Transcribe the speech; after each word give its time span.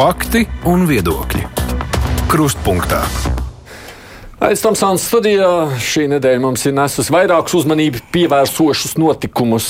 Fakti 0.00 0.46
un 0.64 0.86
viedokļi. 0.88 1.42
Krustpunktā. 2.30 3.02
Aizstamsāns 4.40 5.02
studijā 5.04 5.50
šī 5.76 6.06
nedēļa 6.14 6.40
mums 6.40 6.64
ir 6.64 6.72
nesusi 6.78 7.12
vairākus 7.12 7.58
uzmanību 7.58 8.00
pievērsošus 8.14 8.96
notikumus. 8.96 9.68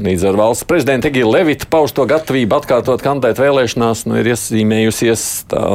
Līdz 0.00 0.24
ar 0.30 0.40
valsts 0.40 0.64
prezidenta 0.64 1.10
Egīla 1.10 1.34
Levita 1.34 1.68
pausto 1.68 2.08
gatavību 2.08 2.56
atkārtot 2.56 3.04
kandidēt 3.04 3.44
vēlēšanās, 3.44 4.06
nu, 4.08 4.16
ir 4.16 4.32
iezīmējusies 4.32 5.28
tā 5.52 5.66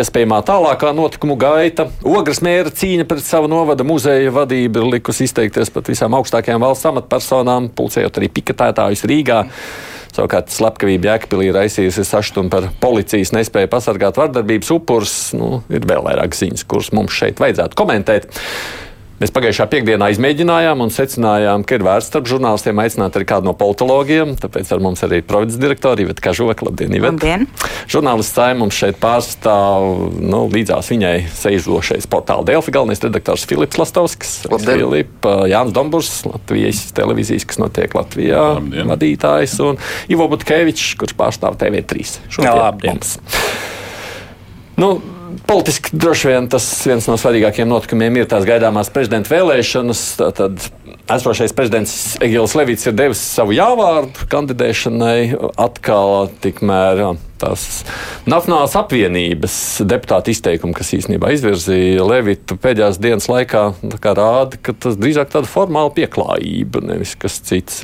iespējamā 0.00 0.40
tālākā 0.48 0.96
notikumu 0.96 1.36
gaita. 1.36 1.90
Ogres 2.08 2.40
mēra 2.40 2.72
cīņa 2.72 3.04
pret 3.10 3.28
savu 3.28 3.52
novada 3.52 3.84
muzeja 3.84 4.32
vadību 4.32 4.80
ir 4.80 4.92
likusi 4.96 5.28
izteikties 5.28 5.76
pat 5.76 5.92
visām 5.92 6.16
augstākajām 6.16 6.64
valsts 6.64 6.88
amatpersonām, 6.88 7.68
pulcējot 7.76 8.16
arī 8.16 8.32
piketētājus 8.32 9.04
Rīgā. 9.12 9.42
Savukārt 10.12 10.52
slepkavība 10.52 11.14
Jēkabīlī 11.14 11.48
raisījusi 11.56 12.04
sašutumu 12.04 12.52
par 12.52 12.68
policijas 12.82 13.32
nespēju 13.32 13.70
pasargāt 13.72 14.18
vardarbības 14.20 14.72
upurus. 14.74 15.14
Nu, 15.38 15.62
ir 15.72 15.86
vēl 15.88 16.04
vairāk 16.04 16.36
ziņas, 16.36 16.66
kuras 16.68 16.92
mums 16.92 17.16
šeit 17.16 17.40
vajadzētu 17.40 17.78
komentēt. 17.80 18.28
Mēs 19.22 19.30
pagājušā 19.30 19.68
piekdienā 19.70 20.08
izmēģinājām 20.16 20.80
un 20.82 20.90
secinājām, 20.90 21.62
ka 21.62 21.76
ir 21.76 21.84
vērts 21.86 22.08
starp 22.10 22.26
žurnālistiem 22.26 22.80
aicināt 22.82 23.14
arī 23.14 23.26
kādu 23.30 23.46
no 23.46 23.52
politologiem. 23.54 24.32
Tāpēc 24.42 24.72
ar 24.74 24.82
mums 24.82 25.04
arī 25.06 25.20
ir 25.20 25.28
provinces 25.28 25.60
direktori 25.62 26.02
Iveta 26.02 26.24
Kažoka. 26.24 26.66
Labdien, 26.66 26.96
Iveta! 26.98 27.12
Labdien! 27.14 27.46
Žurnālists 27.92 28.34
Sāja 28.34 28.56
mums 28.58 28.74
šeit 28.74 28.98
pārstāv 28.98 29.86
nu, 30.18 30.40
līdzās 30.50 30.90
viņai 30.90 31.12
seizošais 31.38 32.10
portāla 32.10 32.42
Delfi 32.50 32.74
galvenais 32.74 33.04
redaktors 33.06 33.46
Filips 33.46 33.78
Lastovskis. 33.78 34.34
Filip, 34.66 35.30
Jānis 35.54 35.78
Domburs, 35.78 36.10
Latvijas 36.26 36.82
televīzijas, 36.98 37.46
kas 37.46 37.62
notiek 37.62 37.94
Latvijā, 37.94 38.42
Labdien. 38.58 38.90
vadītājs 38.90 39.54
un 39.62 39.78
Ivo 40.10 40.26
Butkevičs, 40.34 40.96
kurš 40.98 41.14
pārstāv 41.22 41.62
TV3. 41.62 42.10
Jā, 42.42 42.58
labdien! 42.58 42.98
Nu, 44.82 44.96
politiski 45.46 45.96
droši 45.96 46.30
vien 46.30 46.48
tas 46.50 46.66
viens 46.86 47.06
no 47.08 47.16
svarīgākajiem 47.20 47.70
notikumiem 47.70 48.20
ir 48.20 48.28
tās 48.30 48.46
gaidāmās 48.48 48.90
prezidenta 48.94 49.32
vēlēšanas. 49.32 50.02
Tad 50.38 50.66
esošais 51.12 51.54
prezidents 51.56 51.94
Egils 52.22 52.54
Levits 52.58 52.86
ir 52.88 52.96
devis 52.96 53.22
savu 53.22 53.54
jāvārdu 53.56 54.28
kandidēšanai 54.32 55.16
atkal 55.60 56.30
tikmēr. 56.44 57.04
Tās 57.42 57.82
Nacionālās 58.30 58.76
apvienības 58.78 59.54
deputāta 59.90 60.30
izteikumi, 60.30 60.76
kas 60.78 60.92
īstenībā 60.94 61.32
izvirzīja 61.34 62.04
Levitu 62.06 62.54
pēdējās 62.54 63.00
dienas 63.02 63.26
laikā, 63.32 63.64
rāda, 64.04 64.60
ka 64.62 64.76
tas 64.78 64.94
drīzāk 65.00 65.32
tāda 65.32 65.50
formāla 65.50 65.90
pieklājība, 65.96 66.84
nevis 66.92 67.16
kas 67.18 67.40
cits. 67.42 67.82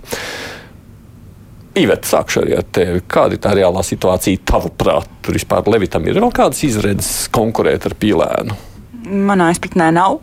Iveta, 1.78 2.08
sākšu 2.08 2.42
ar 2.58 2.64
tevi. 2.74 3.02
Kāda 3.10 3.36
ir 3.36 3.42
tā 3.44 3.52
reālā 3.56 3.82
situācija 3.86 4.42
tavuprāt? 4.48 5.10
Tur 5.22 5.36
vispār 5.38 5.68
Levitam 5.70 6.06
ir 6.08 6.18
vēl 6.18 6.32
kādas 6.34 6.64
izredzes 6.66 7.28
konkurēt 7.34 7.86
ar 7.88 7.94
pīlēnu? 7.98 8.56
Manā 9.28 9.52
izpratnē 9.54 9.88
nav 9.94 10.18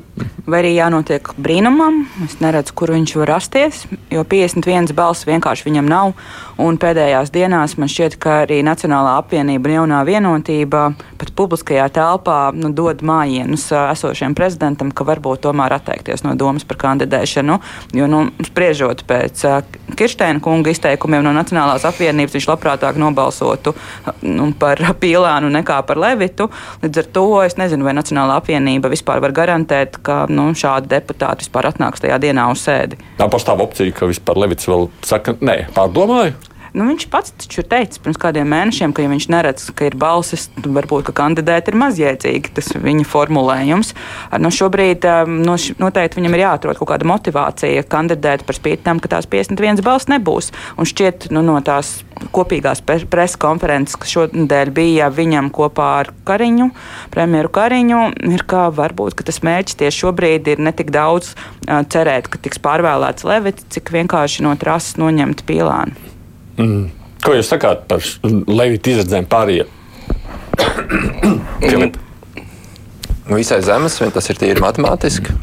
vai 0.45 0.61
arī 0.61 0.75
jānotiek 0.75 1.33
brīnumam. 1.41 2.03
Es 2.25 2.37
neredzu, 2.43 2.75
kur 2.77 2.93
viņš 2.93 3.15
var 3.21 3.31
rasties, 3.35 3.83
jo 4.13 4.23
51 4.23 4.93
balss 4.95 5.27
vienkārši 5.27 5.67
viņam 5.67 5.89
nav. 5.89 6.13
Un 6.61 6.77
pēdējās 6.79 7.33
dienās 7.35 7.75
man 7.81 7.89
šķiet, 7.91 8.15
ka 8.21 8.41
arī 8.45 8.61
Nacionālā 8.63 9.17
apvienība 9.19 9.67
un 9.67 9.75
jaunā 9.75 10.03
vienotība 10.07 10.85
pat 11.19 11.31
publiskajā 11.35 11.87
telpā 11.97 12.37
nu, 12.55 12.71
dod 12.75 13.03
mājienus 13.05 13.67
esošiem 13.75 14.35
prezidentam, 14.37 14.93
ka 14.95 15.07
varbūt 15.07 15.43
tomēr 15.47 15.75
atteikties 15.75 16.23
no 16.23 16.35
domas 16.39 16.63
par 16.67 16.79
kandidēšanu. 16.85 17.57
Jo, 17.97 18.07
nu, 18.11 18.21
spriežot 18.47 19.03
pēc 19.09 19.43
Kirsteina 19.95 20.39
kunga 20.43 20.71
izteikumiem 20.71 21.25
no 21.25 21.33
Nacionālās 21.35 21.83
apvienības, 21.89 22.37
viņš 22.37 22.49
labprātāk 22.53 23.01
nobalsotu 23.01 23.75
nu, 24.23 24.51
par 24.59 24.79
Pīlānu 25.01 25.51
nekā 25.57 25.81
par 25.87 25.99
Levitu. 25.99 26.47
Līdz 26.85 27.03
ar 27.03 27.11
to 27.17 27.25
es 27.43 27.59
nezinu, 27.59 27.87
vai 27.87 27.97
Nacionālā 27.97 28.39
apvienība 28.39 28.93
vispār 28.93 29.19
var 29.23 29.35
garantēt, 29.35 29.99
ka 30.05 30.23
nu, 30.31 30.49
šādi 30.57 30.91
deputāti 30.95 31.45
vispār 31.45 31.71
atnāks 31.71 32.03
tajā 32.03 32.19
dienā 32.21 32.47
uz 32.53 32.63
sēdi. 32.65 32.99
Tā 33.19 33.29
pastāv 33.31 33.63
opcija, 33.65 33.95
ka 33.95 34.09
vispār 34.11 34.41
Levits 34.45 34.69
vēl 34.69 34.89
saka, 35.05 35.37
nē, 35.41 35.65
pārdomāju. 35.75 36.35
Nu, 36.75 36.85
viņš 36.89 37.05
pats 37.11 37.31
taču 37.39 37.61
ir 37.61 37.69
teicis 37.71 38.01
pirms 38.03 38.19
kādiem 38.19 38.49
mēnešiem, 38.51 38.91
ka, 38.91 39.03
ja 39.05 39.11
viņš 39.11 39.27
neredz, 39.31 39.67
ka 39.77 39.87
ir 39.87 39.95
balsis, 39.99 40.49
tad 40.57 40.67
varbūt 40.75 41.13
kandidēt 41.15 41.69
ir 41.71 41.77
mazjēdzīgi. 41.79 42.51
Tas 42.57 42.73
ir 42.73 42.83
viņa 42.83 43.05
formulējums. 43.07 43.93
Nu, 44.43 44.51
šobrīd 44.51 45.07
no, 45.31 45.55
noteikti 45.79 46.19
viņam 46.19 46.35
ir 46.35 46.43
jāatrod 46.43 46.81
kaut 46.81 46.91
kāda 46.91 47.07
motivācija 47.07 47.85
kandidēt 47.87 48.43
par 48.47 48.59
spīti 48.59 48.83
tam, 48.83 48.99
ka 48.99 49.13
tās 49.15 49.29
51 49.31 49.85
balss 49.85 50.11
nebūs. 50.11 50.51
Un 50.75 50.89
šķiet, 50.89 51.29
nu, 51.31 51.45
no 51.47 51.55
tās 51.63 52.01
kopīgās 52.35 52.81
preses 52.83 53.37
konferences, 53.39 53.95
kas 53.99 54.11
šodien 54.11 54.49
bija 54.75 55.07
viņam 55.13 55.51
kopā 55.55 55.89
ar 56.01 56.11
Kariņu, 56.27 56.69
premjeru 57.13 57.51
Kariņu, 57.55 58.01
ir 58.35 58.43
ka 58.49 58.67
varbūt 58.75 59.23
tas 59.25 59.41
mērķis 59.45 59.79
tieši 59.79 60.03
šobrīd 60.03 60.51
ir 60.51 60.63
ne 60.63 60.75
tik 60.75 60.91
daudz 60.95 61.33
uh, 61.35 61.83
cerēt, 61.91 62.27
ka 62.31 62.41
tiks 62.41 62.59
pārvēlēts 62.63 63.27
Levits, 63.27 63.67
cik 63.75 63.93
vienkārši 63.95 64.47
no 64.47 64.55
trases 64.59 64.99
noņemt 65.01 65.45
pīlānu. 65.47 66.14
Mm. 66.57 66.89
Ko 67.25 67.33
jūs 67.33 67.49
sakāt 67.49 67.87
par 67.89 68.03
Levita 68.23 68.91
izredzēm 68.93 69.25
pārējiem? 69.31 69.71
Visai 73.25 73.59
zemes, 73.65 73.97
tas 74.13 74.29
ir 74.29 74.37
tīri 74.37 74.61
matemātiski. 74.61 75.33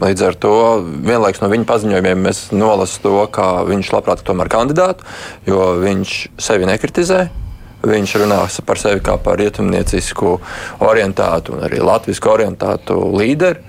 Līdz 0.00 0.22
ar 0.26 0.36
to 0.40 0.52
vienlaikus 1.04 1.40
no 1.40 1.48
viņa 1.52 1.68
paziņojumiem 1.68 2.22
mēs 2.26 2.40
nolasām 2.52 3.02
to, 3.04 3.14
ka 3.32 3.46
viņš 3.68 3.92
labprāt 3.94 4.24
tomēr 4.24 4.50
kandidātu, 4.52 5.04
jo 5.48 5.70
viņš 5.80 6.16
sevi 6.40 6.68
nekritizē. 6.68 7.26
Viņš 7.86 8.16
runā 8.22 8.40
par 8.66 8.80
sevi 8.80 9.04
kā 9.04 9.14
par 9.22 9.38
rietumniecisku 9.40 10.38
orientātu 10.84 11.54
un 11.54 11.64
arī 11.68 11.84
latviešu 11.84 12.32
orientātu 12.32 12.96
līderi. 13.14 13.60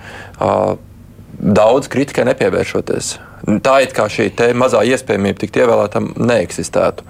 Daudz 1.38 1.92
kritikai 1.92 2.26
nepievēršoties. 2.32 3.18
Tā 3.48 3.78
it 3.80 3.94
kā 3.96 4.10
šī 4.12 4.28
mazā 4.60 4.82
iespējamība 4.84 5.40
tikt 5.40 5.62
ievēlētam 5.62 6.10
neeksistētu. 6.20 7.06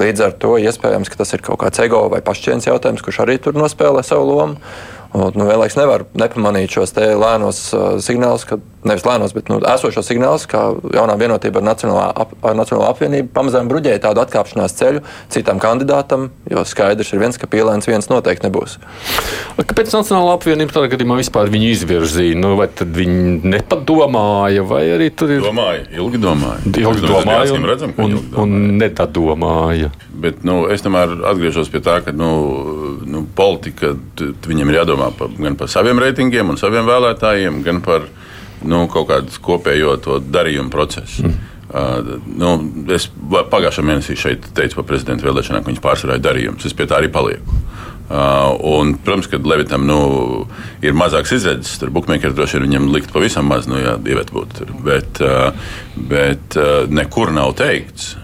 Līdz 0.00 0.24
ar 0.26 0.32
to 0.42 0.56
iespējams, 0.58 1.10
ka 1.12 1.20
tas 1.20 1.30
ir 1.36 1.44
kaut 1.46 1.60
kāds 1.62 1.78
ego 1.84 2.08
vai 2.10 2.18
pašcienas 2.26 2.66
jautājums, 2.66 3.04
kurš 3.06 3.20
arī 3.22 3.38
tur 3.38 3.54
nospēlē 3.54 4.02
savu 4.02 4.26
lomu. 4.32 4.58
Un, 5.14 5.30
nu, 5.34 5.46
vienlaiks 5.46 5.76
nevar 5.78 6.06
nepamanīt 6.18 6.72
šos 6.74 6.94
lēnos 6.96 7.60
uh, 7.74 7.84
signālus, 8.02 8.46
ka 8.48 8.58
nevis 8.86 9.04
lēnos, 9.06 9.34
bet 9.34 9.50
nu, 9.50 9.58
esošos 9.74 10.06
signālus, 10.06 10.46
ka 10.50 10.68
jaunā 10.94 11.16
vienotība 11.20 11.60
ar 11.60 11.66
Nacionālo, 11.66 12.02
ap, 12.22 12.34
ar 12.46 12.56
Nacionālo 12.58 12.88
apvienību 12.90 13.30
pamazām 13.34 13.70
bruģēja 13.70 14.02
tādu 14.06 14.22
atkāpšanās 14.22 14.76
ceļu 14.78 15.02
citam 15.32 15.60
kandidātam, 15.62 16.28
jo 16.50 16.62
skaidrs 16.68 17.12
ir 17.12 17.22
viens, 17.22 17.38
ka 17.40 17.48
pīlēns 17.50 17.88
viens 17.90 18.10
noteikti 18.10 18.46
nebūs. 18.46 18.78
Kāpēc 19.58 19.94
Nacionālā 19.94 20.36
apvienība 20.36 20.76
tādā 20.76 20.90
gadījumā 20.94 21.18
vispār 21.20 21.50
viņu 21.52 21.70
izvirzīja? 21.74 22.38
Nu, 22.38 22.54
vai 22.60 22.68
tad 22.70 22.92
viņi 22.96 23.40
nepadomāja, 23.56 24.66
vai 24.68 24.82
arī 24.96 25.10
tur 25.14 25.34
ir? 25.34 25.42
Domāja, 25.44 25.86
ilgi 25.96 26.22
domāja. 26.22 26.60
Ilgi 26.86 27.06
domāja, 27.06 27.56
un, 27.56 27.68
redzam, 27.70 27.94
un, 27.96 28.16
ilgi 28.16 28.30
domāja. 28.30 28.44
un 28.44 28.78
netadomāja. 28.82 29.92
Bet 30.26 30.46
nu, 30.46 30.62
es 30.72 30.84
tomēr 30.84 31.18
atgriežos 31.32 31.72
pie 31.72 31.82
tā, 31.84 31.98
ka 32.04 32.14
nu, 32.16 32.30
nu, 33.06 33.24
politika 33.36 33.94
viņam 34.46 34.72
ir 34.72 34.80
jādomā 34.96 35.12
par, 35.16 35.28
gan 35.36 35.56
par 35.56 35.68
saviem 35.68 35.98
reitingiem 36.00 36.50
un 36.50 36.58
saviem 36.58 36.86
vēlētājiem, 36.86 37.62
gan 37.64 37.82
par 37.82 38.06
nu, 38.64 38.86
kaut 38.88 39.08
kādu 39.10 39.42
kopējo 39.42 39.96
darījumu 40.20 40.70
procesu. 40.70 41.26
Mm. 41.26 41.52
Uh, 41.66 42.20
nu, 42.38 42.50
es 42.94 43.08
pagājušā 43.10 43.82
mēnesī 43.82 44.16
šeit 44.16 44.46
teicu 44.54 44.78
par 44.78 44.86
prezidenta 44.86 45.26
vēlēšanām, 45.26 45.64
ka 45.64 45.72
viņš 45.72 45.82
pārsvarā 45.82 46.16
ir 46.16 46.22
darījums. 46.24 46.64
Es 46.64 46.74
pie 46.76 46.86
tā 46.86 47.00
arī 47.00 47.10
palieku. 47.12 47.58
Uh, 48.06 48.54
un, 48.62 48.94
protams, 49.02 49.26
ka 49.26 49.40
Levitam 49.42 49.82
nu, 49.84 50.46
ir 50.80 50.94
mazāks 50.94 51.34
izredzes. 51.34 51.74
Tur 51.80 51.90
buļbuļsaktas 51.90 52.36
droši 52.38 52.60
vien 52.60 52.68
viņam 52.68 52.86
likt 52.94 53.10
pavisam 53.12 53.50
maz, 53.50 53.66
nu, 53.66 53.80
ja 53.82 53.96
divi 53.98 54.22
būtu. 54.30 54.68
Bet, 54.86 55.18
uh, 55.26 55.50
bet 55.98 56.54
uh, 56.54 56.86
nekur 56.86 57.34
nav 57.34 57.56
teikts, 57.58 58.14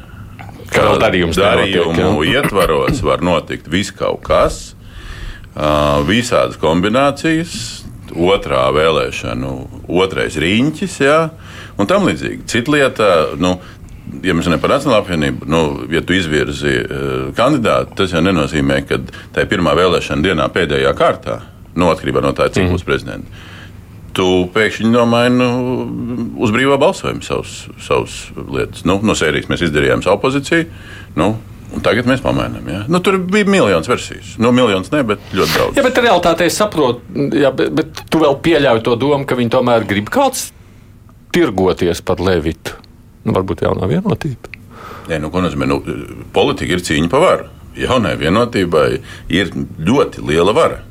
ka 0.71 0.87
darījums 1.03 1.37
darījumu 1.37 1.99
nenotiek, 1.99 2.39
ietvaros 2.39 3.03
var 3.05 3.27
notikt 3.27 3.67
viss 3.75 3.93
kaut 3.99 4.23
kas, 4.25 4.63
visādas 6.09 6.59
kombinācijas, 6.61 7.55
otrā 8.13 8.67
vēlēšana, 8.77 9.53
otrais 9.89 10.37
riņķis, 10.41 10.99
jā, 11.05 11.21
un 11.81 11.89
tam 11.89 12.09
līdzīgi. 12.09 12.45
Cita 12.49 12.75
lieta, 12.75 13.09
nu, 13.41 13.55
ja 14.25 14.35
mēs 14.37 14.49
runājam 14.49 14.65
par 14.65 14.75
Nacionālo 14.77 15.01
apvienību, 15.03 15.49
nu, 15.53 15.63
ja 15.93 16.03
tu 16.05 16.17
izvirzi 16.17 16.77
kandidātu, 17.39 17.97
tas 18.03 18.13
jau 18.13 18.25
nenozīmē, 18.25 18.83
ka 18.89 19.01
tajā 19.37 19.49
pirmā 19.51 19.77
vēlēšana 19.79 20.29
dienā 20.29 20.49
pēdējā 20.53 20.93
kārtā, 20.99 21.41
nu, 21.77 21.89
atkarībā 21.93 22.25
no 22.25 22.35
tā, 22.37 22.51
cik 22.53 22.67
mm. 22.67 22.77
būs 22.77 22.87
prezidents 22.89 23.49
tu 24.17 24.27
pēkšņi 24.53 24.91
nomaini 24.93 25.39
nu, 25.39 25.47
uz 26.45 26.53
brīvā 26.55 26.79
balsojuma 26.81 27.25
savus, 27.25 27.55
savus 27.81 28.17
lietas. 28.37 28.85
Nu, 28.89 28.99
no 29.05 29.17
sērijas 29.17 29.49
mēs 29.49 29.65
izdarījām 29.65 30.05
savu 30.05 30.21
pozīciju. 30.27 30.67
Nu, 31.17 31.31
Un 31.73 31.85
tagad 31.85 32.09
mēs 32.09 32.21
pamainām. 32.25 32.67
Ja? 32.69 32.81
Nu, 32.91 33.01
tur 33.05 33.17
bija 33.19 33.49
miljonus 33.49 33.89
versijas. 33.89 34.35
Nu, 34.43 34.53
miljonus 34.55 34.93
ne, 34.93 35.03
bet 35.09 35.23
ļoti 35.33 35.57
daudz. 35.57 35.79
Jā, 35.79 35.85
bet 35.87 36.01
realitātē 36.05 36.49
es 36.49 36.59
saprotu, 36.61 37.29
jā, 37.33 37.53
bet, 37.57 37.73
bet 37.79 38.03
tu 38.13 38.21
vēl 38.23 38.37
pieļauj 38.45 38.83
to 38.87 38.97
domu, 39.01 39.25
ka 39.29 39.39
viņi 39.39 39.55
tomēr 39.57 39.87
grib 39.89 40.13
kāds 40.13 40.51
tirgoties 41.33 42.05
par 42.05 42.21
Levitu. 42.21 42.77
Nu, 43.25 43.33
varbūt 43.37 43.65
jaunā 43.65 43.89
vienotība. 43.89 44.53
Nē, 45.09 45.19
nu, 45.23 45.33
ko 45.33 45.43
nozīmē? 45.43 45.67
Nu, 45.71 45.81
politika 46.35 46.77
ir 46.77 46.85
cīņa 46.85 47.11
par 47.13 47.25
varu. 47.25 47.51
jaunai 47.77 48.17
vienotībai 48.21 48.89
ir 49.33 49.53
ļoti 49.81 50.25
liela 50.29 50.53
vara. 50.57 50.83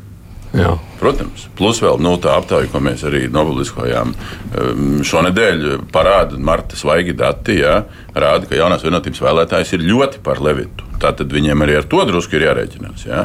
Jā. 0.52 0.74
Protams, 1.00 1.46
plus 1.56 1.80
vēl 1.80 2.02
nu, 2.04 2.18
tā 2.20 2.34
aptaujā, 2.36 2.68
ko 2.74 2.82
mēs 2.84 3.06
arī 3.08 3.22
nopubliskojām 3.32 4.12
um, 4.12 4.90
šonadēļ, 5.08 5.64
parāda 5.94 6.36
Marta 6.44 6.76
svaigi 6.76 7.16
dati, 7.16 7.56
jā, 7.62 7.78
rāda, 8.12 8.50
ka 8.50 8.60
jaunās 8.60 8.84
vienotības 8.84 9.24
vēlētājs 9.24 9.72
ir 9.78 9.86
ļoti 9.88 10.20
par 10.26 10.44
Levitu. 10.44 10.84
Tātad 11.02 11.32
viņiem 11.32 11.64
arī 11.64 11.80
ar 11.80 11.88
to 11.90 12.04
drusku 12.10 12.36
ir 12.38 12.50
jārēķinās. 12.50 13.08
Jā. 13.08 13.24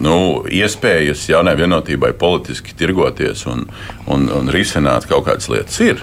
Nu, 0.00 0.16
iespējas 0.52 1.22
jaunai 1.28 1.54
vienotībai 1.60 2.14
politiski 2.20 2.74
tirgoties 2.76 3.44
un, 3.52 3.66
un, 4.12 4.26
un 4.32 4.48
risināt 4.52 5.06
kaut 5.08 5.28
kādas 5.28 5.48
lietas 5.52 5.78
ir. 5.84 6.02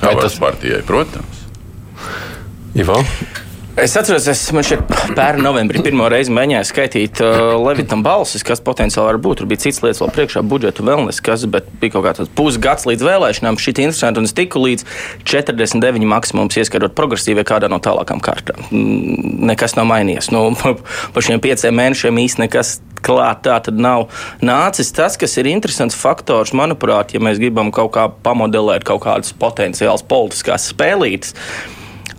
Kā 0.00 0.14
tas- 0.18 0.38
partijai, 0.42 0.80
protams. 0.86 1.44
Ivo? 2.78 3.02
Es 3.72 3.94
atceros, 3.96 4.26
es 4.28 4.40
man 4.52 4.66
šeit 4.68 4.82
pērn 5.16 5.40
novembrī 5.40 5.80
pirmo 5.80 6.04
reizi 6.12 6.32
mēģināju 6.36 6.68
skaitīt 6.68 7.22
uh, 7.24 7.54
Levitam 7.56 8.02
balsis, 8.04 8.44
kas 8.44 8.60
potenciāli 8.60 9.08
var 9.08 9.18
būt. 9.24 9.40
Tur 9.40 9.48
bija 9.48 9.62
cits 9.62 9.80
lietas 9.80 10.02
vēl 10.02 10.12
priekšā, 10.12 10.42
budžetu 10.44 10.84
vēl 10.84 11.06
neskas, 11.06 11.46
bet 11.48 11.70
bija 11.80 11.94
kaut 11.94 12.04
kāds 12.04 12.28
pusgads 12.36 12.84
līdz 12.90 13.06
vēlēšanām. 13.08 13.56
Šī 13.56 13.72
ir 13.72 13.82
interesanti, 13.86 14.20
un 14.20 14.28
es 14.28 14.36
tiku 14.36 14.60
līdz 14.60 14.84
49 15.24 16.04
maksimums, 16.12 16.60
ieskatot 16.60 16.92
progresīvai 17.00 17.46
kādā 17.48 17.72
no 17.72 17.80
tālākām 17.80 18.20
kārtām. 18.20 18.60
Mm, 18.68 19.40
Nekas 19.54 19.78
nav 19.80 19.88
mainījies. 19.88 20.28
Nu, 20.36 20.50
pa 21.16 21.24
šiem 21.24 21.40
pieciem 21.40 21.80
mēnešiem 21.80 22.24
īsti 22.28 22.44
nekas 22.44 22.76
klāt 23.00 23.46
tā 23.48 23.56
tad 23.64 23.80
nav 23.80 24.10
nācis. 24.44 24.92
Tas, 24.92 25.16
kas 25.16 25.40
ir 25.40 25.48
interesants 25.48 25.96
faktors, 25.96 26.52
manuprāt, 26.52 27.16
ja 27.16 27.24
mēs 27.24 27.40
gribam 27.40 27.72
kaut 27.72 27.96
kā 27.96 28.10
pamodelēt 28.20 28.84
kaut 28.84 29.06
kādas 29.08 29.32
potenciālas 29.32 30.04
politiskās 30.04 30.74
spēlītes. 30.76 31.32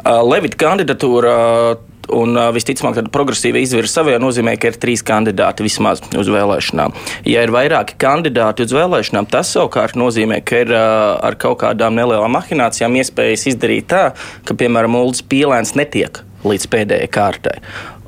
Uh, 0.04 0.20
Levita 0.28 0.58
kandidatūra 0.60 1.34
uh, 1.34 1.78
un 2.12 2.36
uh, 2.36 2.50
visticamāk 2.52 2.98
tāda 2.98 3.12
progresīva 3.14 3.62
izvirza 3.64 4.02
savā 4.02 4.18
nozīmē, 4.20 4.58
ka 4.60 4.74
ir 4.74 4.80
trīs 4.82 5.00
kandidāti 5.08 5.64
vismaz 5.64 6.02
uz 6.20 6.28
vēlēšanām. 6.28 6.92
Ja 7.30 7.46
ir 7.46 7.54
vairāki 7.56 7.96
kandidāti 8.04 8.68
uz 8.68 8.76
vēlēšanām, 8.76 9.30
tas 9.32 9.54
savukārt 9.56 9.96
nozīmē, 9.96 10.42
ka 10.44 10.60
ir 10.66 10.76
ar 10.76 11.40
kaut 11.40 11.62
kādām 11.64 11.96
nelielām 11.96 12.36
mahinācijām 12.36 13.00
iespējas 13.00 13.48
izdarīt 13.54 13.88
tā, 13.96 14.04
ka, 14.44 14.60
piemēram, 14.60 15.00
Ulas 15.00 15.24
pīlēns 15.24 15.72
netiek 15.80 16.20
līdz 16.44 16.68
pēdējai 16.76 17.08
kārtai. 17.08 17.58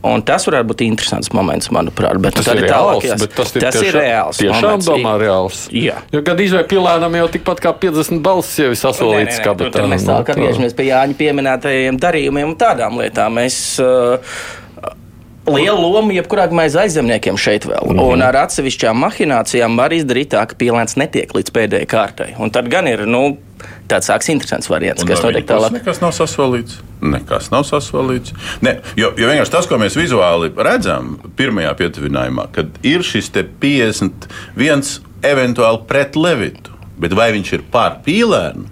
Un 0.06 0.22
tas 0.22 0.46
varētu 0.46 0.68
būt 0.70 0.82
interesants 0.86 1.32
moments, 1.34 1.70
manuprāt. 1.74 2.20
Bet 2.22 2.36
Tas 2.38 2.48
ir 2.52 2.62
reāls, 2.62 2.72
tālākajās- 3.02 3.20
bet 3.24 3.36
tas 3.36 3.56
ir, 3.56 3.62
tas 3.62 3.76
tiešām, 3.76 3.88
ir 3.90 3.96
reāls. 4.02 4.42
Tiešām 4.44 4.62
moments. 4.62 4.88
domā 4.90 5.14
reāls. 5.22 5.62
Jā. 5.74 5.96
Jo 6.14 6.22
gan 6.22 6.38
izvēle 6.38 6.68
pilēnam 6.70 7.16
jau 7.16 7.28
tikpat 7.38 7.60
kā 7.64 7.74
50 7.80 8.22
balsis 8.22 8.60
jau 8.60 8.70
ir 8.70 8.78
sasolīts 8.78 9.40
kabatā. 9.42 9.72
tur 9.72 9.82
Mēs 9.90 10.06
Nu, 10.06 10.14
tālāk 10.14 10.26
tā. 10.30 10.36
atgriežamies 10.36 10.76
pie 10.76 10.86
Jāņa 10.92 11.16
pieminētajiem 11.18 11.98
darījumiem 12.00 12.48
un 12.54 12.56
tādām 12.56 13.00
lietām. 13.02 13.34
Mēs, 13.34 13.80
uh, 13.80 14.18
Liela 15.46 15.78
loma 15.78 16.12
jebkurā 16.14 16.48
gadījumā 16.50 16.64
aizemniekiem 16.82 17.38
šeit 17.38 17.66
vēl. 17.70 17.86
Mm 17.92 17.98
-hmm. 18.00 18.14
Un 18.14 18.22
ar 18.26 18.34
atsevišķām 18.36 18.98
mahinācijām 18.98 19.78
var 19.78 19.90
izdarīt 19.94 20.30
tā, 20.34 20.42
ka 20.48 20.56
pielēns 20.58 20.98
netiek 20.98 21.30
līdz 21.34 21.52
pēdējai 21.54 21.86
kārtai. 21.86 22.30
Un 22.40 22.50
tad 22.50 22.68
gan 22.70 22.88
ir 22.88 23.06
nu, 23.06 23.38
tāds 23.92 24.10
sāks 24.10 24.30
interesants 24.34 24.70
variants, 24.72 25.04
Un 25.04 25.10
kas 25.10 25.24
no 25.24 25.30
notiek 25.30 25.48
tālāk. 25.50 25.76
Nekas 25.78 26.02
nav 26.04 26.14
sasolīts. 26.18 26.80
Nekas 27.06 27.52
nav 27.54 27.66
sasolīts. 27.68 28.36
Ne, 28.66 28.78
jo, 29.00 29.12
jo 29.18 29.30
vienkārši 29.30 29.56
tas, 29.58 29.70
ko 29.70 29.80
mēs 29.82 29.98
vizuāli 30.00 30.52
redzam, 30.56 31.16
pirmajā 31.38 31.74
pietuvinājumā, 31.82 32.50
kad 32.56 32.80
ir 32.86 33.06
šis 33.06 33.32
te 33.36 33.46
51 33.46 35.00
eventuāli 35.26 35.84
pret 35.90 36.20
Levitu, 36.20 36.76
bet 37.02 37.16
vai 37.18 37.32
viņš 37.36 37.56
ir 37.58 37.66
pār 37.72 38.00
pīlēnu, 38.06 38.70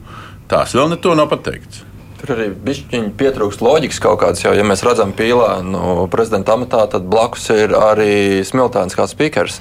tās 0.51 0.75
vēl 0.77 0.93
ne 0.93 0.99
to 1.01 1.15
nav 1.17 1.31
pateikts. 1.33 1.83
Tur 2.23 2.37
arī 2.39 2.45
bišķiņi 2.55 3.09
pietrūkst 3.19 3.59
loģikas 3.59 3.97
kaut 3.99 4.21
kādas, 4.21 4.39
jo, 4.45 4.53
ja 4.55 4.63
mēs 4.63 4.79
redzam 4.87 5.09
pīlēnu 5.11 5.73
no 5.73 6.05
prezidenta 6.07 6.53
amatā, 6.55 6.85
tad 6.93 7.03
blakus 7.11 7.49
ir 7.51 7.73
arī 7.75 8.39
smiltāns 8.47 8.95
kā 8.95 9.03
spīkers. 9.11 9.57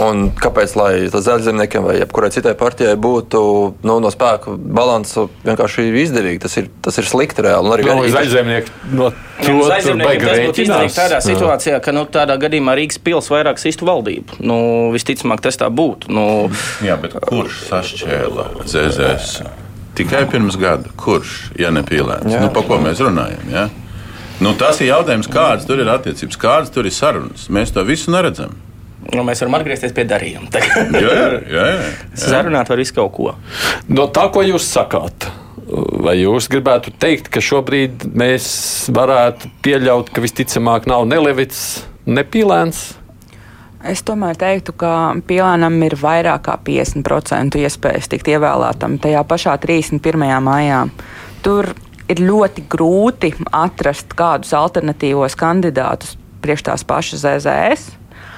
Un 0.00 0.30
kāpēc, 0.32 0.72
lai 0.80 0.92
tas 1.12 1.26
zaļzemniekiem 1.26 1.84
vai 1.84 1.98
jebkurai 2.00 2.30
citai 2.32 2.54
partijai 2.58 2.94
būtu 2.96 3.40
nu, 3.84 3.98
no 4.00 4.10
spēka 4.10 4.54
balansa 4.56 5.26
vienkārši 5.44 5.84
izdevīgi, 6.06 6.40
tas 6.46 6.56
ir, 6.56 6.70
tas 6.82 6.96
ir 7.02 7.06
slikti 7.10 7.44
reāli. 7.44 7.68
Un 7.68 7.76
arī 7.76 7.84
Nu, 7.84 7.90
vienīgi- 7.92 8.14
zaļzemnieki 8.16 8.72
no 8.96 9.10
to 9.44 9.58
baigi 10.00 10.24
Tas 10.24 10.38
būtu 10.40 10.64
rēķinās. 10.64 10.96
tādā 10.98 11.20
situācijā, 11.20 11.82
ka 11.84 11.92
nu, 11.92 12.06
tādā 12.06 12.38
gadījumā 12.40 12.78
Rīgas 12.80 12.98
pils 13.04 13.28
vairāk 13.28 13.60
sistu 13.60 13.84
valdību. 13.84 14.40
Nu, 14.40 14.90
visticamāk, 14.96 15.44
tas 15.44 15.60
tā 15.60 15.68
būtu. 15.68 16.08
Nu, 16.08 16.48
Jā, 16.82 16.96
bet 16.96 17.12
kurš 17.28 17.68
sašķēla 17.68 18.48
ZZS? 18.64 19.44
Tikai 19.94 20.24
pirms 20.30 20.56
gada. 20.58 20.90
Kurš, 20.98 21.52
ja 21.60 21.70
ne 21.74 21.84
pīlēns? 21.86 22.32
Jā. 22.32 22.42
Nu, 22.42 22.50
par 22.54 22.66
ko 22.66 22.80
mēs 22.82 23.02
runājam? 23.04 23.46
Ja? 23.52 23.68
Nu, 24.42 24.54
tas 24.58 24.80
ir 24.82 24.90
jautājums, 24.90 25.28
kādas 25.30 25.66
tur 25.68 25.78
ir 25.78 25.90
attiecības, 25.92 26.38
kādas 26.40 26.72
tur 26.74 26.88
ir 26.88 26.94
sarunas. 26.94 27.46
Mēs 27.54 27.70
to 27.74 27.84
visu 27.86 28.10
neredzam. 28.14 28.56
nu, 29.12 29.22
mēs 29.22 29.42
varam 29.44 29.58
atgriezties 29.60 29.92
pie 29.94 30.06
darījuma. 30.08 30.50
Jā, 30.50 31.14
jā, 31.14 31.30
jā. 31.52 31.64
jā. 31.76 31.88
sarunāt 32.26 32.72
var 32.72 32.80
visu 32.80 32.96
kaut 32.96 33.12
ko. 33.14 33.34
No 33.88 34.08
tā, 34.10 34.26
ko 34.34 34.42
jūs 34.42 34.66
sakāt, 34.66 35.28
vai 36.04 36.16
jūs 36.18 36.48
gribētu 36.50 36.92
teikt, 36.98 37.30
ka 37.32 37.42
šobrīd 37.44 38.08
mēs 38.16 38.46
varētu 38.94 39.52
pieļaut, 39.64 40.10
ka 40.10 40.24
visticamāk 40.24 40.88
nav 40.90 41.06
ne 41.10 41.20
Levits, 41.22 41.84
ne 42.06 42.24
Pīlēns? 42.26 42.86
Es 43.84 44.00
tomēr 44.00 44.38
teiktu, 44.40 44.72
ka 44.80 44.90
Pilānam 45.28 45.74
ir 45.84 45.92
vairāk 46.00 46.46
kā 46.46 46.54
50% 46.64 47.58
iespējas 47.60 48.08
tikt 48.08 48.30
ievēlētam 48.32 48.96
tajā 49.02 49.20
pašā 49.28 49.58
31. 49.60 50.24
maijā. 50.46 50.86
Tur 51.44 51.68
ir 52.08 52.22
ļoti 52.24 52.64
grūti 52.72 53.34
atrast 53.52 54.16
kādus 54.16 54.54
alternatīvos 54.56 55.36
kandidātus 55.36 56.16
priekš 56.44 56.64
tās 56.70 56.86
pašas 56.88 57.26
ZZS. 57.26 57.92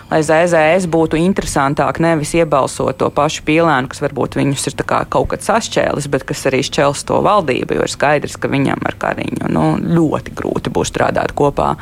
Lai 0.06 0.20
ZZS 0.22 0.86
būtu 0.90 1.18
interesantāk, 1.18 1.98
nevis 2.02 2.30
iebalsot 2.38 2.98
to 3.00 3.08
pašu 3.14 3.42
pīlēnu, 3.46 3.90
kas 3.90 4.02
varbūt 4.04 4.36
viņus 4.38 4.68
ir 4.70 4.76
kaut 4.86 5.32
kad 5.32 5.42
sašķēlis, 5.42 6.06
bet 6.10 6.22
kas 6.28 6.44
arī 6.46 6.60
šķels 6.66 7.02
to 7.08 7.18
valdību, 7.26 7.74
jo 7.74 7.86
ir 7.86 7.90
skaidrs, 7.90 8.36
ka 8.38 8.50
viņam 8.50 8.86
ar 8.86 8.98
kariņu 9.02 9.50
nu, 9.50 9.64
ļoti 9.82 10.34
grūti 10.38 10.70
būs 10.74 10.94
strādāt 10.94 11.34
kopā. 11.34 11.72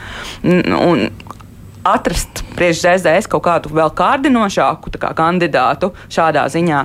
Un, 0.40 0.72
un 0.72 1.04
atrast 1.84 2.44
priekš 2.56 2.84
ZZS 2.84 3.30
kaut 3.30 3.44
kādu 3.44 3.72
vēl 3.74 3.92
kārdinošāku 3.96 4.94
kā, 4.96 5.12
kandidātu 5.16 5.92
šādā 6.12 6.46
ziņā. 6.52 6.84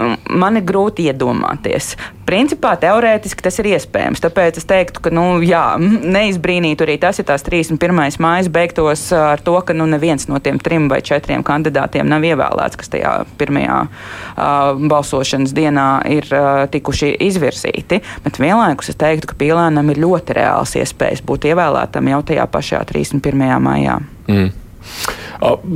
nu, 0.00 0.14
Man 0.34 0.56
ir 0.58 0.64
grūti 0.66 1.04
iedomāties. 1.06 1.94
Principā, 2.24 2.72
teorētiski 2.80 3.44
tas 3.44 3.58
ir 3.60 3.68
iespējams. 3.74 4.22
Tāpēc 4.24 4.56
es 4.58 4.66
teiktu, 4.66 5.02
ka 5.04 5.10
nu, 5.12 5.42
jā, 5.44 5.76
neizbrīnītu 5.78 6.86
arī 6.86 6.96
tas, 7.02 7.20
ja 7.20 7.26
tās 7.28 7.44
31. 7.46 8.16
mājas 8.18 8.48
beigtos 8.50 9.04
ar 9.14 9.42
to, 9.44 9.54
ka 9.60 9.76
nu, 9.76 9.86
neviens 9.90 10.26
no 10.30 10.40
tiem 10.42 10.58
trim 10.58 10.88
vai 10.90 11.02
četriem 11.04 11.44
kandidātiem 11.46 12.08
nav 12.08 12.24
ievēlēts, 12.24 12.80
kas 12.80 12.90
tajā 12.94 13.12
pirmajā 13.38 13.76
uh, 13.84 14.80
balsošanas 14.90 15.52
dienā 15.54 15.88
ir 16.16 16.26
uh, 16.32 16.64
tikuši 16.72 17.12
izvirzīti. 17.28 18.00
Bet 18.24 18.40
vienlaikus 18.40 18.94
es 18.94 18.98
teiktu, 18.98 19.30
ka 19.30 19.38
Pīlēnam 19.44 19.92
ir 19.92 20.02
ļoti 20.02 20.40
reāls 20.40 20.74
iespējas 20.80 21.22
būt 21.28 21.50
ievēlētam 21.52 22.10
jau 22.14 22.24
tajā 22.32 22.48
pašā 22.56 22.82
31. 22.88 23.46
maijā. 23.68 24.00
Mm. 24.28 24.52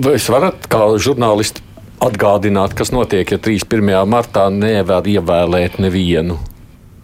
Jūs 0.09 0.29
varat 0.33 0.69
kā 0.71 0.85
žurnālisti 1.03 1.65
atgādināt, 2.05 2.77
kas 2.79 2.93
notiek, 2.95 3.27
ja 3.27 3.41
31. 3.43 3.91
martā 4.09 4.47
nevar 4.55 5.07
ievēlēt 5.09 5.81
nevienu? 5.83 6.39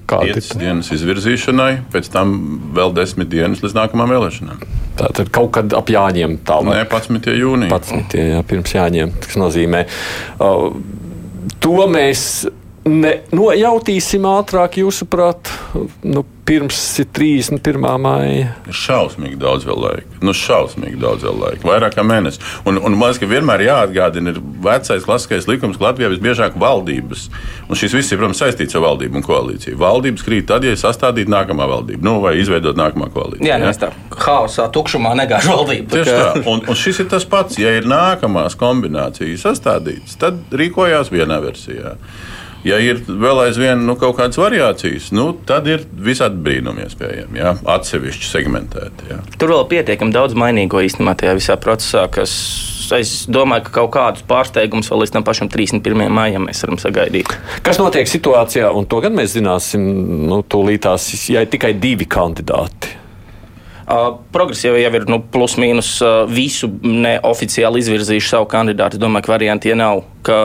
Kādi 0.04 0.34
Piecas 0.34 0.50
dienas 0.60 0.90
izvirzīšanai, 0.92 1.70
pēc 1.92 2.10
tam 2.12 2.34
vēl 2.76 2.92
desmit 2.96 3.30
dienas 3.32 3.62
līdz 3.64 3.76
nākamajām 3.78 4.12
vēlēšanām. 4.12 4.66
tā 5.00 5.08
tad 5.16 5.30
kaut 5.32 5.54
kad 5.56 5.72
ap 5.76 5.88
jāņem 5.88 6.36
tālāk? 6.44 6.76
Nē, 6.76 6.82
11. 6.84 7.30
jūnija. 7.40 7.70
11. 7.72 8.18
Jā, 8.20 8.42
pirms 8.50 8.74
jāņem. 8.76 9.14
Tas 9.24 9.38
nozīmē, 9.40 9.86
uh, 10.44 10.68
to 11.64 11.88
mēs 11.88 12.44
nenojautīsim 12.84 14.26
ātrāk, 14.28 14.78
jūsuprāt, 14.82 15.50
nu, 16.04 16.24
pirms 16.44 16.76
ir 17.00 17.06
31. 17.16 17.78
maija. 18.04 18.50
Ir 18.68 18.76
šausmīgi 18.76 19.38
daudz 19.40 19.64
vēl 19.64 19.78
laika. 19.80 20.18
Nu, 20.24 20.34
šausmīgi 20.36 20.98
daudz 21.00 21.24
vēl 21.24 21.38
laika. 21.40 21.64
Vairāk 21.64 21.96
kā 21.96 22.04
mēnesis. 22.04 22.42
Un, 22.68 22.76
un 22.76 22.96
man 22.98 23.08
liekas, 23.08 23.22
ka 23.22 23.28
vienmēr 23.30 23.64
jāatgādina, 23.64 24.34
ir 24.34 24.42
vecais 24.64 25.06
klasiskais 25.06 25.48
likums, 25.48 25.78
ka 25.80 25.86
Latvijā 25.88 26.10
visbiežāk 26.12 26.58
valdības. 26.60 27.30
Un 27.64 27.80
šis 27.80 27.96
viss 27.96 28.12
ir, 28.12 28.20
protams, 28.20 28.42
saistīts 28.44 28.76
ar 28.76 28.84
valdību 28.84 29.20
un 29.20 29.24
koalīciju. 29.24 29.80
Valdības 29.80 30.26
krīt 30.26 30.48
tad, 30.52 30.68
ja 30.68 30.76
ir 30.76 30.80
sastādīta 30.80 31.32
nākamā 31.32 31.68
valdība, 31.70 32.04
nu, 32.04 32.18
vai 32.24 32.36
izveidot 32.42 32.76
nākamā 32.76 33.08
koalīcija. 33.16 33.48
Jā, 33.48 33.58
mēs 33.64 33.80
tā 33.80 33.94
haosā, 34.12 34.68
tukšumā 34.76 35.16
negāž 35.24 35.48
valdību. 35.48 35.88
Tieši 35.96 36.12
tā. 36.20 36.30
Un, 36.44 36.60
un 36.68 36.80
šis 36.84 37.00
ir 37.06 37.12
tas 37.16 37.24
pats. 37.24 37.56
Ja 37.60 37.72
ir 37.72 37.88
nākamās 37.88 38.58
kombinācijas 38.60 39.48
sastādītas, 39.48 40.20
tad 40.20 40.44
rīkojās 40.52 41.12
vienā 41.14 41.40
versijā. 41.40 41.96
Ja 42.64 42.78
ir 42.80 43.02
vēl 43.04 43.42
aizvien 43.44 43.82
nu, 43.84 43.96
kaut 44.00 44.16
kādas 44.16 44.38
variācijas, 44.40 45.10
nu, 45.12 45.30
tad 45.46 45.68
ir 45.68 45.84
visādi 45.84 46.40
brīnumi 46.46 46.86
iespējami. 46.86 47.40
Ja? 47.42 47.52
Atsevišķi 47.74 48.30
segmentēti. 48.30 49.10
Ja? 49.12 49.18
Tur 49.36 49.52
vēl 49.52 49.66
pietiekami 49.74 50.14
daudz 50.14 50.36
mainīgo 50.38 50.80
īstenībā 50.84 51.12
tajā 51.20 51.36
visā 51.36 51.58
procesā, 51.60 52.06
kas 52.12 52.32
es 52.96 53.12
domāju, 53.28 53.66
ka 53.68 53.76
kaut 53.82 53.92
kādus 53.98 54.24
pārsteigumus 54.28 54.88
vēl 54.92 55.04
līdz 55.04 55.14
tam 55.18 55.28
pašam 55.28 55.52
31. 55.52 56.08
maijam 56.12 56.48
mēs 56.48 56.64
varam 56.64 56.80
sagaidīt. 56.80 57.36
Kas 57.64 57.80
notiek 57.80 58.08
situācijā, 58.08 58.72
un 58.72 58.88
to 58.88 59.00
gan 59.04 59.16
mēs 59.16 59.36
zināsim, 59.36 59.84
nu, 60.28 60.40
tūlītās, 60.48 61.08
ja 61.32 61.44
ir 61.44 61.52
tikai 61.52 61.74
divi 61.80 62.08
kandidāti? 62.08 63.03
Uh, 63.84 64.14
progresīvi 64.32 64.80
jau 64.80 64.90
ir 64.96 65.02
nu, 65.12 65.18
plus 65.20 65.58
mīnus 65.60 65.88
uh, 66.00 66.22
visu 66.30 66.70
neoficiāli 66.80 67.82
izvirzījuši 67.82 68.30
savu 68.30 68.46
kandidātu. 68.48 68.96
Es 68.96 69.02
domāju, 69.02 69.26
ka 69.26 69.34
varianti 69.34 69.68
ja 69.68 69.76
nav, 69.76 70.00
ka 70.24 70.38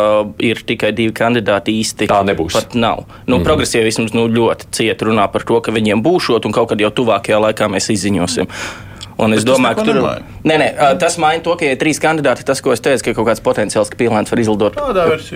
ir 0.43 0.59
tikai 0.67 0.91
divi 0.97 1.13
kandidāti 1.15 1.77
īsti. 1.79 2.09
Tā 2.11 2.19
nebūs. 2.27 2.57
Pat 2.57 2.75
nav. 2.75 3.05
Nu, 3.05 3.37
mm 3.37 3.39
-hmm. 3.39 3.47
Progresīvi 3.47 3.87
vismaz 3.87 4.11
nu, 4.13 4.27
ļoti 4.27 4.67
cieti 4.75 5.07
runā 5.07 5.29
par 5.31 5.47
to, 5.47 5.61
ka 5.61 5.71
viņiem 5.71 6.03
būšot 6.03 6.45
un 6.45 6.51
kaut 6.51 6.69
kad 6.69 6.81
jau 6.81 6.91
tuvākajā 6.91 7.39
laikā 7.47 7.71
mēs 7.71 7.87
izziņosim. 7.95 8.47
Un 9.19 9.33
es 9.33 9.43
Bet 9.43 9.47
tas 9.47 9.57
domāju, 9.57 9.75
ka 9.75 9.83
tur 9.83 9.95
nemaina. 9.95 10.25
nē, 10.43 10.57
nē, 10.59 10.97
tas 10.99 11.17
maina 11.17 11.43
to, 11.43 11.55
ka 11.55 11.65
ja 11.65 11.71
ir 11.71 11.77
trīs 11.77 11.99
kandidāti. 11.99 12.43
Tas, 12.43 12.61
ko 12.61 12.71
es 12.71 12.79
teicu, 12.79 13.03
ka 13.03 13.09
ir 13.09 13.15
kaut 13.15 13.27
kāds 13.27 13.43
potenciāls, 13.43 13.89
ka 13.89 13.97
Pīlāns 13.99 14.31
var 14.31 14.39
izlidot 14.39 14.75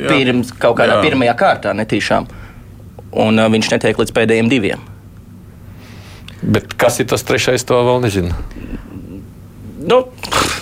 pirms 0.08 0.52
kaut 0.52 0.78
kādā 0.78 1.00
Jā. 1.00 1.02
pirmajā 1.02 1.36
kārtā 1.36 1.74
netīšām. 1.76 2.28
Un 3.12 3.40
uh, 3.40 3.50
viņš 3.52 3.72
netiek 3.72 3.98
līdz 3.98 4.12
pēdējiem 4.12 4.50
diviem. 4.50 4.93
Bet 6.44 6.74
kas 6.80 7.00
ir 7.00 7.08
tas 7.12 7.24
trešais, 7.24 7.64
to 7.68 7.78
vēl 7.88 8.04
nezinu. 8.04 8.36
Nu, 9.84 9.98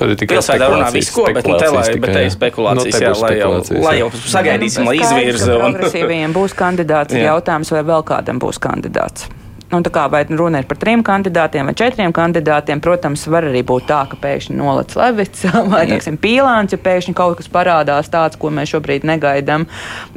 Tur 0.01 0.09
ir 0.09 0.17
tikai 0.17 0.39
Pilsētā 0.39 0.67
runā 0.71 0.88
visu, 0.93 1.13
ko, 1.13 1.27
bet, 1.29 1.45
nu, 1.45 1.57
te, 1.61 1.67
lai, 1.69 1.83
bet 2.01 2.15
te 2.15 2.23
ir 2.25 2.31
spekulācijas, 2.33 2.95
Nu, 2.97 3.01
jā, 3.03 3.11
būs 3.11 3.21
lai, 3.21 3.33
jau, 3.38 3.51
lai 3.85 3.93
jau 4.00 4.07
sagaidīsim, 4.33 4.88
lai 4.88 4.95
izvirza. 4.97 5.51
Un... 5.59 5.75
Progresīvajiem 5.75 6.33
būs 6.33 6.55
kandidāts. 6.57 7.17
Jautājums, 7.29 7.69
vai 7.75 7.83
vēl 7.91 8.05
kādam 8.07 8.41
būs 8.41 8.57
kandidāts. 8.61 9.29
Nu, 9.71 9.79
tā 9.85 9.91
kā 9.93 10.05
vai 10.11 10.23
runa 10.27 10.59
ir 10.61 10.67
par 10.67 10.79
trim 10.81 11.03
kandidātiem 11.05 11.69
vai 11.69 11.75
četriem 11.77 12.11
kandidātiem, 12.15 12.81
protams, 12.83 13.23
var 13.31 13.47
arī 13.47 13.61
būt 13.67 13.87
tā, 13.87 14.01
ka 14.11 14.19
pēkšņi 14.19 14.57
nolaists 14.59 14.97
Levits 14.99 15.45
vai 15.73 15.85
teiksim, 15.89 16.17
pīlāns, 16.21 16.75
ja 16.75 16.79
pēkšņi 16.81 17.15
kaut 17.17 17.37
kas 17.39 17.51
parādās 17.51 18.11
tāds, 18.11 18.39
ko 18.41 18.51
mēs 18.53 18.73
šobrīd 18.73 19.07
negaidām. 19.07 19.67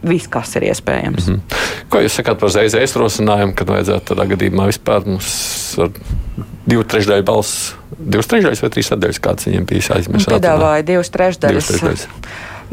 Viss, 0.03 0.31
kas 0.31 0.57
ir 0.59 0.69
iespējams. 0.71 1.29
Mm 1.29 1.35
-hmm. 1.35 1.85
Ko 1.89 2.03
jūs 2.03 2.19
sakāt 2.19 2.41
par 2.41 2.51
ZZS 2.51 2.99
rosinājumu, 2.99 3.55
kad 3.55 3.71
vajadzētu 3.71 4.15
tādā 4.15 4.27
gadījumā 4.35 4.67
vispār 4.73 5.07
mums 5.07 5.31
ar 5.79 5.93
divu 6.67 6.85
trešdaļu 6.85 7.25
balsu, 7.25 7.77
divas 7.99 8.27
trešdaļas 8.27 8.63
vai 8.63 8.71
trīs 8.71 8.91
sadaļas, 8.91 9.21
kāds 9.21 9.47
viņiem 9.47 9.69
bija 9.71 9.95
aizmirsts? 9.99 10.33
Piedāvāja 10.33 10.83
divas 10.83 11.11
trešdaļas. 11.15 11.55
Divas 11.55 11.71
trešdaļas. 11.71 12.09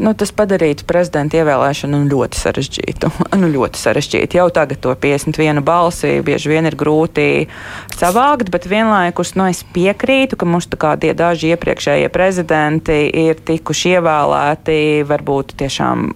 Nu, 0.02 0.16
tas 0.18 0.32
padarītu 0.34 0.82
prezidenta 0.88 1.38
ievēlēšanu 1.38 2.00
nu, 2.02 2.08
ļoti 2.10 2.40
sarežģītu. 2.40 3.10
Nu, 3.42 3.48
ļoti 3.50 3.80
sarežģītu. 3.80 4.38
Jau 4.38 4.48
tagad 4.54 4.80
to 4.82 4.92
51 4.98 5.62
balsi 5.66 6.16
bieži 6.26 6.50
vien 6.52 6.66
ir 6.68 6.76
grūti 6.78 7.46
savākt, 7.94 8.50
bet 8.54 8.68
vienlaikus 8.70 9.34
nu, 9.38 9.46
es 9.50 9.62
piekrītu, 9.74 10.38
ka 10.38 10.46
mums 10.48 10.68
tie 10.70 11.14
daži 11.14 11.54
iepriekšējie 11.54 12.10
prezidenti 12.14 12.98
ir 13.24 13.40
tikuši 13.46 13.96
ievēlēti 13.96 14.78
varbūt 15.08 15.56
tiešām 15.62 16.10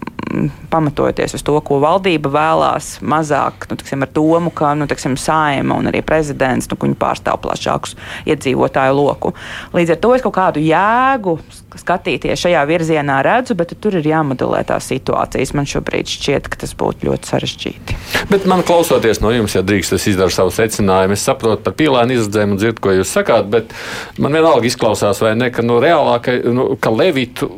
pamatojoties 0.71 1.35
uz 1.35 1.43
to, 1.47 1.55
ko 1.65 1.79
valdība 1.83 2.31
vēlās, 2.33 2.97
mazāk 3.07 3.69
nu, 3.71 3.79
tiksim, 3.79 4.03
ar 4.03 4.11
domu, 4.15 4.51
ka 4.55 4.73
nu, 4.79 4.89
tiksim, 4.91 5.15
saima 5.21 5.79
un 5.79 5.91
arī 5.91 6.03
prezidents 6.07 6.69
nu, 6.71 6.79
pārstāv 6.99 7.39
plašākus 7.45 7.95
iedzīvotāju 8.27 8.97
loku. 8.97 9.33
Līdz 9.77 9.95
ar 9.95 10.01
to 10.03 10.15
es 10.17 10.25
kaut 10.25 10.37
kādu 10.37 10.63
jēgu 10.65 11.37
skatīties 11.77 12.41
šajā 12.41 12.63
virzienā 12.69 13.21
redzu, 13.25 13.57
bet 13.59 13.75
tur 13.81 13.99
ir 13.99 14.09
jāmodelē 14.09 14.63
tās 14.67 14.89
situācijas. 14.91 15.55
Man 15.57 15.69
šobrīd 15.69 16.11
šķiet, 16.11 16.51
ka 16.51 16.61
tas 16.63 16.73
būtu 16.79 17.11
ļoti 17.11 17.31
sarežģīti. 17.31 17.99
Bet 18.33 18.47
man 18.49 18.65
klausoties 18.67 19.21
no 19.23 19.31
jums, 19.35 19.55
ja 19.57 19.63
drīkst, 19.67 19.97
es 19.99 20.09
izdaru 20.13 20.33
savu 20.35 20.55
secinājumu. 20.55 21.17
Es 21.17 21.27
saprotu 21.29 21.63
par 21.67 21.77
pīlānu 21.79 22.17
izredzēm 22.17 22.55
un 22.55 22.61
dzirdu, 22.61 22.83
ko 22.83 22.97
jūs 22.97 23.13
sakāt, 23.19 23.51
bet 23.53 23.75
man 24.23 24.37
vienalga 24.37 24.67
izklausās, 24.69 25.21
vai 25.23 25.35
ne, 25.39 25.51
ka 25.55 25.65
no 25.67 25.79
reālākai, 25.83 26.39
nu, 26.57 26.71
ka 26.81 26.93
Levitu 26.95 27.51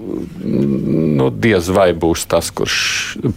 nu, 1.19 1.29
diez 1.35 1.69
vai 1.75 1.91
būs 1.97 2.25
tas, 2.31 2.51
kurš, 2.55 2.79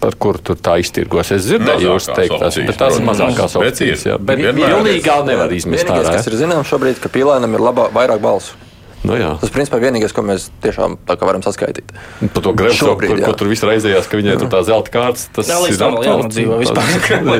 par 0.02 0.16
kuru 0.20 0.42
tur 0.50 0.58
tā 0.62 0.78
iztirgos. 0.82 1.32
Es 1.34 1.46
dzirdēju 1.48 1.88
jūs 1.90 2.10
teiktās, 2.12 2.58
bet 2.68 2.78
tās 2.80 2.98
ir 2.98 3.06
mazākās 3.08 3.56
opcijas. 3.60 4.04
ir. 4.06 4.12
jā. 4.12 4.18
Bet 4.18 4.42
pilnīgi 4.56 5.16
nevar 5.28 5.54
izmest 5.54 5.90
ārā. 5.90 6.18
kas 6.18 6.30
ir 6.30 6.38
zināms 6.44 6.70
šobrīd, 6.70 7.02
ka 7.02 7.10
pīlēnam 7.12 7.58
ir 7.58 7.64
labā, 7.70 7.88
vairāk 7.94 8.22
balsu. 8.22 8.58
Nu, 9.02 9.16
jā. 9.18 9.32
Tas 9.42 9.50
principā 9.50 9.80
vienīgais, 9.82 10.12
ko 10.14 10.22
mēs 10.26 10.46
tiešām 10.62 10.94
varam 11.10 11.42
saskaitīt. 11.42 11.90
Par 12.22 12.44
to 12.44 12.52
Šobrīd, 12.54 13.10
kur, 13.10 13.18
jā. 13.18 13.26
kur 13.26 13.38
tur 13.40 13.50
viss 13.50 13.66
raizējās, 13.66 14.06
ka 14.06 14.20
viņai 14.20 14.36
tur 14.38 14.50
tā 14.52 14.62
zelta 14.68 14.94
kārtas. 14.94 15.26
Tas 15.34 15.48
Jā, 15.50 15.58
līdz 15.64 15.82
ir 15.82 15.98
jānodzīvo 16.06 16.60
vispār. 16.62 16.86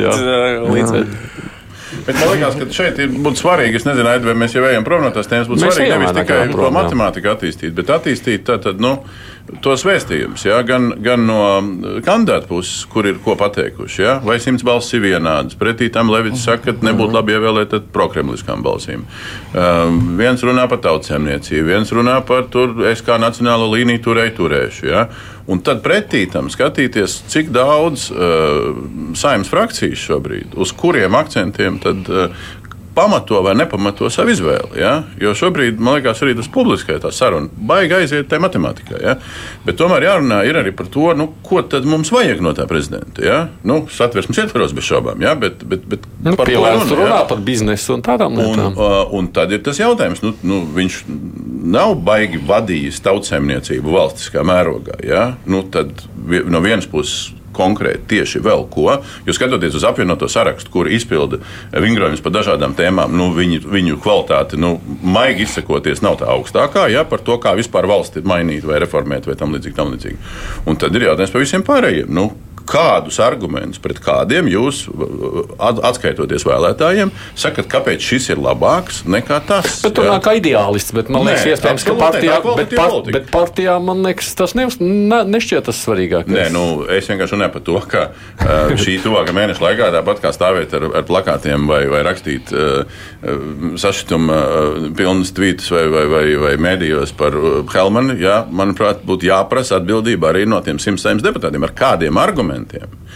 Jā. 0.03 0.17
Bet 2.07 2.17
man 2.17 2.31
liekas, 2.33 2.57
ka 2.57 2.67
šeit 2.73 2.99
ir 3.05 3.13
būtu 3.13 3.43
svarīgi, 3.43 3.79
es 3.79 3.85
nezinu, 3.87 4.09
vai 4.25 4.35
mēs 4.43 4.57
jau 4.57 4.65
ejam 4.65 4.85
prom 4.87 5.05
no 5.05 5.11
tās 5.15 5.29
tēmas, 5.31 5.51
būtu 5.51 5.63
Mēs 5.63 5.77
svarīgi 5.77 5.93
nevis 5.93 6.15
tikai 6.17 6.39
to 6.51 6.65
jā. 6.65 6.71
matemātiku 6.75 7.31
attīstīt, 7.35 7.75
bet 7.77 7.93
attīstīt 7.93 8.47
tātad, 8.49 8.81
nu, 8.83 8.95
tos 9.63 9.85
vēstījumus, 9.87 10.45
ja, 10.47 10.61
gan, 10.67 10.93
gan 11.03 11.27
no 11.27 11.41
kandidātu 12.05 12.49
puses, 12.51 12.85
kur 12.91 13.07
ir 13.09 13.19
ko 13.25 13.35
pateikuši, 13.39 14.03
ja, 14.03 14.15
vai 14.25 14.39
simts 14.43 14.65
balsis 14.67 14.97
ir 14.97 15.05
vienādas. 15.05 15.59
Pretī 15.59 15.91
tam 15.93 16.11
Levits 16.13 16.45
saka, 16.47 16.73
ka 16.73 16.87
nebūtu 16.87 17.17
labi 17.17 17.37
ievēlēt 17.37 17.77
prokremliskām 17.95 18.65
balsīm. 18.65 19.05
Um, 19.53 20.01
viens 20.21 20.43
runā 20.47 20.69
par 20.71 20.83
tautsēmniecību, 20.87 21.69
viens 21.69 21.93
runā 21.95 22.21
par 22.27 22.49
tur, 22.53 22.75
es 22.91 23.05
kā 23.05 23.19
nacionālo 23.21 23.69
līniju 23.75 24.05
turēju, 24.07 24.37
turēšu. 24.39 24.89
Ja. 24.89 25.07
Un 25.51 25.59
tad 25.67 25.81
pretī 25.83 26.23
tam 26.31 26.47
skatīties, 26.53 27.19
cik 27.33 27.51
daudz 27.55 28.09
uh, 28.15 28.77
saimnes 29.19 29.51
frakcijas 29.51 30.05
šobrīd, 30.07 30.55
uz 30.55 30.71
kuriem 30.79 31.19
akcentiem 31.19 31.81
tad 31.83 32.07
uh, 32.09 32.45
pamato 32.95 33.41
vai 33.43 33.55
nepamato 33.59 34.11
savu 34.11 34.33
izvēli. 34.35 34.81
Ja? 34.81 34.93
Jo 35.21 35.33
šobrīd, 35.39 35.81
man 35.83 35.99
liekas, 35.99 36.23
arī 36.25 36.35
tas 36.39 36.49
publiskais 36.53 37.05
saruna 37.17 37.49
baigi 37.57 37.97
aiziet 37.97 38.29
tajā 38.31 38.43
matemātikā. 38.45 39.01
Ja? 39.03 39.17
Bet 39.67 39.79
tomēr 39.81 40.07
jārunā 40.09 40.43
arī 40.53 40.73
par 40.77 40.89
to, 40.93 41.11
nu, 41.17 41.29
ko 41.47 41.63
tad 41.63 41.87
mums 41.89 42.13
vajag 42.13 42.43
no 42.45 42.53
tā 42.57 42.67
prezidenta. 42.71 43.25
Ja? 43.25 43.39
Nu, 43.67 43.83
satversmes 43.91 44.39
ietvaros 44.45 44.75
bez 44.77 44.87
šaubām, 44.89 45.23
ja? 45.25 45.35
bet, 45.39 45.65
bet, 45.65 45.87
bet 45.89 46.09
Nu, 46.23 46.37
par 46.39 46.47
to 46.47 46.59
runa, 46.61 46.87
tur 46.89 47.01
ja? 47.03 47.07
runā 47.09 47.21
par 47.29 47.41
biznesu 47.43 47.97
un 47.97 48.03
tādām 48.07 48.37
Un, 48.37 48.45
lietām. 48.45 48.77
uh, 48.79 49.03
un 49.19 49.29
tad 49.35 49.53
ir 49.53 49.63
tas 49.67 49.81
jautājums, 49.81 50.23
nu, 50.23 50.35
nu, 50.47 50.63
viņš 50.77 51.03
nav 51.73 51.95
baigi 52.07 52.41
vadījis 52.47 53.01
tautsēmniecību 53.05 53.95
valstiskā 53.97 54.45
mērogā. 54.47 55.01
Ja? 55.07 55.33
Nu, 55.47 55.63
tad 55.73 56.05
no 56.27 56.61
vienas 56.65 56.87
puses. 56.91 57.33
Konkrēti, 57.57 58.05
tieši 58.15 58.43
vēl 58.45 58.67
ko. 58.73 58.99
Jūs 59.27 59.39
skatoties 59.39 59.77
uz 59.79 59.87
apvienoto 59.89 60.29
sarakstu, 60.31 60.73
kur 60.73 60.91
izpilda 60.91 61.41
vingrojums 61.73 62.23
par 62.25 62.37
dažādām 62.39 62.77
tēmām, 62.79 63.13
nu, 63.19 63.31
viņu, 63.37 63.63
viņu 63.73 63.99
kvalitāte, 64.03 64.61
nu, 64.61 64.75
maigi 65.03 65.47
izsakoties, 65.47 66.05
nav 66.05 66.21
tā 66.23 66.31
augstākā, 66.33 66.87
ja 66.93 67.05
par 67.09 67.25
to, 67.25 67.39
kā 67.43 67.55
vispār 67.59 67.89
valsts 67.91 68.21
ir 68.21 68.29
mainīta 68.29 68.71
vai 68.71 68.81
reformēta 68.83 69.31
vai 69.31 69.39
tam 69.39 69.53
līdzīgi. 69.57 69.77
Tam 69.77 69.93
līdzīgi. 69.93 70.19
Un 70.69 70.81
tad 70.81 70.97
ir 70.97 71.09
jautājums 71.09 71.33
par 71.35 71.45
visiem 71.45 71.67
pārējiem. 71.67 72.11
Nu, 72.13 72.31
Kādus 72.69 73.19
argumentus 73.23 73.81
pret 73.83 73.99
kādiem 74.03 74.49
jūs, 74.51 74.85
at- 75.59 75.81
atskaitoties 75.93 76.45
vēlētājiem, 76.47 77.13
sakat, 77.39 77.69
kāpēc 77.73 78.05
šis 78.05 78.31
ir 78.35 78.43
labāks 78.43 79.03
nekā 79.09 79.41
tas? 79.49 79.81
Bet 79.85 79.97
tur 79.97 80.07
ja? 80.07 80.15
nāk 80.17 80.27
kā 80.27 80.37
ideālists, 80.39 80.95
bet 80.95 81.11
man 81.13 81.27
Nē, 81.27 81.33
liekas, 81.33 81.47
iespējams, 81.55 81.87
ka 81.89 81.97
partijā, 81.99 82.39
bet, 82.59 82.75
par, 82.79 82.97
bet 83.09 83.31
partijā 83.33 83.77
man 83.83 84.05
liekas, 84.07 84.33
tas 84.39 84.55
ne, 84.59 84.69
ne, 84.81 85.23
nešķiet 85.35 85.69
tas 85.69 85.83
svarīgākais. 85.87 86.33
Nē, 86.33 86.47
nu, 86.55 86.65
es 86.93 87.11
vienkārši 87.11 87.37
runāju 87.37 87.55
par 87.57 87.65
to, 87.69 87.79
ka 87.93 88.05
uh, 88.13 88.75
šī 88.79 88.99
tuvākā 89.07 89.35
mēneša 89.37 89.67
laikā, 89.67 89.91
tāpat 89.97 90.23
kā 90.25 90.33
stāvēt 90.35 90.77
ar, 90.79 90.89
ar 91.01 91.07
plakātiem 91.09 91.67
vai, 91.71 91.83
vai 91.91 92.05
rakstīt 92.07 92.53
uh, 92.55 92.87
sašutuma 93.81 94.39
uh, 94.39 94.89
pilnas 94.97 95.35
tvītus 95.37 95.71
vai, 95.75 95.87
vai, 95.93 96.07
vai, 96.13 96.25
vai 96.47 96.55
mēdījos 96.69 97.15
par 97.19 97.37
Helmanu, 97.73 98.17
jā, 98.21 98.43
manuprāt, 98.53 99.03
būtu 99.07 99.29
jāprasa 99.31 99.79
atbildība 99.81 100.31
arī 100.33 100.47
no 100.49 100.61
tiem 100.65 100.81
simtiem 100.83 101.23
deputātiem 101.23 101.67
ar 101.67 101.75
kādiem 101.77 102.19
argumentiem. 102.21 102.52
compliment 102.53 102.73
him. 102.73 103.07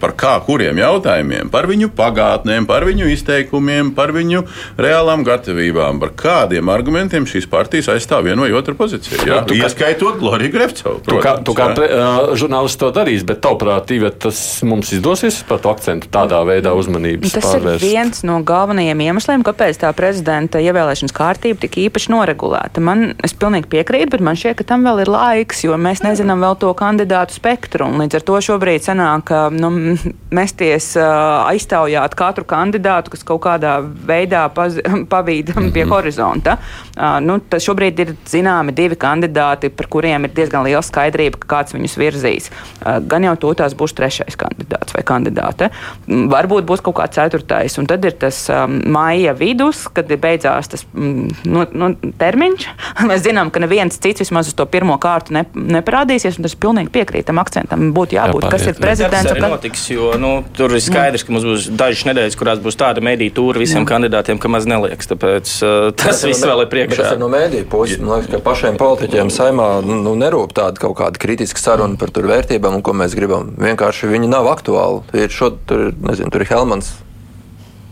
Par 0.00 0.14
kā, 0.16 0.34
kuriem 0.46 0.78
jautājumiem, 0.80 1.50
par 1.52 1.66
viņu 1.68 1.90
pagātnēm, 1.96 2.64
par 2.66 2.86
viņu 2.88 3.10
izteikumiem, 3.12 3.90
par 3.94 4.12
viņu 4.16 4.42
reālām 4.80 5.24
gatavībām, 5.26 5.98
par 6.00 6.14
kādiem 6.16 6.70
argumentiem 6.72 7.26
šīs 7.28 7.46
partijas 7.50 7.90
aizstāv 7.92 8.24
vienu 8.24 8.46
vai 8.46 8.52
otru 8.56 8.74
pozīciju. 8.78 9.26
Jā, 9.28 9.42
tu 9.44 9.54
kā- 9.54 9.66
ieskaitot 9.68 10.18
Gloriju 10.22 10.52
Grefcovu. 10.54 11.02
Tu 11.04 11.18
kā, 11.20 11.34
tu 11.44 11.52
kā 11.54 11.74
pre, 11.76 11.90
uh, 11.92 12.32
žurnālists 12.38 12.80
to 12.80 12.90
darīs, 12.96 13.24
bet 13.28 13.42
tavuprāt, 13.44 13.90
Ivet, 13.90 14.18
tas 14.22 14.62
mums 14.64 14.92
izdosies 14.96 15.42
par 15.48 15.58
to 15.58 15.68
akcentu 15.74 16.08
tādā 16.08 16.40
veidā 16.46 16.72
uzmanības 16.78 17.32
Tas 17.36 17.44
pārvērst. 17.44 17.82
ir 17.82 17.90
viens 17.90 18.22
no 18.24 18.38
galvenajiem 18.46 19.00
iemesliem, 19.10 19.42
kāpēc 19.44 19.80
tā 19.82 19.92
prezidenta 19.96 20.58
ievēlēšanas 20.62 21.12
kārtība 21.12 21.60
tik 21.66 21.76
īpaši 21.90 22.08
noregulēta. 22.14 22.80
Man, 22.80 23.14
es 23.22 23.34
pilnīgi 23.34 23.66
piekrītu, 23.68 24.10
bet 24.16 24.20
man 24.24 24.36
šķiet, 24.38 24.56
ka 24.62 24.64
tam 24.64 24.84
vēl 24.86 25.02
ir 25.04 25.10
laiks, 25.12 25.64
jo 25.64 25.76
mēs 25.76 26.00
nezinām 26.06 26.40
vēl 26.40 26.56
to 26.62 26.72
kandidātu 26.78 27.36
spektru. 27.36 27.90
Līdz 28.00 28.14
ar 28.20 28.26
to 28.30 28.38
šobrīd 28.48 28.86
sanāk, 28.86 29.24
ka 29.28 29.50
nu, 29.90 30.14
mesties 30.38 30.92
uh, 30.98 31.44
aiztaujāt 31.50 32.14
katru 32.18 32.46
kandidātu, 32.48 33.12
kas 33.14 33.24
kaut 33.26 33.42
kādā 33.46 33.78
veidā 33.82 34.46
paz, 34.54 34.78
pavīd 35.12 35.52
pie 35.74 35.86
horizonta. 35.90 36.56
Uh, 36.94 37.18
nu, 37.24 37.38
tas 37.50 37.64
šobrīd 37.66 38.02
ir 38.04 38.14
zināmi 38.30 38.74
divi 38.76 38.98
kandidāti, 39.00 39.72
par 39.74 39.90
kuriem 39.92 40.28
ir 40.28 40.34
diezgan 40.36 40.66
liela 40.66 40.82
skaidrība, 40.86 41.40
ka 41.42 41.50
kāds 41.56 41.76
viņus 41.76 41.96
virzīs. 42.00 42.50
Uh, 42.80 42.98
gan 43.10 43.26
jau 43.26 43.36
to 43.40 43.52
tās 43.62 43.76
būs 43.78 43.94
trešais 43.98 44.38
kandidāts 44.40 44.96
vai 44.96 45.04
kandidāte. 45.06 45.70
Mm, 46.06 46.28
Varbūt 46.30 46.66
būs 46.68 46.84
kaut 46.84 46.98
kāds 47.00 47.18
ceturtais, 47.18 47.76
un 47.80 47.88
tad 47.90 48.04
ir 48.06 48.16
tas 48.20 48.42
um, 48.52 48.78
maija 48.92 49.34
vidus, 49.36 49.84
kad 49.94 50.10
beidzās 50.10 50.70
tas 50.70 50.86
mm, 50.92 51.44
nu, 51.50 51.66
nu, 51.74 51.90
termiņš. 52.20 52.68
Mēs 53.10 53.24
zinām, 53.26 53.52
ka 53.52 53.62
neviens 53.62 53.98
cits 54.00 54.24
vismaz 54.24 54.50
uz 54.50 54.56
to 54.58 54.66
pirmo 54.70 54.96
kārtu 55.02 55.34
ne, 55.36 55.44
neparādīsies, 55.78 56.38
un 56.38 56.46
tas 56.46 56.56
pilnīgi 56.60 56.92
piekrītam 56.94 57.40
akcentam. 57.42 57.90
Būtu 57.96 58.18
jābūt, 58.18 58.46
Jā, 58.46 58.52
kas 58.54 58.66
ir 58.66 58.74
pāriet, 58.76 58.84
prezidents. 58.84 59.32
Kas- 59.60 59.79
notiks 59.80 59.90
jo 59.90 60.18
nu, 60.18 60.44
tur 60.56 60.72
ir 60.72 60.80
skaidrs, 60.82 61.24
ka 61.24 61.32
mums 61.32 61.44
būs 61.44 61.68
dažas 61.72 62.04
nedēļas, 62.08 62.36
kurās 62.38 62.60
būs 62.60 62.76
tāda 62.76 63.00
mediju 63.00 63.32
tūra 63.34 63.60
visiem 63.60 63.84
Jā. 63.84 63.88
kandidātiem, 63.88 64.38
ka 64.38 64.48
maz 64.48 64.66
neliekas. 64.66 65.08
Tāpēc 65.10 65.52
uh, 65.64 65.90
tas 65.96 66.22
viss 66.24 66.44
vēl 66.44 66.64
ir 66.64 66.70
priekšā. 66.70 67.02
Tas 67.02 67.16
ir 67.16 67.20
no 67.20 67.28
mediju 67.32 67.66
puses. 67.70 68.00
Man 68.00 68.20
liekas, 68.20 68.30
ka 68.30 68.42
pašiem 68.44 68.78
politiķiem 68.80 69.30
saimā 69.30 69.68
nu, 69.84 70.14
nerūp 70.14 70.54
tāda 70.56 70.80
kaut 70.80 70.98
kāda 71.00 71.20
kritiska 71.20 71.60
saruna 71.60 71.98
par 72.00 72.12
tur 72.14 72.28
vērtībām 72.30 72.80
un 72.80 72.84
ko 72.84 72.94
mēs 72.96 73.16
gribam. 73.16 73.54
Vienkārši 73.60 74.10
viņi 74.10 74.30
nav 74.30 74.50
aktuāli. 74.52 75.04
Ir 75.16 75.32
šo, 75.32 75.54
tur, 75.66 75.90
nezinu, 76.04 76.32
tur 76.32 76.44
ir 76.44 76.52
Helmans 76.52 76.92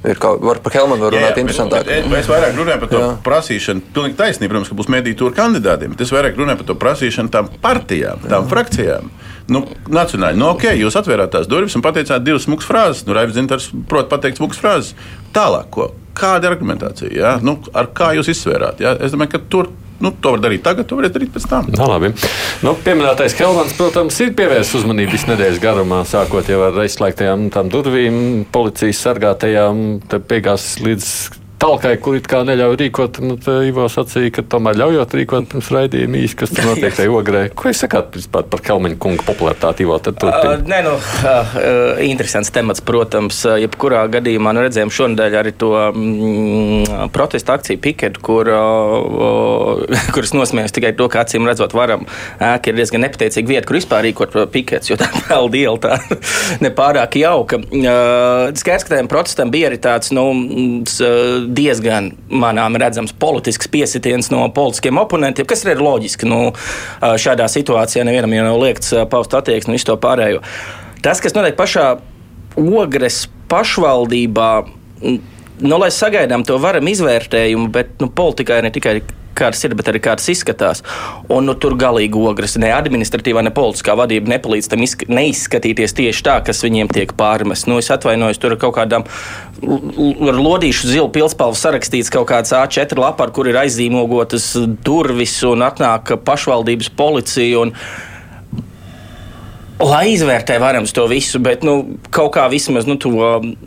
Ir 0.07 0.19
kā, 0.23 0.31
var 0.39 0.61
par 0.63 0.75
Helmanu 0.77 1.09
runāt 1.11 1.35
jā, 1.35 1.43
interesantāk. 1.43 1.89
Bet, 1.89 2.07
mēs 2.11 2.29
vairāk 2.31 2.55
runājam 2.55 2.83
par 2.85 2.91
to 2.93 3.01
jā. 3.03 3.09
prasīšanu. 3.27 3.83
Pilnīgi 3.97 4.15
taisnība, 4.21 4.53
protams, 4.53 4.71
ka 4.71 4.77
būs 4.79 4.91
mediju 4.95 5.19
tūri 5.25 5.35
kandidātiem. 5.35 5.97
Bet 5.97 6.05
es 6.05 6.13
vairāk 6.15 6.39
runāju 6.39 6.61
par 6.61 6.69
to 6.69 6.77
prasīšanu 6.85 7.33
tām 7.35 7.49
partijām, 7.65 8.23
tām 8.23 8.47
jā. 8.47 8.51
frakcijām. 8.53 9.11
Nu, 9.51 9.65
nacionāli, 9.91 10.39
nu, 10.39 10.53
ok, 10.53 10.69
jūs 10.79 10.95
atvērāt 11.01 11.33
tās 11.35 11.49
durvis 11.51 11.75
un 11.75 11.83
pateicāt 11.83 12.23
divas 12.23 12.47
smukas 12.47 12.69
frāzes. 12.69 13.03
Nu, 13.09 13.17
Raivs 13.17 13.35
Zintars 13.35 13.71
prot 13.91 14.11
pateikt 14.13 14.39
smukas 14.39 14.61
frāzes. 14.63 14.95
Tālāk, 15.35 15.67
ko? 15.75 15.91
Kāda 16.19 16.47
ir 16.47 16.55
argumentācija? 16.55 17.11
Ja? 17.17 17.35
Nu, 17.43 17.57
ar 17.75 17.91
kā 17.97 18.13
jūs 18.15 18.31
izsvērāt? 18.31 18.85
Ja? 18.85 18.95
Es 19.03 19.15
domāju, 19.15 19.35
ka 19.35 19.43
tur 19.51 19.73
Nu, 19.99 20.13
to 20.23 20.35
var 20.37 20.43
darīt 20.45 20.63
tagad, 20.63 20.87
to 20.87 20.99
var 20.99 21.09
darīt 21.11 21.33
pēc 21.35 21.49
tam. 21.51 21.71
Tā, 21.75 21.89
labi. 21.91 22.13
Nu, 22.63 22.77
pieminētais 22.85 23.35
Helmans, 23.41 23.75
protams, 23.79 24.21
ir 24.23 24.31
pievērsis 24.39 24.79
uzmanību 24.83 25.17
visu 25.17 25.33
nedēļas 25.33 25.59
garumā, 25.63 26.05
sākot 26.07 26.47
jau 26.53 26.61
ar 26.69 26.79
aizslēgtajām 26.85 27.49
durvīm, 27.73 28.23
policijas 28.55 29.03
sargātajām, 29.09 29.85
beigās 30.31 30.77
līdz 30.85 31.11
talkai, 31.59 31.95
kur 32.03 32.17
it 32.19 32.29
kā 32.31 32.41
neļauj 32.47 32.77
rīkot. 32.81 33.21
Nu, 33.25 33.37
Ivo 33.67 33.87
sacīja, 33.91 34.31
ka 34.39 34.45
tomēr 34.55 34.79
ļaujot 34.79 35.15
rīkot 35.19 35.49
pirms 35.53 35.71
raidījuma 35.75 36.21
īsi, 36.23 36.37
kas 36.39 36.53
tur 36.55 36.69
notiek 36.71 36.95
tajā 36.95 37.13
ogrē. 37.13 37.43
Ko 37.59 37.71
jūs 37.71 37.83
sakāt 37.85 38.15
vispār 38.17 38.47
par 38.51 38.63
Kalniņa 38.65 38.99
kunga 39.03 39.25
popularitāti? 39.27 39.85
Ivo, 39.87 39.99
uh, 39.99 40.49
nē, 40.69 40.81
nu, 40.87 40.95
uh, 40.99 41.57
interesants 42.07 42.53
temats, 42.55 42.83
protams. 42.85 43.41
Jebkurā 43.63 44.05
gadījumā 44.13 44.55
nu, 44.55 44.65
redzējām 44.67 44.93
šonadēļ 44.95 45.39
arī 45.41 45.55
to 45.59 45.73
mm, 45.75 47.09
protestu 47.15 47.55
akciju 47.55 47.83
Piketu, 47.83 48.23
kur, 48.25 48.53
uh, 48.55 49.99
kuras 50.15 50.35
nosmējās 50.37 50.77
tikai 50.79 50.95
to, 50.99 51.11
ka 51.13 51.25
acīm 51.25 51.49
redzot, 51.49 51.75
varam 51.77 52.07
ēka 52.39 52.73
ir 52.73 52.79
diezgan 52.79 53.05
nepateicīga 53.07 53.53
vieta, 53.55 53.67
kur 53.69 53.81
vispār 53.81 54.07
rīkot 54.09 54.37
pikets, 54.55 54.93
jo 54.93 54.99
tā 55.01 55.11
vēl 55.29 55.51
diela 55.55 55.77
tā 55.83 55.99
nepārāk 56.65 57.19
jauka. 57.21 57.61
Uh, 57.69 58.55
Skaidrs, 58.59 58.87
ka 58.87 58.95
tajam 58.95 59.11
protestam 59.11 59.53
bija 59.55 59.73
arī 59.73 59.81
tāds, 59.83 60.13
nu, 60.15 60.29
diezgan 61.49 62.13
manām 62.29 62.77
redzams 62.81 63.15
politisks 63.17 63.71
piesitiens 63.73 64.31
no 64.33 64.45
politiskiem 64.55 65.01
oponentiem, 65.01 65.49
kas 65.49 65.65
ir 65.67 65.83
loģiski. 65.83 66.29
Nu, 66.29 66.41
šādā 67.01 67.49
situācijā 67.51 68.05
nevienam 68.07 68.37
jau 68.37 68.47
nav 68.51 68.61
liekts 68.63 68.95
paust 69.11 69.35
attieksmi 69.39 69.79
visu 69.79 69.91
to 69.91 69.99
pārējo. 70.03 70.43
Tas, 71.05 71.23
kas 71.23 71.37
notiek 71.37 71.57
pašā 71.59 71.89
ogres 72.59 73.27
pašvaldībā, 73.49 74.51
nu, 75.03 75.79
lai 75.79 75.91
sagaidām 75.95 76.45
to 76.47 76.59
varam 76.63 76.91
izvērtējumu, 76.91 77.71
bet 77.75 77.97
nu, 78.03 78.11
politikā 78.11 78.59
ir 78.59 78.69
ne 78.69 78.75
tikai 78.75 78.99
kādas 79.39 79.63
ir, 79.67 79.77
bet 79.79 79.91
arī 79.91 80.03
kādas 80.05 80.29
izskatās. 80.33 80.83
Un 81.33 81.49
nu, 81.49 81.55
tur 81.59 81.77
galīgi 81.79 82.19
ogres, 82.19 82.57
ne 82.61 82.73
administratīvā, 82.75 83.45
ne 83.47 83.55
politiskā 83.55 83.97
vadība 83.99 84.35
nepalīdz 84.35 84.71
tam 84.73 84.85
neizskatīties 84.85 85.97
tieši 85.99 86.27
tā, 86.27 86.39
kas 86.47 86.65
viņiem 86.67 86.91
tiek 86.93 87.15
pārmests. 87.19 87.69
Nu, 87.71 87.79
es 87.83 87.91
atvainojos, 87.95 88.41
tur 88.43 88.57
ir 88.57 88.63
kaut 88.63 88.77
kādām 88.79 89.07
ar 90.29 90.39
lodīšu 90.39 90.93
zilu 90.93 91.09
pilspalvu 91.15 91.59
sarakstīts 91.59 92.13
kaut 92.15 92.29
kāds 92.31 92.55
A4 92.57 92.99
lapā, 92.99 93.29
kur 93.35 93.51
ir 93.51 93.59
aizīmogotas 93.63 94.53
durvis 94.85 95.39
un 95.49 95.67
atnāk 95.67 96.15
pašvaldības 96.27 96.93
policija. 96.99 97.65
Un, 97.65 97.75
Lai 99.79 100.09
izvērtē 100.11 100.57
varams 100.59 100.91
to 100.95 101.05
visu, 101.07 101.39
bet 101.43 101.63
nu, 101.67 101.99
kaut 102.15 102.33
kā 102.35 102.49
vismaz 102.51 102.89
nu, 102.89 102.97
to, 102.99 103.13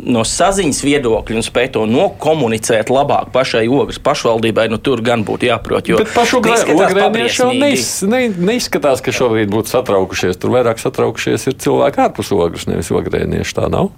no 0.03 0.23
saziņas 0.27 0.81
viedokļa 0.83 1.39
un 1.39 1.45
spēj 1.45 1.69
to 1.77 1.85
nokomunicēt 1.87 2.91
labāk 2.91 3.31
pašai 3.31 3.63
ogres 3.71 4.01
pašvaldībai, 4.03 4.67
nu, 4.73 4.79
tur 4.83 5.03
gan 5.05 5.23
būtu 5.27 5.47
jāprot. 5.47 5.93
Bet 6.01 6.11
pašu 6.15 6.41
ogrēnieši 6.43 7.43
jau 7.45 7.51
neiz, 7.55 7.89
ne, 8.03 8.25
neizskatās, 8.51 9.03
ka 9.03 9.15
šobrīd 9.15 9.51
būtu 9.53 9.71
satraukušies. 9.71 10.39
Tur 10.41 10.51
vairāk 10.57 10.83
satraukušies 10.83 11.47
ir 11.47 11.59
cilvēki 11.63 12.03
ārpus 12.09 12.33
ogres, 12.35 12.67
nevis 12.67 12.91
ogrēnieši. 12.91 13.55
Tā 13.61 13.71
nav. 13.71 13.93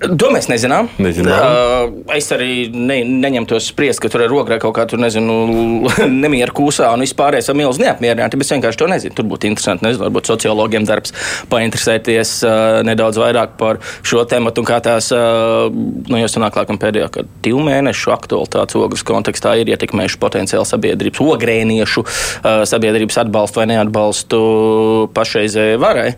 To 0.00 0.30
mēs 0.32 0.46
nezinām. 0.48 0.88
nezinām. 0.96 1.42
Uh, 1.44 2.14
es 2.16 2.30
arī 2.32 2.70
ne, 2.72 3.02
neņemtos 3.04 3.66
spriest, 3.68 4.00
ka 4.00 4.08
tur 4.08 4.24
ir 4.24 4.32
rokā 4.32 4.56
kaut 4.62 4.72
kā 4.78 4.86
tur, 4.88 5.00
nezinu, 5.02 5.34
nemieru 6.24 6.54
kūsā 6.56 6.88
un 6.94 7.04
vispārējais 7.04 7.50
ar 7.52 7.58
milzu 7.58 7.84
neapmierināti. 7.84 8.40
Es 8.40 8.52
vienkārši 8.54 8.80
to 8.80 8.88
nezinu. 8.88 9.16
Tur 9.18 9.28
būtu 9.28 9.50
interesanti, 9.50 9.84
nezinu, 9.84 10.06
varbūt 10.06 10.32
sociologiem 10.32 10.88
darbs 10.88 11.12
painteresēties 11.52 12.34
uh, 12.48 12.80
nedaudz 12.88 13.20
vairāk 13.20 13.58
par 13.60 13.82
šo 14.00 14.24
tēmu 14.24 14.54
un 14.56 14.68
kā 14.72 14.80
tās, 14.84 15.12
uh, 15.12 15.68
nu, 15.68 16.20
jau 16.22 16.32
sanāk, 16.32 16.56
laikam 16.56 16.80
pēdējā, 16.80 17.26
divu 17.44 17.60
mēnešu 17.68 18.16
aktualitātes 18.16 18.80
ogles 18.80 19.04
kontekstā 19.04 19.58
ir 19.60 19.74
ietekmējuši 19.74 20.22
potenciāli 20.22 20.68
sabiedrības, 20.68 21.26
ogrēniešu 21.36 22.06
uh, 22.06 22.62
sabiedrības 22.68 23.26
atbalstu 23.26 23.60
vai 23.60 23.72
neatbalstu 23.74 24.46
pašreizējai 25.12 25.82
varai. 25.82 26.12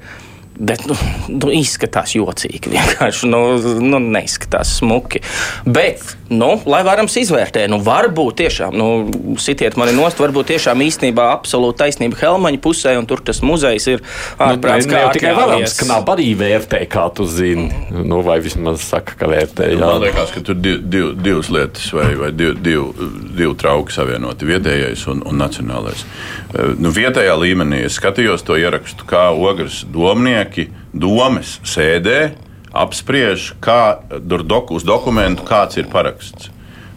Bet 0.58 0.84
nu, 0.86 0.96
nu, 1.32 1.50
izskatās 1.54 2.12
jocīgi. 2.16 2.72
Vienkārši 2.74 3.30
nu, 3.30 3.40
nu, 3.80 4.00
neizskatās 4.12 4.76
smuki. 4.80 5.22
Bet, 5.64 6.04
nu, 6.32 6.50
lai 6.68 6.80
varam 6.86 7.08
izvērtēt, 7.08 7.68
nu, 7.70 7.78
varbūt 7.84 8.38
tiešām, 8.42 8.76
nu, 8.76 9.36
sitiet 9.42 9.76
mani 9.80 9.94
nost, 9.96 10.20
varbūt 10.22 10.52
tiešām 10.52 10.82
īstenībā 10.86 11.28
absolūti 11.36 11.82
taisnība 11.82 12.18
Helmaņa 12.20 12.60
pusē, 12.62 12.94
un 13.00 13.08
tur 13.10 13.22
tas 13.24 13.42
muzejs 13.44 13.88
ir 13.92 14.04
ārprāts. 14.36 14.88
Nu, 14.88 14.94
ne, 14.94 15.04
ne 15.06 15.14
tikai 15.16 15.34
varams, 15.36 15.76
ka 15.78 15.88
nav 15.88 16.12
arī 16.14 16.30
vērtē, 16.38 16.82
kā 16.92 17.06
tu 17.16 17.26
zini, 17.28 17.68
nu, 17.92 18.22
vai 18.26 18.38
vismaz 18.44 18.84
saka, 18.88 19.16
ka 19.18 19.30
vērtē. 19.30 19.72
Jā. 19.74 19.80
Man 19.82 20.02
liekas, 20.04 20.34
ka 20.34 20.44
tur 20.46 20.58
div, 20.58 20.82
div, 20.92 21.12
divas 21.22 21.50
lietas 21.52 21.88
vai, 21.96 22.10
vai 22.18 22.32
div, 22.36 22.54
div, 22.64 22.92
divi 23.32 23.54
trauki 23.62 23.94
savienoti- 23.94 24.48
vietējais 24.52 25.06
un, 25.12 25.24
un 25.28 25.42
nacionālais. 25.42 26.06
Nu, 26.78 26.92
vietējā 26.92 27.34
līmenī 27.38 27.84
es 27.88 27.98
skatījos 28.00 28.44
to 28.46 28.58
ierakstu, 28.60 29.06
kā 29.08 29.30
ogres 29.32 29.82
domnieki 29.88 30.68
domes 30.92 31.58
sēdē 31.64 32.32
apspriež, 32.72 33.52
kā 33.62 34.02
doku, 34.20 34.78
uz 34.78 34.86
dokumentu 34.88 35.46
kāds 35.48 35.78
ir 35.80 35.90
paraksts. 35.92 36.50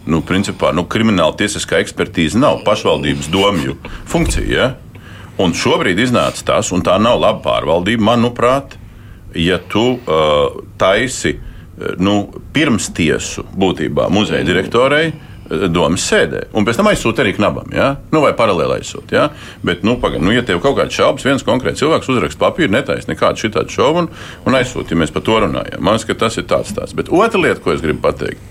Nu, 0.06 0.22
principā, 0.22 0.70
nu, 0.76 0.86
krimināla 0.86 1.34
tiesiskā 1.38 1.80
ekspertīze 1.82 2.38
nav 2.38 2.62
pašvaldības 2.66 3.30
domju 3.34 3.78
funkcija. 4.12 4.50
Ja? 4.54 4.68
Un 5.42 5.56
šobrīd 5.58 6.00
iznāca 6.00 6.46
tas, 6.54 6.70
un 6.72 6.86
tā 6.86 6.96
nav 7.02 7.20
laba 7.20 7.42
pārvaldība, 7.44 8.06
manuprāt, 8.14 8.78
ja 9.36 9.58
tu 9.60 9.98
uh, 9.98 10.62
taisi 10.80 11.36
nu, 12.00 12.20
pirms 12.56 12.88
tiesu 12.96 13.44
būtībā 13.58 14.08
muzeja 14.14 14.46
direktorei 14.48 15.10
domas 15.70 16.06
sēdē. 16.10 16.46
Un 16.58 16.66
pēc 16.66 16.80
tam 16.80 16.90
aizsūta 16.90 17.22
arī 17.24 17.36
knabam, 17.38 17.70
ja? 17.76 17.92
nu, 18.14 18.22
vai 18.24 18.32
paralēli 18.38 18.80
aizsūta. 18.80 19.16
Ja? 19.16 19.26
Bet, 19.66 19.84
nu, 19.86 19.98
pagaid, 20.02 20.24
nu, 20.26 20.34
ja 20.34 20.44
tev 20.46 20.62
kaut 20.64 20.78
kāds 20.80 20.98
šaubas, 20.98 21.26
viens 21.28 21.46
konkrēts 21.46 21.84
cilvēks 21.84 22.10
uzraksta 22.12 22.42
papīru, 22.42 22.74
netaisa 22.74 23.12
nekādu 23.12 23.44
šitādu 23.44 23.76
šovu 23.76 24.04
un, 24.04 24.10
un 24.50 24.58
aizsūta, 24.58 24.94
ja 24.94 25.02
mēs 25.02 25.14
par 25.14 25.26
to 25.28 25.38
runājam. 25.46 25.82
Man 25.82 25.98
liekas, 25.98 26.08
ka 26.10 26.18
tas 26.26 26.40
ir 26.42 26.48
tāds 26.50 26.74
tāds. 26.76 26.96
Bet 26.98 27.14
otra 27.14 27.42
lieta, 27.42 27.62
ko 27.62 27.76
es 27.76 27.84
gribu 27.86 28.02
pateikt, 28.08 28.42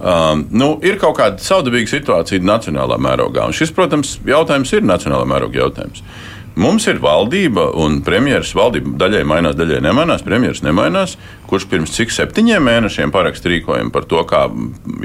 um, 0.00 0.44
nu, 0.50 0.72
ir 0.86 0.98
kaut 1.02 1.18
kāda 1.20 1.42
saudabīga 1.44 1.92
situācija 1.94 2.42
nacionālā 2.42 2.98
mērogā. 3.02 3.46
Un 3.46 3.56
šis, 3.56 3.74
protams, 3.76 4.18
jautājums 4.26 4.74
ir 4.74 4.86
nacionālā 4.86 5.28
mēroga 5.30 5.64
jautājums. 5.64 6.02
Mums 6.58 6.86
ir 6.90 6.98
valdība 6.98 7.68
un 7.78 8.00
premjeras. 8.02 8.50
Valdība 8.58 8.96
daļai 8.98 9.22
mainās, 9.28 9.54
daļai 9.58 9.78
nemainās. 9.84 10.24
Premjeras 10.26 10.64
nemainās. 10.66 11.14
Kurš 11.50 11.66
pirms 11.70 11.92
cik 11.94 12.10
septiņiem 12.14 12.64
mēnešiem 12.66 13.12
paraksta 13.14 13.50
rīkojumu 13.50 13.92
par 13.94 14.06
to, 14.10 14.22
kā 14.26 14.44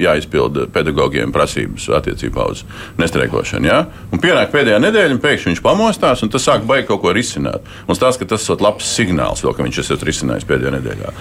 jāizpilda 0.01 0.65
pedagogiem 0.73 1.33
prasības 1.33 1.87
attiecībā 1.99 2.47
uz 2.53 2.63
nestreikošanu. 3.01 3.69
Ja? 3.69 3.79
Un 4.13 4.21
pienāk 4.21 4.51
pēdējā 4.53 4.81
nedēļa, 4.81 5.15
un 5.17 5.21
pēkšņi 5.23 5.53
viņš 5.53 5.63
pamostās, 5.65 6.25
un 6.25 6.33
tas 6.33 6.45
sāk 6.45 6.65
baigt 6.69 6.89
kaut 6.89 7.03
ko 7.05 7.13
risināt. 7.15 7.65
Un 7.85 7.97
stāsta, 7.97 8.25
ka 8.25 8.35
tas 8.35 8.49
ir 8.49 8.65
labs 8.65 8.89
signāls, 8.97 9.45
vēl, 9.45 9.55
ka 9.57 9.65
viņš 9.65 9.81
esat 9.85 10.05
risinājis 10.09 10.49
pēdējā 10.49 10.75
nedēļā. 10.79 11.15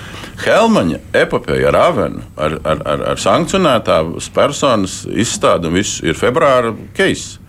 Helmaņa 0.45 1.01
epopeja 1.21 1.71
ar 1.73 1.81
Avenu, 1.85 2.25
ar, 2.37 2.59
ar, 2.65 2.85
ar, 2.95 3.07
ar 3.15 3.21
sankcionētās 3.21 4.33
personas 4.35 5.03
izstādi 5.13 5.69
un 5.69 5.81
viss 5.81 6.05
ir 6.05 6.17
februāra 6.21 6.73
case. 6.97 7.44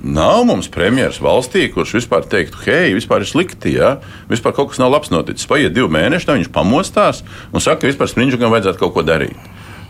Nav 0.00 0.46
mums 0.48 0.70
premjeras 0.72 1.18
valstī, 1.20 1.66
kurš 1.72 1.98
vispār 1.98 2.24
teiktu, 2.24 2.62
hei, 2.64 2.94
vispār 2.96 3.20
ir 3.20 3.28
slikti, 3.28 3.74
ja 3.76 3.98
vispār 4.30 4.54
kaut 4.56 4.70
kas 4.72 4.80
nav 4.80 4.94
labs 4.94 5.12
noticis. 5.12 5.48
Paiet 5.50 5.74
divi 5.76 5.90
mēneši, 5.92 6.28
tad 6.28 6.38
viņš 6.38 6.52
pamostās 6.54 7.20
un 7.52 7.60
saka, 7.60 7.82
ka 7.82 7.90
vispār 7.90 8.08
Springam 8.08 8.54
vajadzētu 8.54 8.80
kaut 8.80 8.94
ko 8.96 9.04
darīt. 9.04 9.36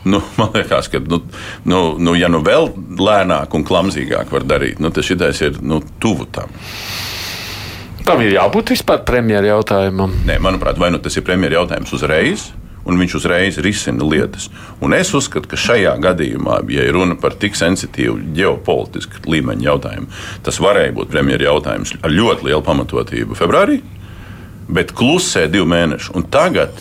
Nu, 0.05 0.23
man 0.40 0.51
liekas, 0.57 0.88
ka, 0.90 0.99
nu, 0.99 1.23
nu, 1.64 1.83
nu, 2.03 2.16
ja 2.18 2.31
nu 2.33 2.42
vēl 2.42 2.73
lēnāk 2.99 3.55
un 3.55 3.66
klamzīgāk 3.68 4.33
var 4.35 4.49
darīt, 4.49 4.83
nu, 4.83 4.90
tad 4.90 5.07
šis 5.07 5.44
ir 5.46 5.62
nu, 5.62 5.79
tuvu 6.03 6.27
tam. 6.35 6.51
Tam 8.03 8.23
ir 8.25 8.35
jābūt 8.35 8.73
vispār 8.75 9.05
premjeras 9.07 9.53
jautājumam. 9.53 10.16
Nē, 10.27 10.40
manuprāt, 10.42 10.81
vai 10.81 10.90
nu 10.90 10.99
tas 10.99 11.14
ir 11.14 11.23
premjeras 11.23 11.61
jautājums 11.61 11.94
uzreiz, 11.94 12.49
un 12.88 12.98
viņš 13.00 13.16
uzreiz 13.18 13.58
risina 13.62 14.06
lietas. 14.06 14.48
Un 14.80 14.94
es 14.96 15.12
uzskatu, 15.14 15.50
ka 15.50 15.58
šajā 15.60 15.94
gadījumā, 16.02 16.60
ja 16.72 16.88
runa 16.94 17.16
par 17.20 17.36
tik 17.38 17.58
sensitīvu 17.58 18.18
ģeopolitisku 18.36 19.24
līmeņa 19.30 19.66
jautājumu, 19.68 20.10
tas 20.46 20.60
varēja 20.62 20.96
būt 20.96 21.12
premjeras 21.12 21.50
jautājums 21.50 21.96
ar 22.00 22.14
ļoti 22.14 22.48
lielu 22.50 22.62
pamatotību 22.66 23.38
februārī. 23.38 23.80
bet 24.70 24.92
klusē 24.94 25.48
divi 25.50 25.66
mēneši. 25.66 26.12
Un 26.14 26.26
tagad 26.30 26.74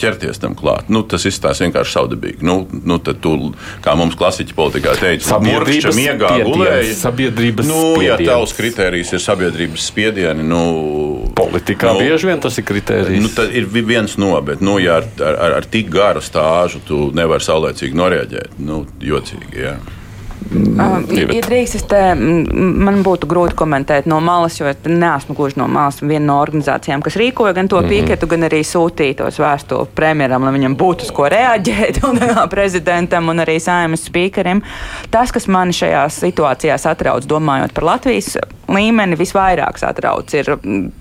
ķerties 0.00 0.40
tam 0.42 0.56
klāt. 0.58 0.90
Nu, 0.92 1.04
tas 1.08 1.24
izstāsta 1.28 1.64
vienkārši 1.66 1.94
savdabīgi. 1.96 2.44
Nu, 2.46 2.56
nu, 2.84 2.98
tu, 2.98 3.34
kā 3.84 3.94
mums 3.98 4.16
klasiķi 4.18 4.56
politikā 4.56 4.94
teica, 5.00 5.26
sabiedrības 5.34 5.98
miegā 5.98 6.32
gulēja. 6.46 6.94
Sabiedrības 6.98 7.68
nu, 7.70 7.80
ja 8.04 8.18
tavs 8.20 8.54
kritērijs 8.58 9.14
ir 9.16 9.24
sabiedrības 9.24 9.88
spiedieni, 9.90 10.46
nu, 10.46 10.62
politikā 11.38 11.94
nu, 11.94 12.04
bieži 12.04 12.30
vien 12.30 12.44
tas 12.44 12.58
ir 12.60 12.68
kritērijs. 12.68 13.22
Nu, 13.24 13.32
tas 13.34 13.52
ir 13.54 13.68
viens 13.74 14.18
no, 14.20 14.32
bet, 14.44 14.62
nu, 14.64 14.78
ja 14.82 15.00
ar, 15.00 15.10
ar, 15.24 15.58
ar 15.60 15.68
tik 15.70 15.90
garu 15.94 16.22
stāžu 16.24 16.82
tu 16.86 17.08
nevari 17.16 17.46
saulēcīgi 17.46 18.00
noreaģēt, 18.00 18.58
nu, 18.64 18.84
jocīgi. 19.04 19.52
Jā. 19.64 19.76
Uh, 20.52 21.00
ja 21.14 21.40
drīkst, 21.42 21.78
es 21.78 21.84
te, 21.88 22.00
man 22.14 23.00
būtu 23.06 23.28
grūti 23.30 23.56
komentēt 23.58 24.08
no 24.10 24.18
malas, 24.24 24.58
jo 24.60 24.68
es 24.70 24.80
neesmu 24.86 25.36
gluži 25.36 25.58
no 25.60 25.68
malas. 25.70 26.02
Viena 26.04 26.26
no 26.28 26.38
organizācijām, 26.42 27.02
kas 27.04 27.16
rīkoja 27.20 27.54
gan 27.56 27.70
to 27.70 27.80
mm 27.80 27.92
piketu, 27.94 28.26
gan 28.30 28.46
arī 28.46 28.62
sūtīja 28.66 29.18
tos 29.20 29.38
vēstuli 29.38 29.90
premjeram, 29.94 30.44
lai 30.46 30.54
viņam 30.56 30.76
būtu 30.80 31.06
uz 31.06 31.12
ko 31.14 31.28
reaģēt, 31.32 32.00
un 32.08 32.20
prezidentam 32.50 33.30
un 33.32 33.44
arī 33.44 33.58
saimas 33.62 34.06
spīkerim. 34.08 34.62
Tas, 35.14 35.32
kas 35.34 35.48
man 35.48 35.72
šajās 35.74 36.20
situācijās 36.24 36.88
atrauc, 36.90 37.28
domājot 37.30 37.74
par 37.76 37.88
Latvijas 37.92 38.34
līmeni, 38.70 39.18
visvairāk 39.18 39.78
satrauc, 39.80 40.32
ir, 40.36 40.50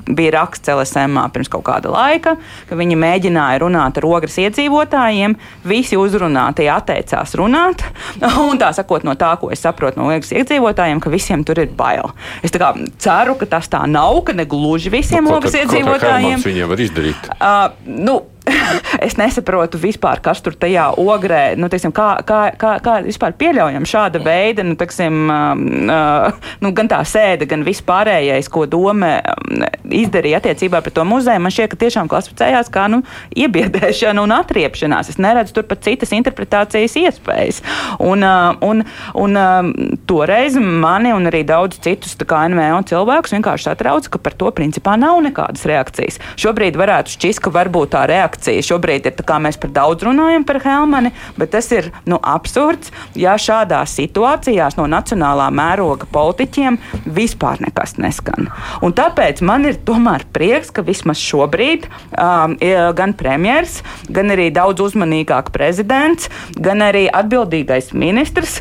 bija 0.08 0.34
raksts 0.38 0.72
LSM 0.74 1.20
pirms 1.34 1.52
kaut 1.52 1.66
kāda 1.68 1.92
laika, 1.94 2.36
ka 2.70 2.78
viņi 2.80 2.98
mēģināja 3.00 3.62
runāt 3.64 4.00
ar 4.00 4.08
ogres 4.10 4.38
iedzīvotājiem. 4.42 5.38
Visi 5.70 6.00
uzrunātie 6.00 6.68
atteicās 6.74 7.36
runāt, 7.40 7.86
un 8.50 8.62
tā 8.62 8.74
sakot, 8.76 9.06
no 9.08 9.16
tā 9.20 9.34
ko 9.42 9.52
es 9.54 9.64
saprotu 9.64 10.02
no 10.02 10.10
Liegas 10.12 10.34
iedzīvotājiem, 10.36 11.02
ka 11.04 11.14
visiem 11.14 11.46
tur 11.48 11.64
ir 11.64 11.72
bail. 11.78 12.12
Es 12.44 12.54
ceru, 12.54 13.38
ka 13.40 13.50
tas 13.58 13.72
tā 13.72 13.84
nav, 13.90 14.22
ka 14.28 14.36
ne 14.38 14.48
gluži 14.50 14.94
visiem 14.94 15.26
nu, 15.26 15.38
Liegas 15.38 15.58
iedzīvotājiem. 15.64 16.40
Tas 16.40 16.52
viņiem 16.52 16.72
var 16.74 16.86
izdarīt. 16.88 17.34
Uh, 17.38 17.68
nu, 17.88 18.20
es 19.06 19.16
nesaprotu 19.20 19.80
vispār, 19.82 20.20
kas 20.24 20.42
tur 20.44 20.56
tajā 20.60 20.90
ogrē, 21.00 21.56
nu, 21.60 21.70
teiksim, 21.72 21.94
kā, 21.96 22.10
kā, 22.28 22.42
kā, 22.60 22.76
kā 22.84 22.98
vispār 23.06 23.36
pieļaujam 23.40 23.86
šāda 23.88 24.22
veida, 24.24 24.66
nu, 24.68 24.76
teiksim, 24.80 25.32
uh, 25.32 26.34
nu, 26.64 26.74
gan 26.76 26.90
tā 26.92 27.00
sēde, 27.08 27.48
gan 27.50 27.64
vispārējais, 27.68 28.50
ko 28.52 28.66
doma 28.70 29.16
um, 29.22 29.64
izdarīja 29.94 30.42
attiecībā 30.42 30.84
pret 30.84 30.98
to 30.98 31.06
muzeju, 31.08 31.44
man 31.44 31.54
šķiet, 31.56 31.72
ka 31.74 31.82
tiešām 31.86 32.12
klasificējās 32.12 32.72
kā, 32.74 32.88
nu, 32.92 33.02
iebiedēšana 33.40 34.24
un 34.24 34.36
atriepšanās. 34.36 35.14
Es 35.14 35.22
neredzu 35.22 35.58
tur 35.58 35.68
pat 35.70 35.86
citas 35.88 36.14
interpretācijas 36.16 36.98
iespējas. 37.00 37.64
Un, 38.04 38.26
uh, 38.28 38.52
un, 38.66 38.84
un 39.20 39.40
uh, 39.40 39.72
toreiz 40.10 40.60
mani 40.60 41.14
un 41.16 41.32
arī 41.32 41.44
daudz 41.48 41.80
citus 41.84 42.18
NVO 42.24 42.84
cilvēkus 42.90 43.34
vienkārši 43.36 43.70
satrauc, 43.70 44.08
ka 44.12 44.20
par 44.22 44.36
to 44.38 44.52
principā 44.56 44.96
nav 45.00 45.22
nekādas 45.24 45.66
reakcijas. 45.70 46.20
Šobrīd 46.40 46.78
varētu 46.80 47.16
šķist, 47.16 47.44
ka 47.44 47.54
varbūt 47.54 47.94
tā 47.96 48.06
reakcija 48.10 48.33
reakcija. 48.34 48.64
Šobrīd 48.64 49.06
ir 49.06 49.14
tā 49.16 49.24
kā 49.26 49.40
mēs 49.40 49.58
par 49.60 49.72
daudz 49.72 50.04
runājam 50.04 50.44
par 50.46 50.60
Helmani, 50.64 51.12
bet 51.38 51.52
tas 51.52 51.72
ir 51.72 51.92
nu, 52.06 52.20
absurds, 52.22 52.92
ja 53.16 53.36
šādās 53.38 53.94
situācijās 53.98 54.78
no 54.78 54.88
nacionālā 54.88 55.50
mēroga 55.52 56.08
politiķiem 56.12 56.78
vispār 57.06 57.62
nekas 57.62 57.98
neskan. 57.98 58.50
Un 58.82 58.94
tāpēc 58.94 59.42
man 59.42 59.66
ir 59.66 59.78
tomēr 59.86 60.26
prieks, 60.34 60.72
ka 60.72 60.82
vismaz 60.82 61.22
šobrīd 61.22 61.88
um, 62.18 62.58
gan 62.96 63.14
premjers, 63.14 63.82
gan 64.10 64.32
arī 64.34 64.50
daudz 64.54 64.82
uzmanīgāk 64.82 65.52
prezidents, 65.54 66.30
gan 66.58 66.82
arī 66.82 67.08
atbildīgais 67.12 67.94
ministrs 67.94 68.60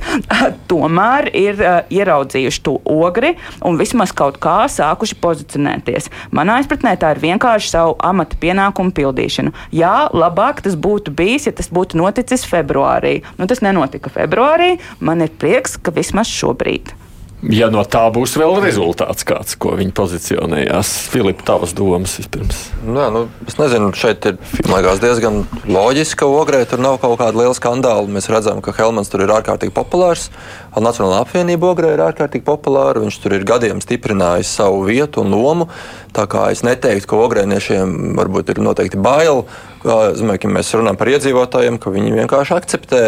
tomēr 0.70 1.30
ir 1.32 1.60
uh, 1.60 1.80
ieraudzījuši 1.90 2.62
to 2.62 2.78
ogri 2.84 3.34
un 3.64 3.78
vismaz 3.80 4.12
kaut 4.12 4.38
kā 4.42 4.66
sākuši 4.70 5.18
pozicionēties. 5.22 6.10
Manā 6.34 6.60
izpratnē 6.62 6.94
tā 7.00 7.14
ir 7.14 7.22
vienkārši 7.22 7.72
savu 7.72 7.96
amata 8.02 8.36
pienākumu 8.42 8.92
pildīšana. 8.96 9.52
Jā, 9.70 10.08
labāk 10.12 10.64
tas 10.64 10.74
būtu 10.74 11.14
bijis, 11.16 11.46
ja 11.48 11.54
tas 11.56 11.70
būtu 11.72 12.00
noticis 12.00 12.46
februārī. 12.48 13.20
Nu, 13.38 13.46
tas 13.50 13.62
nenotika 13.64 14.12
februārī. 14.12 14.74
Man 15.00 15.24
ir 15.24 15.32
prieks, 15.38 15.78
ka 15.78 15.94
vismaz 15.94 16.30
šobrīd. 16.32 16.94
Ja 17.42 17.66
no 17.74 17.82
tā 17.82 18.04
būs 18.14 18.36
vēl 18.38 18.60
rezultāts, 18.62 19.24
kāds, 19.26 19.56
ko 19.58 19.72
viņi 19.74 19.90
pozicionējās, 19.98 20.90
Filipa, 21.10 21.42
tavas 21.48 21.72
domas 21.74 22.12
vispirms. 22.20 22.60
Jā, 22.86 23.08
nu, 23.10 23.24
es 23.50 23.56
nezinu, 23.58 23.88
šeit 23.98 24.28
ir 24.30 24.36
liekas, 24.70 25.00
diezgan 25.02 25.40
loģiski, 25.66 26.20
ka 26.20 26.28
Ogrē 26.30 26.60
tur 26.70 26.78
nav 26.84 27.00
kaut 27.02 27.16
kāda 27.18 27.40
liela 27.40 27.56
skandāla. 27.58 28.06
Mēs 28.06 28.30
redzam, 28.30 28.60
ka 28.62 28.74
Helmans 28.76 29.10
tur 29.10 29.24
ir 29.24 29.32
ārkārtīgi 29.34 29.74
populārs. 29.74 30.28
Nacionālā 30.78 31.24
apvienība 31.24 31.72
Ogrē 31.72 31.90
ir 31.96 32.04
ārkārtīgi 32.04 32.46
populāra. 32.46 33.02
Viņš 33.02 33.18
tur 33.24 33.34
ir 33.34 33.46
gadiem 33.48 33.82
stiprinājis 33.82 34.52
savu 34.60 34.84
vietu 34.86 35.24
un 35.24 35.34
lomu. 35.34 35.66
Tā 36.14 36.28
kā 36.30 36.44
es 36.54 36.62
neteiktu, 36.62 37.08
ka 37.10 37.24
ogrēniešiem 37.24 38.12
varbūt 38.20 38.54
ir 38.54 38.62
noteikti 38.62 39.02
bail. 39.02 39.42
Es 39.82 40.22
domāju, 40.22 40.44
ka 40.44 40.52
mēs 40.60 40.70
runājam 40.78 41.00
par 41.00 41.10
iedzīvotājiem, 41.10 41.82
ka 41.82 41.90
viņi 41.90 42.14
vienkārši 42.20 42.56
akceptē 42.60 43.02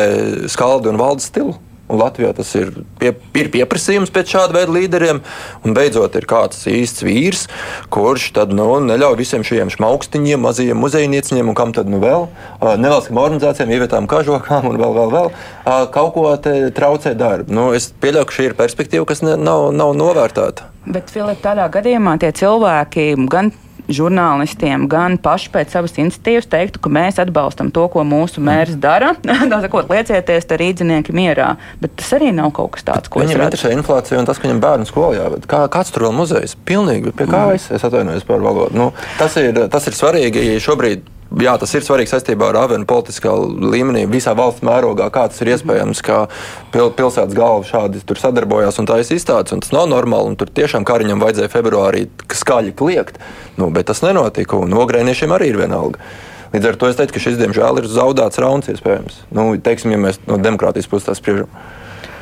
skaldu 0.50 0.90
un 0.90 0.98
valdes 0.98 1.30
stilu. 1.30 1.54
Latvijā 1.88 2.30
tas 2.36 2.48
ir, 2.56 2.70
pie, 3.00 3.12
ir 3.36 3.50
pieprasījums 3.52 4.12
pēc 4.14 4.30
šāda 4.34 4.56
veida 4.56 4.72
līderiem. 4.72 5.20
Un 5.66 5.76
beidzot, 5.76 6.16
ir 6.16 6.26
kāds 6.28 6.62
īsts 6.70 7.04
vīrs, 7.04 7.44
kurš 7.92 8.30
tad, 8.38 8.54
nu, 8.56 8.66
neļauj 8.84 9.18
visiem 9.20 9.44
šiem 9.44 9.72
šmaukstiņiem, 9.74 10.40
mazajiem 10.44 10.80
muzejniecībiem 10.80 11.52
un 11.52 11.58
kam 11.58 11.74
tad 11.76 11.90
nu 11.92 12.00
vēl, 12.02 12.28
nevalstiskām 12.80 13.20
organizācijām, 13.20 13.74
ievietām 13.76 14.08
kažokām 14.10 14.70
un 14.70 14.80
vēl, 14.80 14.96
vēl, 14.96 15.12
vēl 15.14 15.90
kaut 15.94 16.14
ko 16.16 16.30
traucē 16.40 17.12
darbu. 17.18 17.52
Nu, 17.52 17.68
es 17.76 17.90
pieļauju, 18.00 18.30
ka 18.30 18.38
šī 18.38 18.48
ir 18.50 18.56
perspektīva, 18.58 19.08
kas 19.08 19.20
ne, 19.26 19.36
nav, 19.40 19.68
nav 19.76 19.92
novērtēta. 19.98 20.70
Bet, 20.84 21.12
Filip, 21.12 21.40
tādā 21.44 21.68
gadījumā 21.72 22.18
tie 22.20 22.32
cilvēki 22.36 23.12
gan 23.32 23.52
žurnālistiem, 23.88 24.86
gan 24.90 25.16
paši 25.20 25.50
pēc 25.54 25.74
savas 25.76 25.96
iniciatīvas 26.00 26.48
teiktu, 26.50 26.82
ka 26.84 26.92
mēs 26.92 27.20
atbalstam 27.22 27.70
to, 27.74 27.86
ko 27.92 28.04
mūsu 28.08 28.42
mērs 28.44 28.78
dara. 28.80 29.12
Tā 29.52 29.60
sakot, 29.64 29.90
liecieties 29.92 30.48
te 30.48 30.58
rīdzinieki 30.60 31.14
mierā. 31.16 31.54
Bet 31.82 31.96
tas 32.00 32.14
arī 32.18 32.32
nav 32.34 32.52
kaut 32.56 32.74
kas 32.76 32.86
tāds, 32.86 33.12
ko 33.12 33.22
viņam 33.22 33.46
interesē 33.46 33.72
inflācija 33.76 34.20
un 34.20 34.28
tas, 34.28 34.40
ka 34.40 34.48
viņam 34.48 34.62
bērnu 34.64 34.88
skolā 34.88 35.14
jāved. 35.18 35.48
Kā, 35.50 35.64
kāds 35.72 35.92
tur 35.94 36.08
vēl 36.08 36.16
muzejs? 36.16 36.56
Pilnīgi 36.68 37.14
pie 37.16 37.28
kājas. 37.30 37.70
Es 37.74 37.84
atvainojos 37.86 38.26
par 38.28 38.44
valodu. 38.44 38.76
Nu, 38.78 38.90
tas, 39.20 39.36
ir, 39.40 39.66
tas 39.72 39.90
ir 39.90 39.98
svarīgi 39.98 40.54
šobrīd 40.64 41.10
jā, 41.40 41.54
tas 41.60 41.72
ir 41.74 41.84
svarīgi 41.86 42.12
saistībā 42.12 42.50
ar 42.50 42.58
Avenu 42.64 42.86
politiskā 42.88 43.32
līmenī, 43.74 44.04
visā 44.10 44.34
valsts 44.36 44.64
mērogā, 44.66 45.08
kā 45.14 45.26
tas 45.30 45.40
ir 45.42 45.52
iespējams, 45.54 46.02
ka 46.04 46.24
pil, 46.74 46.90
pilsētas 46.96 47.36
galva 47.36 47.64
šādi 47.68 48.02
sadarbojās 48.20 48.78
un 48.82 48.90
tā 48.90 49.00
ir 49.00 49.16
izstādes. 49.16 49.54
Tas 49.54 49.74
nav 49.74 49.88
normāli, 49.92 50.32
un 50.32 50.38
tur 50.40 50.52
tiešām 50.54 50.86
Kariņam 50.88 51.22
vajadzēja 51.22 51.52
februārī 51.52 52.06
skaļi 52.32 52.74
kliegt, 52.78 53.20
nu, 53.60 53.70
bet 53.74 53.90
tas 53.90 54.04
nenotika, 54.04 54.58
un 54.60 54.76
ogrēniešiem 54.84 55.34
arī 55.34 55.52
ir 55.52 55.60
vienalga. 55.64 56.02
Līdz 56.54 56.68
ar 56.70 56.76
to 56.78 56.86
es 56.86 56.98
teiktu, 56.98 57.16
ka 57.16 57.22
šis, 57.24 57.38
diemžēl, 57.40 57.80
ir 57.80 57.88
zaudēts 57.90 58.38
rauns 58.38 58.68
iespējams. 58.70 59.24
Nu, 59.34 59.48
teiksim, 59.58 59.90
ja 59.90 59.98
mēs 59.98 60.20
no 60.28 60.38
demokrātijas 60.38 60.86
puses 60.90 61.18
spriežam. 61.18 61.50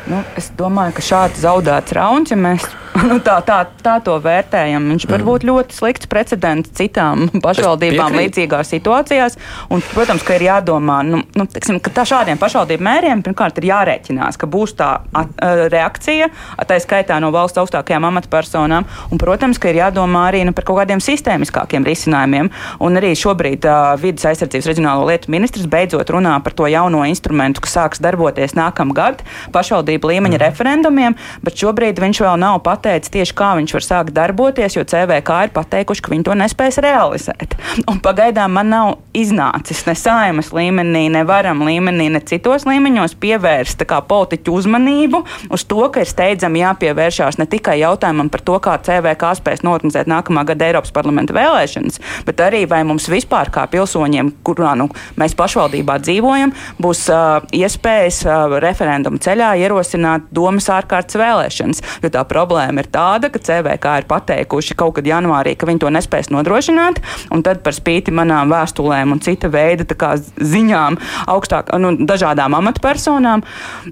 Nu, 0.09 0.23
es 0.41 0.49
domāju, 0.59 0.97
ka 0.97 1.05
šāds 1.05 1.43
zaudēts 1.45 1.93
rauns, 1.95 2.33
ja 2.33 2.39
mēs 2.41 2.65
nu, 3.11 3.19
tā, 3.25 3.39
tā, 3.47 3.59
tā 3.83 3.97
to 4.05 4.19
vērtējam, 4.23 4.91
viņš 4.93 5.07
var 5.09 5.25
būt 5.25 5.47
ļoti 5.49 5.77
slikts 5.77 6.09
precedents 6.11 6.73
citām 6.77 7.29
pašvaldībām 7.45 8.17
līdzīgās 8.21 8.73
situācijās. 8.75 9.39
Un, 9.73 9.85
protams, 9.95 10.25
ka 10.27 10.37
ir 10.37 10.47
jādomā, 10.49 11.01
nu, 11.07 11.23
nu, 11.39 11.47
teksim, 11.49 11.81
ka 11.83 11.93
tā 11.95 12.05
šādiem 12.09 12.41
pašvaldību 12.41 12.85
mēriem 12.85 13.23
pirmkārt 13.25 13.61
ir 13.63 13.71
jārēķinās, 13.71 14.39
ka 14.41 14.49
būs 14.51 14.77
tā 14.79 14.91
at, 15.17 15.33
reakcija, 15.73 16.29
tā 16.69 16.79
skaitā 16.83 17.19
no 17.23 17.33
valsts 17.35 17.61
augstākajām 17.63 18.07
amatpersonām. 18.11 18.89
Un, 19.11 19.21
protams, 19.21 19.61
ka 19.63 19.73
ir 19.73 19.81
jādomā 19.81 20.27
arī 20.29 20.45
nu, 20.49 20.55
par 20.57 20.67
kaut 20.69 20.83
kādiem 20.83 21.01
sistēmiskākiem 21.03 21.87
risinājumiem. 21.89 22.53
Un 22.85 23.01
arī 23.01 23.15
šobrīd 23.19 23.67
uh, 23.69 23.95
vidas 24.01 24.29
aizsardzības 24.33 24.69
reģionālo 24.73 25.09
lietu 25.09 25.33
ministrs 25.33 25.69
beidzot 25.71 26.13
runā 26.13 26.35
par 26.45 26.57
to 26.57 26.69
jauno 26.71 27.05
instrumentu, 27.09 27.65
kas 27.65 27.77
sāks 27.79 28.03
darboties 28.05 28.57
nākamgad 28.59 29.25
pašvaldību 29.55 30.13
līmeņa 30.13 30.37
mm. 30.39 30.43
referendumiem, 30.45 31.17
bet 31.45 31.61
šobrīd 31.61 32.01
viņš 32.03 32.23
vēl 32.25 32.41
nav 32.43 32.61
pateicis 32.83 33.13
tieši, 33.15 33.35
kā 33.39 33.53
viņš 33.59 33.75
var 33.77 33.85
sākt 33.87 34.15
darboties, 34.17 34.75
jo 34.77 34.83
CVK 34.89 35.39
ir 35.47 35.53
pateikuši, 35.55 36.03
ka 36.03 36.13
viņi 36.13 36.27
to 36.27 36.35
nespēs 36.39 36.81
realizēt. 36.83 37.55
Un 37.91 38.01
pagaidām 38.03 38.57
man 38.57 38.73
nav 38.73 38.89
iznācis 39.15 39.85
ne 39.87 39.95
saimas 39.99 40.51
līmenī, 40.55 41.07
ne 41.13 41.23
varam 41.29 41.63
līmenī, 41.67 42.09
ne 42.13 42.21
citos 42.27 42.67
līmeņos 42.67 43.15
pievērst 43.23 43.87
politiķu 44.09 44.55
uzmanību 44.57 45.23
uz 45.53 45.65
to, 45.69 45.83
ka 45.93 46.03
ir 46.03 46.11
steidzami 46.11 46.63
jāpievēršās 46.63 47.39
ne 47.39 47.47
tikai 47.51 47.79
jautājumam 47.83 48.31
par 48.33 48.43
to, 48.43 48.59
kā 48.63 48.75
CVK 48.83 49.35
spēs 49.39 49.63
norganizēt 49.67 50.11
nākamā 50.11 50.45
gada 50.49 50.67
Eiropas 50.71 50.95
parlamenta 50.95 51.37
vēlēšanas, 51.37 52.01
bet 52.27 52.43
arī 52.43 52.65
vai 52.69 52.83
mums 52.89 53.07
vispār 53.13 53.53
kā 53.55 53.67
pilsoņiem, 53.71 54.33
kurā 54.47 54.75
nu, 54.81 54.89
mēs 55.21 55.37
pašvaldībā 55.39 55.99
dzīvojam, 56.03 56.55
būs 56.83 57.05
uh, 57.13 57.47
iespējas 57.55 58.23
uh, 58.27 58.59
referendumu 58.65 59.23
ceļā 59.23 59.53
ierosināt 59.63 60.27
domas 60.35 60.71
ārkārtas 60.73 61.21
vēlēšanas. 61.21 61.85
Jo 62.03 62.13
tā 62.13 62.25
problēma 62.29 62.72
ir 62.81 62.89
tāda, 62.93 63.31
ka 63.33 63.41
CVK 63.43 63.97
ir 64.01 64.09
pateikuši 64.11 64.77
kaut 64.79 64.97
kad 64.99 65.09
janvārī, 65.09 65.55
ka 65.59 65.69
viņi 65.69 65.83
to 65.85 65.91
nespēs 65.93 66.31
nodrošināt, 66.33 67.03
un 67.35 67.45
tad 67.47 67.63
par 67.65 67.77
spīti 67.77 68.15
manām 68.15 68.53
vēstulēm 68.53 69.15
un 69.15 69.23
cita 69.25 69.51
veida 69.53 69.87
kā, 69.99 70.15
ziņām 70.21 70.99
augstāk, 71.33 71.75
nu, 71.83 71.95
dažādām 72.09 72.57
amatpersonām, 72.59 73.45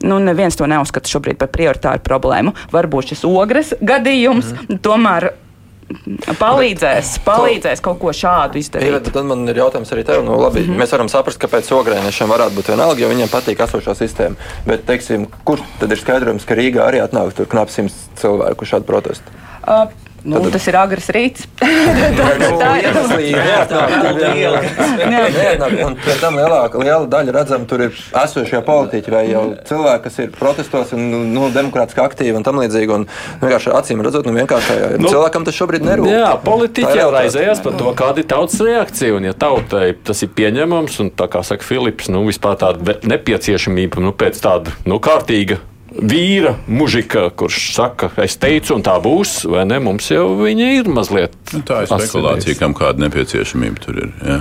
nu, 0.04 0.22
neviens 0.24 0.58
to 0.58 0.68
neuzskata 0.70 1.10
šobrīd 1.10 1.40
par 1.40 1.52
prioritāru 1.54 2.04
problēmu. 2.06 2.54
Varbūt 2.72 3.14
šis 3.14 3.26
ogres 3.28 3.74
gadījums 3.80 4.54
mm. 4.54 4.82
tomēr 4.84 5.32
palīdzēs, 6.40 7.12
palīdzēs 7.26 7.82
kaut 7.84 7.98
ko 8.02 8.12
šādu 8.14 8.60
izdarīt. 8.60 8.92
Jā, 8.92 9.00
tad 9.06 9.26
man 9.28 9.42
ir 9.50 9.60
jautājums 9.62 9.90
arī 9.94 10.04
tev. 10.06 10.22
Nu, 10.26 10.36
labi, 10.40 10.62
mm 10.62 10.72
-hmm. 10.72 10.82
Mēs 10.82 10.92
varam 10.94 11.08
saprast, 11.08 11.40
kāpēc 11.42 11.70
ogrēniešiem 11.74 12.30
varētu 12.30 12.56
būt 12.58 12.70
vienalga, 12.74 13.00
jo 13.00 13.08
viņiem 13.08 13.32
patīk 13.32 13.64
esošā 13.66 13.94
sistēma. 13.98 14.36
Bet, 14.66 14.86
teiksim, 14.86 15.26
kur 15.44 15.60
tad 15.80 15.90
ir 15.92 15.98
skaidrojums, 15.98 16.46
ka 16.46 16.54
Rīgā 16.54 16.86
arī 16.86 17.02
atnāk 17.02 17.32
tur 17.34 17.46
knap 17.46 17.70
simts 17.70 18.08
cilvēku 18.20 18.64
šādu 18.64 18.86
protestu? 18.86 19.24
Uh, 19.66 19.88
Nu, 20.24 20.40
Tad... 20.40 20.52
Tas 20.56 20.66
ir 20.68 20.76
agrs 20.76 21.08
rīts. 21.14 21.46
tā 21.60 22.28
ir 22.80 22.96
monēta. 22.98 23.80
Pēc 26.04 26.20
tam 26.20 26.36
lielāka, 26.38 26.80
liela 26.82 27.06
daļa 27.10 27.34
redzam, 27.36 27.64
tur 27.70 27.86
ir 27.86 27.96
esošie 28.22 28.60
politiķi 28.66 29.14
vai 29.14 29.24
jau 29.30 29.44
cilvēki, 29.68 30.02
kas 30.06 30.18
ir 30.24 30.34
protestos 30.36 30.92
un 30.96 31.06
nu, 31.32 31.48
demokrātiski 31.54 32.04
aktīvi 32.04 32.36
un 32.40 32.46
tam 32.46 32.60
līdzīgi. 32.60 32.90
Un, 32.96 33.06
vienkārši 33.42 33.72
acīm 33.80 34.04
redzot, 34.04 34.28
nu, 34.28 34.36
vienkārši 34.36 34.78
nu, 35.00 35.08
cilvēkam 35.08 35.46
tas 35.48 35.56
šobrīd 35.56 35.86
nerūp. 35.86 36.10
Jā, 36.10 36.34
politiķi 36.44 37.00
jau 37.00 37.08
raizējās 37.14 37.64
par 37.64 37.78
to, 37.80 37.94
kāda 37.98 38.24
ir 38.24 38.28
tautas 38.30 38.60
reakcija. 38.66 39.16
Un, 39.16 39.30
ja 39.30 39.34
tautai 39.36 39.92
tas 40.04 40.24
ir 40.26 40.32
pieņemams, 40.36 41.00
un 41.04 41.12
tā 41.16 41.30
kā 41.32 41.44
saka 41.46 41.66
Filips, 41.66 42.10
nu, 42.12 42.26
vispār 42.28 42.60
tāda 42.60 42.98
nepieciešamība 43.08 44.04
nu, 44.04 44.14
pēc 44.16 44.40
tāda 44.44 44.76
nu, 44.88 45.00
kārtīga 45.02 45.62
vīra, 45.90 46.54
mužika, 46.70 47.28
kurš 47.36 47.74
saka, 47.74 48.10
es 48.24 48.38
teicu, 48.40 48.76
un 48.78 48.84
tā 48.86 48.96
būs, 49.02 49.42
vai 49.50 49.66
ne? 49.68 49.80
Mums 49.82 50.10
jau 50.12 50.32
viņa 50.38 50.72
ir 50.78 50.90
mazliet. 50.92 51.36
Nu, 51.54 51.62
tā 51.66 51.84
ir 51.84 51.92
spekulācija, 51.92 52.58
kam 52.60 52.76
kāda 52.78 53.06
nepieciešamība 53.06 53.84
tur 53.84 54.02
ir. 54.06 54.12
Jā. 54.24 54.40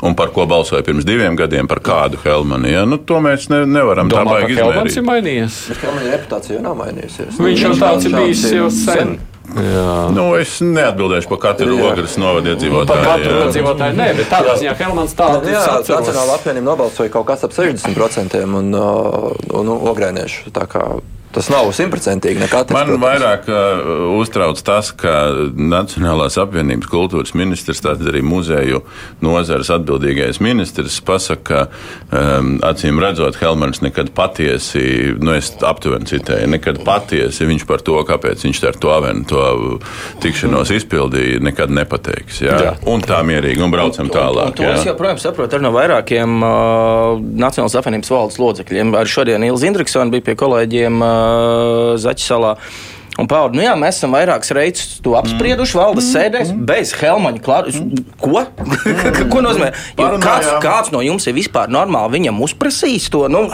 Un 0.00 0.14
par 0.16 0.30
ko 0.32 0.46
balsoja 0.48 0.80
pirms 0.84 1.04
diviem 1.04 1.34
gadiem, 1.36 1.66
par 1.68 1.82
kādu 1.84 2.16
Helmanu. 2.22 2.70
Ja? 2.70 2.86
Nu, 2.88 2.96
to 2.96 3.18
mēs 3.20 3.50
ne, 3.52 3.66
nevaram 3.68 4.08
Domā, 4.08 4.22
tā 4.22 4.36
baigi 4.38 4.54
izdarīt. 4.54 4.76
Helmans 4.78 4.96
ir 4.96 5.04
mainījies. 5.04 5.58
Bet 5.68 5.82
Helmana 5.84 6.14
reputācija 6.14 6.56
jau 6.56 6.62
nav 6.64 6.78
mainījusies. 6.78 7.40
Viņš 7.48 7.64
jau 7.66 7.74
tāds 7.82 8.08
ir 8.08 8.16
bijis 8.16 8.46
jau 8.48 8.70
sen. 8.72 8.86
sen. 8.86 9.18
Jā. 9.50 9.94
Nu, 10.14 10.28
es 10.38 10.58
neatbildēšu 10.62 11.30
par 11.32 11.40
katru 11.42 11.74
ogres 11.88 12.14
novadu 12.20 12.52
iedzīvotāju. 12.52 12.86
Par 12.86 13.02
katru 13.06 13.40
iedzīvotāju 13.48 13.96
nē, 13.98 14.08
bet 14.20 14.30
tādā 14.30 14.54
ziņā 14.60 14.74
Helmans 14.78 15.16
tāds- 15.18 15.48
jā, 15.56 15.64
Nacionāla 15.88 16.36
apvienība 16.38 16.68
nobalsoja 16.70 17.10
kaut 17.10 17.26
kas 17.26 17.44
ap 17.44 17.56
60% 17.56 18.44
un, 18.46 18.74
un, 18.74 18.74
un 19.62 19.72
ogrēniešu. 19.90 20.52
Tas 21.30 21.46
nav 21.46 21.68
simtprocentīgi. 21.70 22.40
Man 22.42 22.48
protams. 22.50 22.98
vairāk 22.98 23.44
uh, 23.46 23.90
uztrauc 24.18 24.58
tas, 24.66 24.90
ka 24.98 25.30
Nacionālās 25.54 26.34
apvienības 26.42 26.90
kultūras 26.90 27.36
ministrs, 27.38 27.82
tātad 27.84 28.08
arī 28.10 28.22
muzeju 28.26 28.80
nozares 29.22 29.70
atbildīgais 29.70 30.40
ministrs, 30.42 30.98
pasaka, 31.06 31.38
ka 32.10 32.18
um, 32.18 32.56
acīm 32.66 32.98
redzot, 33.02 33.38
Helmans 33.38 33.78
nekad 33.84 34.10
patiesi, 34.16 35.14
nu 35.22 35.36
es 35.36 35.52
aptuveni 35.66 36.10
citēju, 36.10 36.48
nekad 36.50 36.82
patiesi 36.86 37.46
viņš 37.46 37.66
par 37.68 37.86
to, 37.86 38.00
kāpēc 38.08 38.42
viņš 38.48 38.62
ar 38.66 38.80
to 38.82 38.90
avenu 38.96 39.22
to 39.30 39.46
tikšanos 40.24 40.74
izpildīja, 40.80 41.38
nekad 41.46 41.70
nepateiks. 41.78 42.42
Jā? 42.42 42.58
Jā. 42.66 42.74
Un 42.90 43.06
tā 43.06 43.22
mierīgi, 43.26 43.62
un 43.62 43.70
braucam 43.70 44.10
tālāk. 44.10 44.50
Un, 44.50 44.66
un, 44.66 44.66
un 44.66 44.74
to 44.74 44.74
es 44.74 44.90
joprojām 44.90 45.22
saprotu 45.22 45.60
ar 45.60 45.64
no 45.64 45.70
vairākiem 45.78 46.42
uh, 46.42 47.22
Nacionālās 47.40 47.78
apvienības 47.78 48.12
valdes 48.16 48.42
locekļiem. 48.42 48.92
Arī 48.98 49.14
šodien 49.14 49.46
Ilza 49.46 49.70
Indriksona 49.70 50.10
bija 50.10 50.26
pie 50.32 50.38
kolēģiem. 50.42 51.00
Uh, 51.00 51.19
Zaķisalā. 52.00 52.56
Un 53.20 53.26
paudu, 53.28 53.58
nu 53.58 53.64
jā, 53.64 53.72
mēs 53.76 53.98
esam 53.98 54.14
vairākas 54.16 54.52
reizes 54.56 55.00
to 55.04 55.12
apsprieduši 55.18 55.76
valdes 55.76 56.06
mm. 56.06 56.12
sēdēs 56.14 56.52
mm. 56.54 56.66
bez 56.68 56.92
Helmaņa 56.96 57.42
klāta. 57.44 57.82
Ko? 58.22 58.44
Ko 59.32 59.42
nozīmē? 59.44 59.72
Ja 59.98 60.12
kāds, 60.22 60.52
kāds 60.64 60.92
no 60.94 61.02
jums 61.04 61.26
ir 61.28 61.36
vispār 61.36 61.72
normāli 61.72 62.16
viņam 62.16 62.40
uzprasījis 62.46 63.10
to? 63.12 63.26
Nu, 63.32 63.44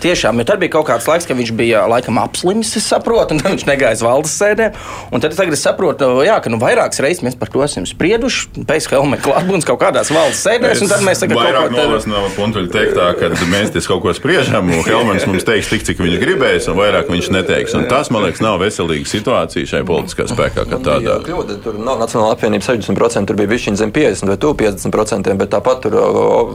Tiešām, 0.00 0.40
jo 0.40 0.46
tad 0.48 0.60
bija 0.62 0.72
kaut 0.78 0.86
kāds 0.88 1.08
laiks, 1.10 1.26
kad 1.28 1.36
viņš 1.36 1.52
bija 1.56 1.82
laikam 1.90 2.18
apslims, 2.22 2.72
es 2.78 2.86
saprotu, 2.88 3.34
un 3.36 3.42
viņš 3.44 3.66
negāja 3.68 3.98
uz 3.98 4.04
valdes 4.04 4.36
sēdēm. 4.40 4.76
Un 5.12 5.24
tad 5.24 5.36
tagad 5.36 5.56
es 5.56 5.64
saprotu, 5.64 6.08
jā, 6.26 6.38
ka 6.40 6.52
nu, 6.52 6.60
vairākas 6.62 7.02
reizes 7.04 7.24
mēs 7.26 7.36
par 7.40 7.52
to 7.52 7.62
esam 7.64 7.86
sprieduši. 7.88 8.64
Pēc 8.68 8.88
Helmeta 8.92 9.26
klātbūtnes 9.26 9.68
kaut 9.68 9.80
kādās 9.82 10.12
valdes 10.14 10.40
sēdēs, 10.44 10.84
un 10.84 10.92
tad 10.92 11.04
mēs 11.06 11.22
tagad 11.24 11.40
vairāk 11.40 11.68
kaut 11.68 11.76
ko 11.76 11.82
tādu 11.84 12.12
no 12.12 12.22
puntuļu 12.36 12.72
teikt, 12.72 12.96
tā, 12.96 13.10
ka 13.18 13.50
mēs 13.50 13.74
te 13.74 13.82
kaut 13.84 14.02
ko 14.04 14.14
spriežam, 14.16 14.72
un 14.72 14.84
Helmets 14.86 15.28
mums 15.28 15.46
teiks 15.48 15.70
tik, 15.72 15.84
cik 15.88 16.00
viņš 16.02 16.18
gribēs, 16.22 16.68
un 16.70 16.78
vairāk 16.80 17.10
viņš 17.12 17.30
neteiks. 17.36 17.76
Un 17.76 17.86
tas, 17.90 18.10
man 18.14 18.24
liekas, 18.26 18.42
nav 18.44 18.60
veselīga 18.62 19.08
situācija 19.10 19.68
šai 19.74 19.82
politiskā 19.88 20.26
spēkā, 20.30 20.66
kā 20.70 20.80
tādā. 20.84 21.18
Kļūda, 21.26 21.60
tur 21.64 21.78
nav 21.80 22.00
Nacionāla 22.00 22.36
apvienība 22.36 22.66
60%, 22.66 23.28
tur 23.28 23.38
bija 23.40 23.52
višķiņa 23.52 23.82
zem 23.82 23.94
50 23.94 24.32
vai 24.32 24.38
50%, 24.40 25.36
bet 25.40 25.52
tāpat 25.54 25.84
tur 25.86 25.96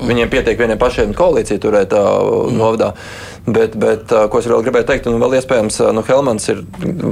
viņiem 0.06 0.32
pietiek 0.32 0.60
vieniem 0.60 0.82
pašiem 0.82 1.16
koalīciju 1.18 1.64
turēt 1.64 1.96
novadā. 2.56 2.94
Bet, 3.46 3.76
bet 3.78 4.10
ko 4.10 4.40
es 4.42 4.48
vēl 4.50 4.64
gribēju 4.66 4.88
teikt, 4.90 5.06
un 5.06 5.20
vēl 5.22 5.36
iespējams, 5.38 5.76
nu, 5.94 6.02
Helmans 6.08 6.48
ir 6.50 6.64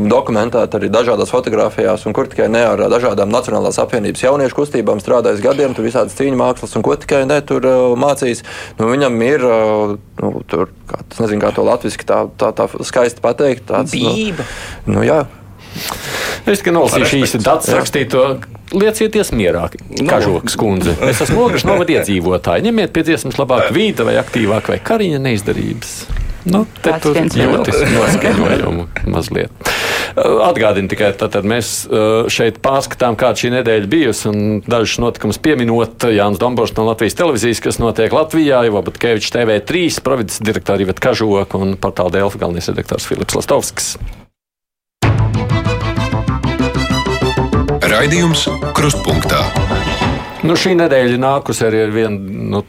dokumentēts 0.10 0.80
arī 0.80 0.89
dažādās 0.89 1.30
fotografijās, 1.30 2.08
un 2.10 2.15
kur 2.17 2.26
tikai 2.30 2.48
ne 2.50 2.63
ar 2.65 2.82
dažādām 2.89 3.30
Nacionālās 3.30 3.78
apvienības 3.84 4.24
jauniešu 4.26 4.58
kustībām 4.58 5.02
strādājis 5.04 5.43
gadiem, 5.46 5.76
tur 5.78 5.86
visādas 5.86 6.17
cīņu 6.17 6.39
mākslas, 6.39 6.74
un 6.74 6.86
ko 6.86 6.96
tikai 6.98 7.22
ne 7.30 7.38
tur 7.46 7.67
mācījis. 8.02 8.41
Nu, 8.80 8.89
viņam 8.89 9.22
ir, 9.28 9.46
nu, 10.24 10.34
tur, 10.50 10.74
kā, 10.89 11.04
nezinu, 11.19 11.43
kā 11.46 11.54
to 11.54 11.67
latviešu 11.69 12.10
tā, 12.10 12.24
tā, 12.41 12.50
tā 12.58 12.65
skaisti 12.82 13.22
pateikt. 13.22 13.67
Tāds, 13.69 13.93
Bība. 13.93 14.50
Nu, 14.88 14.98
nu, 14.98 15.06
jā. 15.06 15.22
Es 16.50 16.60
tikai 16.60 16.74
nolasīšu 16.74 17.22
īsi 17.22 17.43
datus 17.46 17.69
rakstīto. 17.74 18.26
Liecieties 18.74 19.30
mierā, 19.38 19.67
Kažokas 20.10 20.58
kundze. 20.58 20.96
Es 21.06 21.22
esmu 21.22 21.46
ogres 21.46 21.65
novada 21.67 22.00
iedzīvotāji. 22.00 22.65
Ņemiet 22.65 22.93
pie 22.96 23.06
dziesmas 23.06 23.38
labāk 23.38 23.69
vīta 23.76 24.08
vai 24.08 24.17
aktīvāk 24.22 24.74
vai 24.74 24.82
kariņa 24.82 25.22
neizdarības. 25.30 25.98
Nu, 26.43 26.65
te 26.84 26.91
tur 27.03 27.15
jūtas 27.15 27.77
noskaņojumu 27.93 28.88
mazliet. 29.13 29.71
Atgādini 30.13 30.91
tikai, 30.91 31.13
tad 31.17 31.38
mēs 31.47 31.71
šeit 32.34 32.60
pārskatām, 32.63 33.15
kāda 33.19 33.39
šī 33.39 33.53
nedēļa 33.56 33.89
bijusi, 33.89 34.27
un 34.29 34.60
dažus 34.67 34.99
notikumus 35.01 35.39
pieminot 35.43 36.06
Jānis 36.12 36.41
Dombors 36.41 36.75
no 36.77 36.86
Latvijas 36.89 37.17
televīzijas, 37.19 37.63
kas 37.63 37.79
notiek 37.82 38.13
Latvijā, 38.13 38.65
Ivo 38.67 38.84
Batkevičs 38.86 39.32
TV3, 39.34 39.86
providas 40.06 40.41
direktori 40.43 40.86
Ivet 40.88 41.01
Kažoka 41.03 41.62
un 41.62 41.77
portāla 41.79 42.19
Delfa 42.19 42.43
galvenais 42.43 42.69
redaktors 42.69 43.08
Filips 43.08 43.39
Lastovskis. 43.39 43.95
Raidījums 47.93 48.47
Krustpunktā. 48.75 49.92
Nu, 50.43 50.58
šī 50.60 50.75
nedēļa 50.75 51.19
nākusi 51.23 51.63
arī 51.67 51.86
ar 51.86 51.91
vienu 51.95 52.38
nu, 52.51 52.63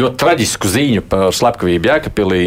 ļoti 0.00 0.20
traģisku 0.20 0.68
ziņu 0.72 1.06
par 1.10 1.32
slepkavību 1.36 1.90
Jēkabīlī. 1.90 2.44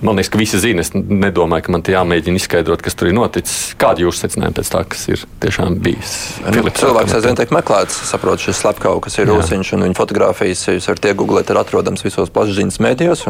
Man 0.00 0.14
liekas, 0.14 0.30
ka 0.30 0.38
visi 0.38 0.60
zina. 0.62 0.84
Es 0.84 0.92
nedomāju, 0.94 1.64
ka 1.66 1.72
man 1.74 1.82
te 1.84 1.94
jāmēģina 1.94 2.38
izskaidrot, 2.38 2.82
kas 2.84 2.94
tur 2.96 3.10
ir 3.10 3.16
noticis. 3.16 3.72
Kāda 3.80 4.04
jūs 4.04 4.20
secinājāt 4.22 4.60
pēc 4.60 4.70
tā, 4.72 4.82
kas 4.92 5.02
ir 5.10 5.24
tiešām 5.42 5.80
bijis? 5.82 6.14
Nu, 6.46 6.62
cilvēks 6.68 7.16
aizvien 7.18 7.38
tiek 7.40 7.54
meklēts, 7.56 7.98
saprot, 8.12 8.42
šis 8.44 8.60
slepkavs, 8.62 9.02
kas 9.08 9.18
ir 9.18 9.30
rūsiņš, 9.32 9.74
un 9.76 9.86
viņa 9.88 9.98
fotografijas 9.98 10.66
jūs 10.70 10.90
varat 10.92 11.10
iegūglēt, 11.10 11.50
ir 11.50 11.62
atrodams 11.62 12.06
visos 12.06 12.32
plašsaziņas 12.36 12.82
mēdījos. 12.86 13.24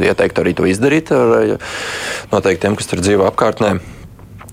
Ieteiktu 0.00 0.42
arī 0.42 0.56
to 0.58 0.66
izdarīt 0.68 1.14
ar 1.14 1.58
noteiktiem, 2.34 2.80
kas 2.80 2.90
tur 2.90 3.04
dzīvo 3.04 3.28
apkārtnē. 3.30 3.76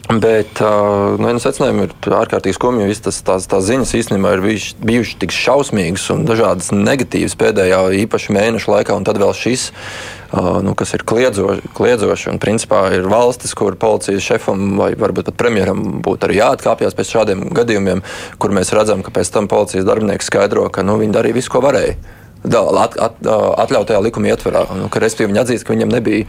Bet 0.10 0.60
uh, 0.60 1.14
nu, 1.22 1.32
secinājumi 1.40 1.86
ir 1.86 2.14
ārkārtīgi 2.18 2.58
skumji. 2.58 2.88
Visas 2.90 3.22
tās, 3.26 3.46
tās 3.48 3.68
ziņas 3.68 3.94
īstenībā 4.00 4.34
ir 4.36 4.42
bijušas, 4.44 4.80
bijušas 4.82 5.20
tik 5.22 5.36
šausmīgas 5.36 6.08
un 6.16 6.26
dažādas 6.28 6.72
negatīvas 6.74 7.38
pēdējā 7.40 7.84
īpaši 8.02 8.34
mēneša 8.36 8.74
laikā, 8.74 8.98
un 8.98 9.06
tad 9.08 9.22
vēl 9.22 9.32
šis, 9.38 9.68
uh, 9.70 10.58
nu, 10.66 10.74
kas 10.76 10.96
ir 10.98 11.06
kliedzoši. 11.08 11.72
kliedzoši 11.78 12.32
un, 12.34 12.42
principā, 12.44 12.82
ir 12.98 13.08
valstis, 13.12 13.54
kur 13.56 13.78
policijas 13.80 14.26
šefam 14.26 14.74
vai 14.82 14.92
varbūt 15.00 15.30
pat 15.30 15.38
premjeram 15.40 16.02
būtu 16.04 16.28
arī 16.28 16.42
jāatkāpjas 16.42 16.98
pēc 16.98 17.14
šādiem 17.16 17.46
gadījumiem, 17.56 18.02
kur 18.42 18.58
mēs 18.58 18.74
redzam, 18.76 19.06
ka 19.06 19.14
pēc 19.16 19.32
tam 19.32 19.48
policijas 19.52 19.88
darbinieks 19.88 20.34
skaidro, 20.34 20.66
ka 20.74 20.84
nu, 20.84 20.98
viņi 21.00 21.16
darīja 21.20 21.40
visu, 21.40 21.54
ko 21.54 21.64
varēja 21.64 21.96
at, 22.44 22.98
at, 22.98 23.20
atļautajā 23.66 24.02
likuma 24.02 24.32
ietvarā. 24.34 24.66
Nu, 24.78 24.90
ka, 24.92 25.02
respektīvi, 25.04 25.32
viņi 25.32 25.42
atzīst, 25.44 25.66
ka 25.68 25.76
viņam 25.76 25.92
nebija, 25.94 26.26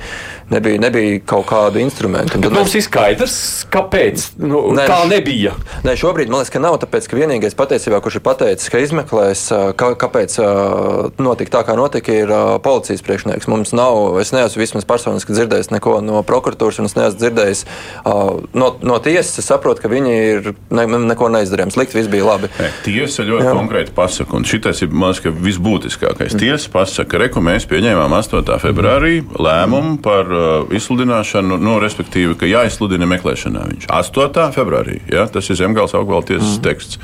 nebija, 0.52 0.80
nebija 0.82 1.20
kaut 1.28 1.46
kādu 1.48 1.80
instrumentu. 1.82 2.40
Tad 2.42 2.54
mums 2.54 2.74
ir 2.76 2.84
skaidrs, 2.84 3.36
kāpēc 3.72 4.26
nu, 4.42 4.64
nē, 4.76 4.86
tā 4.90 5.00
nebija. 5.08 5.54
Nē, 5.86 5.96
šobrīd 5.98 6.32
man 6.32 6.42
liekas, 6.42 6.52
ka 6.52 6.62
nav. 6.62 6.76
Tāpēc, 6.82 7.08
ka 7.08 7.18
vienīgais 7.18 7.56
patiesībā, 7.56 8.02
kurš 8.04 8.18
ir 8.20 8.24
pateicis, 8.26 8.68
ka 8.72 8.82
izmeklēs, 8.82 9.46
kā, 9.78 9.92
kāpēc 10.00 10.36
notika 11.22 11.56
tā, 11.56 11.64
kā 11.68 11.76
notika, 11.78 12.16
ir 12.24 12.32
policijas 12.64 13.04
priekšnieks. 13.06 13.48
Mums 13.48 13.72
nav, 13.76 14.18
es 14.20 14.34
neesmu 14.34 14.64
vismaz 14.64 14.88
personiski 14.88 15.36
dzirdējis 15.36 15.72
neko 15.72 16.00
no 16.04 16.20
prokuratūras, 16.26 16.82
un 16.82 16.90
es 16.90 16.96
neesmu 16.98 17.22
dzirdējis 17.22 17.64
no, 18.04 18.72
no 18.82 19.00
tiesas. 19.04 19.40
Es 19.40 19.48
saprotu, 19.48 19.84
ka 19.84 19.92
viņi 19.92 20.14
ir 20.34 20.52
ne, 20.74 20.86
neko 21.12 21.32
neizdarījis. 21.32 21.76
Slikti, 21.76 21.96
viss 21.96 22.10
bija 22.12 22.26
labi. 22.26 22.50
Nē, 22.58 22.68
tiesa 22.84 23.24
ļoti 23.24 23.46
Jā. 23.46 23.54
konkrēti 23.56 23.94
pasaka, 23.96 24.34
un 24.36 24.44
šis 24.48 24.82
ir, 24.84 24.92
man 24.92 25.14
liekas, 25.14 25.38
visbūtiskākais 25.46 26.01
būtiskākais. 26.02 26.36
Tiesa 26.38 26.70
pasaka, 26.72 27.28
ka 27.30 27.40
mēs 27.40 27.66
pieņēmām 27.70 28.12
8. 28.16 28.58
februārī 28.62 29.22
lēmumu 29.38 30.00
par 30.02 30.26
uh, 30.26 30.74
izsludināšanu, 30.74 31.58
no, 31.60 31.78
respektīvi, 31.82 32.36
ka 32.38 32.46
jāizsludina 32.46 33.06
meklēšanā 33.06 33.66
viņš. 33.70 33.86
8. 33.88 34.52
februārī, 34.54 35.00
ja, 35.10 35.26
tas 35.30 35.48
ir 35.50 35.58
Zemgājas 35.60 35.94
augvalda 35.98 36.32
tiesas 36.32 36.58
mm. 36.58 36.62
teksts. 36.64 36.98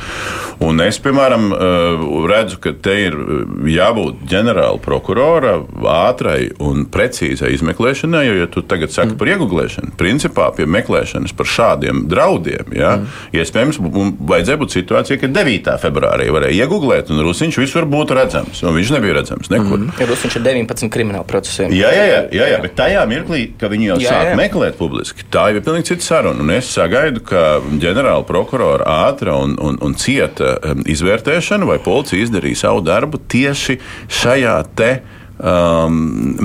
Un 0.64 0.82
es, 0.82 0.98
piemēram, 1.02 1.50
uh, 1.52 2.06
redzu, 2.30 2.58
ka 2.62 2.74
te 2.74 2.96
ir 3.06 3.16
uh, 3.16 3.44
jābūt 3.68 4.24
ģenerāla 4.30 4.80
prokurora 4.82 5.58
ātrai 5.88 6.50
un 6.58 6.86
precīzai 6.90 7.52
izmeklēšanai, 7.56 8.24
jo, 8.28 8.38
ja 8.42 8.50
tu 8.50 8.64
tagad 8.66 8.94
saki 8.94 9.14
mm. 9.14 9.20
par 9.20 9.32
iegūšanu, 9.34 9.94
principā 9.98 10.50
pie 10.56 10.68
meklēšanas 10.70 11.34
par 11.38 11.48
šādiem 11.48 12.06
draudiem, 12.10 12.74
ja, 12.76 12.96
mm. 12.98 13.38
iespējams, 13.38 13.80
vajadzēja 14.28 14.62
būt 14.62 14.76
situācijai, 14.78 15.20
ka 15.22 15.32
9. 15.32 15.72
februārī 15.82 16.28
varēja 16.34 16.66
iegūglēt, 16.66 17.12
un 17.12 17.22
Rusiņš 17.26 17.60
visur 17.62 17.86
būtu 17.88 18.16
redzams. 18.18 18.62
Viņš 18.78 18.87
nebija 18.94 19.18
redzams 19.18 19.50
nekur. 19.52 19.80
Mm. 19.80 19.92
Ja 20.00 20.08
Rusiņš 20.08 20.38
ir 20.38 20.44
19 20.46 20.92
krimināla 20.94 21.26
procesiem. 21.28 21.74
Jā, 21.76 21.90
jā, 21.94 22.06
jā, 22.08 22.20
jā, 22.38 22.48
jā, 22.54 22.60
bet 22.64 22.76
tajā 22.78 23.04
mirklī, 23.10 23.42
kad 23.60 23.72
viņi 23.72 23.90
jau 23.90 23.98
jā, 24.02 24.14
sāk 24.14 24.30
jā. 24.30 24.38
meklēt 24.38 24.78
publiski, 24.80 25.26
tā 25.32 25.48
ir 25.52 25.62
pilnīgi 25.66 25.92
cita 25.92 26.06
saruna. 26.06 26.44
Un 26.44 26.54
es 26.56 26.70
sagaidu, 26.72 27.22
ka 27.28 27.44
ģenerāla 27.82 28.26
prokurora 28.28 28.88
ātra 29.08 29.36
un, 29.40 29.56
un, 29.62 29.78
un 29.84 29.96
cieta 29.98 30.56
izvērtēšana 30.88 31.68
vai 31.68 31.78
policija 31.82 32.26
izdarīja 32.26 32.64
savu 32.66 32.82
darbu 32.86 33.20
tieši 33.30 33.78
šajā 34.20 34.58
te 34.78 34.92
um, 35.38 35.98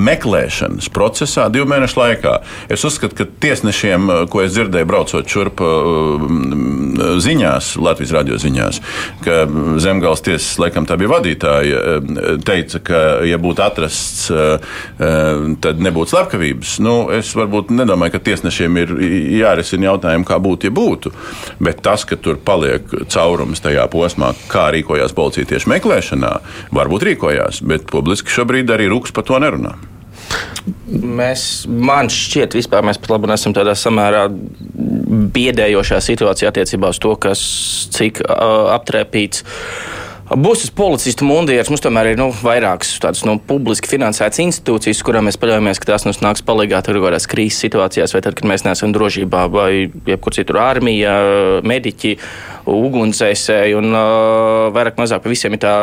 meklēšanas 0.06 0.90
procesā 0.94 1.48
divu 1.52 1.68
mēnešu 1.70 1.98
laikā. 2.00 2.34
Es 2.72 2.84
uzskatu, 2.86 3.16
ka 3.18 3.26
tiesnešiem, 3.44 4.08
uh, 4.08 4.22
ko 4.30 4.44
es 4.44 4.54
dzirdēju, 4.54 4.88
braucot 4.88 5.30
šurp 5.30 5.62
uh, 5.64 6.24
ziņās, 7.24 7.74
Latvijas 7.82 8.14
radio 8.14 8.38
ziņās, 8.40 8.80
ka 9.24 9.44
Zemgājas 9.82 10.24
tiesas, 10.26 10.50
laikam 10.62 10.88
tā 10.88 10.98
bija 11.00 11.12
vadītāja, 11.16 11.82
uh, 11.82 12.24
teica, 12.46 12.82
ka, 12.84 13.02
ja 13.26 13.40
būtu 13.42 13.64
atrasts, 13.64 14.28
uh, 14.32 14.56
uh, 14.98 15.48
tad 15.64 15.82
nebūtu 15.82 16.14
slepkavības. 16.14 16.76
Nu, 16.84 16.96
es 17.14 17.34
varbūt 17.36 17.72
nedomāju, 17.74 18.16
ka 18.16 18.24
tiesnešiem 18.30 18.80
ir 18.82 18.94
jārisina 19.40 19.90
jautājumi, 19.90 20.28
kā 20.28 20.38
būtu, 20.42 20.70
ja 20.70 20.74
būtu. 20.74 21.14
Bet 21.64 21.82
tas, 21.84 22.06
ka 22.08 22.18
tur 22.20 22.38
paliek 22.44 22.86
caurums 23.12 23.62
tajā 23.64 23.86
posmā, 23.92 24.32
kā 24.50 24.68
rīkojās 24.74 25.14
policija 25.16 25.48
tieši 25.50 25.70
meklēšanā, 25.74 26.32
varbūt 26.74 27.06
rīkojās, 27.10 27.62
bet 27.68 27.88
publiski 27.90 28.32
šobrīd 28.32 28.70
arī 28.74 28.83
arī 28.84 28.92
Rūks 28.92 29.14
par 29.16 29.24
to 29.26 29.40
nerunā. 29.40 29.74
Mēs, 30.88 31.64
man 31.68 32.08
šķiet, 32.12 32.54
vispār 32.56 32.84
mēs 32.86 33.00
pat 33.00 33.12
labi 33.16 33.32
esam 33.34 33.52
tādā 33.56 33.74
samērā 33.76 34.28
biedējošā 35.34 36.00
situācijā 36.04 36.52
attiecībā 36.52 36.92
uz 36.92 37.00
to, 37.02 37.12
kas 37.20 37.42
cik 37.92 38.22
uh, 38.24 38.72
aptrēpīts. 38.76 39.44
Būs 40.24 40.70
policistu 40.72 41.26
mundieris. 41.28 41.68
Mums 41.68 41.82
tomēr 41.84 42.14
ir 42.14 42.16
nu, 42.16 42.30
vairākas 42.32 42.94
tādas 43.02 43.26
nu, 43.28 43.34
publiski 43.44 43.90
finansētas 43.90 44.40
institūcijas, 44.40 45.02
kurām 45.04 45.26
mēs 45.28 45.36
paļaujamies, 45.36 45.80
ka 45.82 45.90
tās 45.90 46.06
mums 46.08 46.22
nāks 46.24 46.40
palīdzīgā 46.48 46.80
kaut 46.86 47.00
kādās 47.04 47.28
krīzes 47.28 47.60
situācijās, 47.66 48.14
vai 48.16 48.22
tad, 48.24 48.36
kad 48.38 48.48
mēs 48.48 48.64
neesam 48.64 48.94
drošībā, 48.96 49.42
vai 49.52 49.68
jebkur 50.08 50.32
citur 50.32 50.62
armija, 50.64 51.18
mediķi. 51.68 52.14
Ugunsdzēsēji. 52.72 53.74
Un, 53.76 53.90
uh, 53.92 54.70
vairāk 54.72 54.96
mazāk 54.96 55.20
par 55.20 55.34
visiem 55.34 55.52
ir 55.52 55.60
tā 55.60 55.74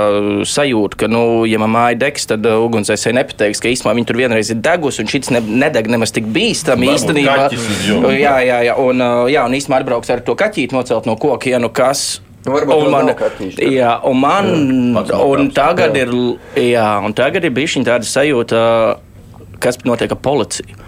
sajūta, 0.49 0.97
ka, 1.03 1.11
nu, 1.11 1.43
ja 1.45 1.61
man 1.61 1.69
māja 1.75 1.99
degs, 2.07 2.25
tad 2.31 2.47
uh, 2.49 2.57
ugunsdzēsēji 2.65 3.19
nepateiks, 3.19 3.61
ka 3.61 3.69
īstenībā 3.69 3.93
viņi 3.99 4.09
tur 4.09 4.21
vienreiz 4.23 4.49
ir 4.49 4.63
degusi, 4.65 5.03
un 5.05 5.13
šis 5.13 5.29
ne, 5.35 5.43
nedeg 5.61 5.91
nemaz 5.93 6.15
tik 6.17 6.25
bīstami 6.33 6.89
īstenībā. 6.95 7.37
Jā, 8.17 8.33
jā, 8.41 8.57
jā, 8.71 8.75
un, 8.81 9.05
uh, 9.05 9.29
jā, 9.29 9.45
un 9.45 9.59
īstenībā 9.59 9.83
atbrauks 9.83 10.09
ar 10.09 10.25
to 10.25 10.33
kaķīti 10.41 10.73
nocelt 10.73 11.05
no 11.05 11.19
kokiem, 11.21 11.59
ja, 11.59 11.61
nu 11.61 11.69
kas. 11.69 12.23
Nu, 12.41 12.55
un 12.57 12.89
man, 12.89 13.11
jā, 13.61 13.91
un 14.09 14.17
man 14.17 14.47
jā, 15.05 15.17
un 15.21 15.51
tagad, 15.53 15.93
jā. 15.93 16.07
ir, 16.07 16.71
jā, 16.71 16.87
un 17.05 17.13
tagad 17.13 17.45
ir 17.45 17.53
bijusi 17.53 17.83
tāda 17.85 18.07
sajūta, 18.07 18.61
kas 19.61 19.77
notiek 19.85 20.15
ar 20.15 20.19
policiju. 20.25 20.79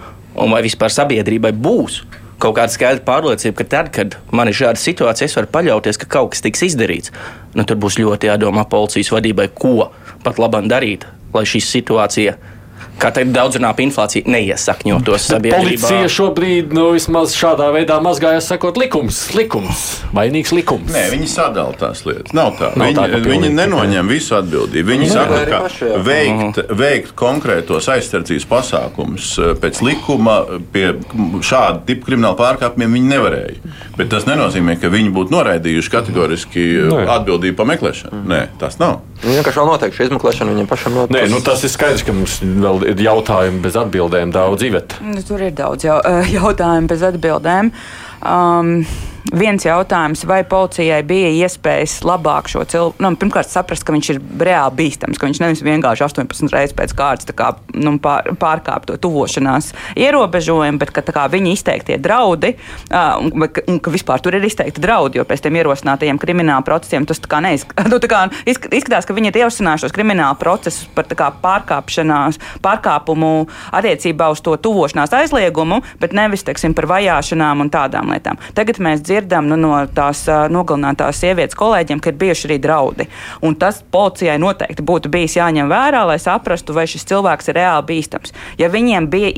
Un 0.42 0.50
vai 0.50 0.64
vispār 0.66 0.90
sabiedrībai 0.90 1.52
būs 1.54 2.00
kaut 2.42 2.56
kāda 2.58 2.74
skaidra 2.74 3.04
pārliecība, 3.06 3.56
ka 3.60 3.66
tad, 3.70 3.90
kad 3.94 4.16
man 4.34 4.50
ir 4.50 4.56
šāda 4.58 4.80
situācija, 4.80 5.28
es 5.30 5.36
varu 5.38 5.52
paļauties, 5.54 6.00
ka 6.02 6.10
kaut 6.16 6.32
kas 6.34 6.42
tiks 6.44 6.64
izdarīts. 6.66 7.14
Nu, 7.54 7.62
tur 7.62 7.78
būs 7.80 8.00
ļoti 8.02 8.32
jādomā 8.32 8.66
policijas 8.70 9.12
vadībai, 9.14 9.46
ko 9.54 9.92
pat 10.26 10.40
labam 10.42 10.66
darīt, 10.70 11.06
lai 11.34 11.46
šī 11.48 11.62
situācija 11.62 12.34
kā 13.00 13.10
teikt, 13.14 13.32
daudzrunā 13.34 13.72
par 13.74 13.84
inflāciju, 13.84 14.28
neiesakņotos 14.30 15.28
sabiedrībā. 15.30 15.60
Policija 15.64 16.10
šobrīd 16.12 16.74
nu, 16.76 16.86
vismaz 16.94 17.34
šādā 17.36 17.70
veidā 17.74 17.98
mazgājas 18.04 18.48
sakot 18.50 18.78
likums, 18.80 19.20
likums, 19.36 19.84
vainīgs 20.16 20.54
likums. 20.56 20.92
Nē, 20.94 21.06
viņi 21.14 21.28
sadala 21.30 21.74
tās 21.78 22.04
lietas. 22.06 22.34
Nav 22.36 22.54
tā. 22.60 22.70
Nav 22.78 22.92
viņi, 22.92 22.98
tā 23.00 23.22
viņi 23.24 23.52
nenoņem 23.54 24.12
visu 24.12 24.38
atbildību. 24.38 24.90
Viņi 24.94 25.08
Nē, 25.08 25.12
saka, 25.12 25.40
ka 25.50 25.62
paši, 25.66 25.90
veikt, 26.06 26.60
veikt 26.80 27.14
konkrētos 27.18 27.90
aizsardzības 27.94 28.48
pasākumus 28.50 29.30
eh, 29.40 29.54
pēc 29.60 29.82
likuma 29.84 30.38
pie 30.74 30.86
šāda 31.44 31.84
tipa 31.88 32.10
krimināla 32.10 32.38
pārkāpumiem 32.40 32.98
viņi 33.00 33.12
nevarēja. 33.14 33.74
Bet 33.98 34.10
tas 34.12 34.28
nenozīmē, 34.28 34.78
ka 34.80 34.90
viņi 34.92 35.12
būtu 35.14 35.34
noraidījuši 35.34 35.92
kategoriski 35.92 36.68
Nē. 36.90 37.04
atbildību 37.18 37.58
par 37.60 37.70
meklēšanu. 37.74 38.24
Nē, 38.30 38.40
tas 38.60 38.78
nav. 38.82 39.00
Viņi 39.24 39.38
vienkārši 39.38 39.60
vēl 39.60 39.70
noteikti 39.70 39.96
šo 39.96 40.06
izmeklēšanu 40.08 40.52
viņiem 40.52 40.68
pašam 40.68 40.96
notiek. 40.98 41.16
Nē, 41.16 41.24
nu, 41.32 41.40
tas 41.44 41.64
ir 41.64 41.72
skaidrs, 41.72 42.04
ka 42.04 42.12
mums 42.12 42.36
vēl 42.44 42.84
ir 42.90 43.00
jautājumi 43.06 43.62
bez 43.64 43.78
atbildēm 43.80 44.34
daudz 44.34 44.60
dzīvēt. 44.60 44.98
Nu, 45.06 45.24
tur 45.24 45.46
ir 45.46 45.54
daudz 45.56 45.86
jau, 45.86 45.96
jautājumu 46.36 46.92
bez 46.92 47.04
atbildēm. 47.08 47.72
Um, 48.20 48.76
viens 49.32 49.64
jautājums, 49.64 50.24
vai 50.28 50.42
policijai 50.44 51.00
bija 51.06 51.30
iespējas 51.44 52.00
labāk 52.04 52.48
šo 52.52 52.64
cilvēku, 52.68 53.00
nu, 53.02 53.12
pirmkārt, 53.20 53.48
saprast, 53.48 53.84
ka 53.86 53.94
viņš 53.94 54.10
ir 54.12 54.20
reāli 54.44 54.76
bīstams, 54.80 55.18
ka 55.18 55.28
viņš 55.28 55.40
nevis 55.40 55.62
vienkārši 55.64 56.04
18 56.06 56.52
reizes 56.52 56.76
pēc 56.76 56.92
kārtas 56.96 57.30
kā, 57.36 57.54
nu, 57.78 57.96
pār, 58.02 58.34
pārkāp 58.40 58.88
to 58.88 58.98
tuvošanās 59.00 59.72
ierobežojumu, 59.96 60.80
bet 60.82 60.92
ka 60.94 61.04
kā, 61.08 61.26
viņa 61.32 61.54
izteiktie 61.54 61.98
draudi, 62.02 62.54
uh, 62.90 63.16
un, 63.22 63.48
un 63.48 63.80
ka 63.80 63.94
vispār 63.94 64.22
tur 64.24 64.36
ir 64.36 64.44
izteikti 64.44 64.82
draudi, 64.84 65.20
jo 65.20 65.26
pēc 65.28 65.44
tiem 65.44 65.58
ierosinātajiem 65.60 66.20
krimināla 66.20 66.66
procesiem 66.66 67.08
tas 67.08 67.22
tā 67.22 67.40
neizsk 67.44 67.72
nu, 67.92 68.00
kā 68.10 68.26
izskatās, 68.44 69.08
ka 69.08 69.16
viņi 69.16 69.32
ir 69.32 69.40
ierosinājušos 69.44 69.94
krimināla 69.96 70.36
procesus 70.40 70.88
par 70.94 71.08
kā, 71.08 71.30
pārkāpšanās, 71.42 72.40
pārkāpumu 72.64 73.32
attiecībā 73.74 74.28
uz 74.34 74.44
to 74.44 74.56
tuvošanās 74.60 75.14
aizliegumu, 75.16 75.80
bet 76.02 76.14
nevis, 76.16 76.44
teiksim, 76.46 76.76
par 76.76 76.88
vajāšanām 76.92 77.64
un 77.64 77.72
tādām 77.72 78.12
lietām. 78.12 78.40
Tagad 78.56 78.80
mēs 78.84 79.02
dzirdam, 79.04 79.13
dzirdam 79.14 79.48
nu, 79.48 79.58
no 79.60 79.72
tās 79.94 80.24
nogalinātās 80.50 81.22
sievietes 81.22 81.58
kolēģiem, 81.58 82.02
ka 82.02 82.10
ir 82.10 82.20
bijuši 82.20 82.48
arī 82.50 82.60
draudi. 82.62 83.08
Un 83.44 83.56
tas 83.58 83.82
policijai 83.94 84.36
noteikti 84.42 84.84
būtu 84.86 85.12
bijis 85.12 85.38
jāņem 85.38 85.70
vērā, 85.70 86.04
lai 86.08 86.20
saprastu, 86.22 86.74
vai 86.76 86.88
šis 86.90 87.06
cilvēks 87.10 87.50
ir 87.50 87.60
reāli 87.60 87.90
bīstams. 87.92 88.34
Ja 88.58 88.70
viņiem 88.72 89.08
bija 89.12 89.34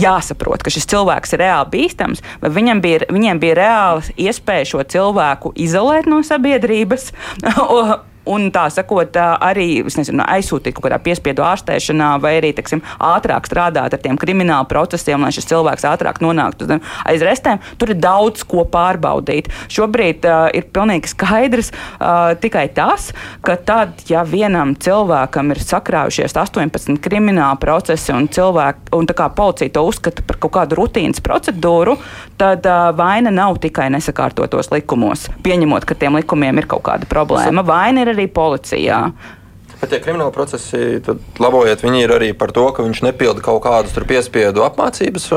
jāsaprot, 0.00 0.62
ka 0.62 0.70
šis 0.70 0.86
cilvēks 0.90 1.34
ir 1.34 1.42
reāli 1.42 1.72
bīstams, 1.72 2.22
vai 2.42 2.52
viņam 2.54 2.82
bija, 2.84 3.08
viņiem 3.10 3.40
bija 3.42 3.58
reāla 3.58 4.14
iespēja 4.14 4.68
šo 4.74 4.84
cilvēku 4.94 5.52
izolēt 5.58 6.06
no 6.10 6.22
sabiedrības, 6.26 7.10
un 8.28 8.50
tā 8.54 8.66
sakot, 8.72 9.16
arī 9.16 9.82
nezinu, 9.84 10.24
aizsūtīt 10.26 10.76
kaut 10.76 10.86
kādā 10.86 11.00
piespiedu 11.02 11.44
ārstēšanā, 11.46 12.12
vai 12.22 12.36
arī 12.40 12.52
teksim, 12.56 12.82
ātrāk 13.00 13.48
strādāt 13.48 13.96
ar 13.96 14.02
tiem 14.02 14.18
kriminālu 14.20 14.68
procesiem, 14.70 15.22
lai 15.24 15.32
šis 15.34 15.48
cilvēks 15.50 15.86
ātrāk 15.88 16.20
nonāktu 16.24 16.68
aiz 17.08 17.24
restēm. 17.24 17.60
Tur 17.80 17.94
ir 17.94 18.00
daudz 18.00 18.44
ko 18.48 18.64
pārbaudīt. 18.68 19.50
Šobrīd 19.72 20.26
uh, 20.28 20.48
ir 20.56 20.68
pilnīgi 20.74 21.10
skaidrs 21.12 21.72
uh, 21.72 22.32
tikai 22.40 22.66
tas, 22.76 23.10
ka 23.46 23.56
tad, 23.56 24.04
ja 24.10 24.22
vienam 24.26 24.74
cilvēkam 24.78 25.54
ir 25.54 25.62
sakrājušies 25.64 26.36
18 26.36 27.00
krimināla 27.02 27.58
procesi 27.60 28.12
un, 28.14 28.28
cilvēki, 28.30 28.92
un 28.96 29.08
policija 29.36 29.72
to 29.74 29.84
uzskata 29.88 30.24
par 30.26 30.38
kaut 30.42 30.54
kādu 30.58 30.78
rutīnas 30.78 31.22
procedūru, 31.24 31.96
tad 32.40 32.66
uh, 32.68 32.90
vaina 32.96 33.32
nav 33.34 33.58
tikai 33.62 33.88
nesakārtotos 33.94 34.70
likumos, 34.74 35.28
pieņemot, 35.44 35.86
ka 35.88 35.96
tiem 35.98 36.18
likumiem 36.20 36.62
ir 36.62 36.68
kaut 36.70 36.84
kāda 36.88 37.08
problēma. 37.10 37.64
Vaina 37.66 38.04
ir 38.04 38.09
arī 38.12 38.26
policijā. 38.32 39.02
Bet 39.80 39.94
tie 39.94 39.98
krimināli 40.04 40.32
procesi, 40.34 40.98
tad 41.00 41.40
labojiet, 41.40 41.80
viņi 41.80 42.02
ir 42.04 42.12
arī 42.12 42.26
par 42.36 42.50
to, 42.52 42.66
ka 42.76 42.84
viņš 42.84 43.00
nepilda 43.06 43.40
kaut 43.40 43.62
kādus 43.64 43.94
piespiedu 43.96 44.60
apmācības. 44.66 45.30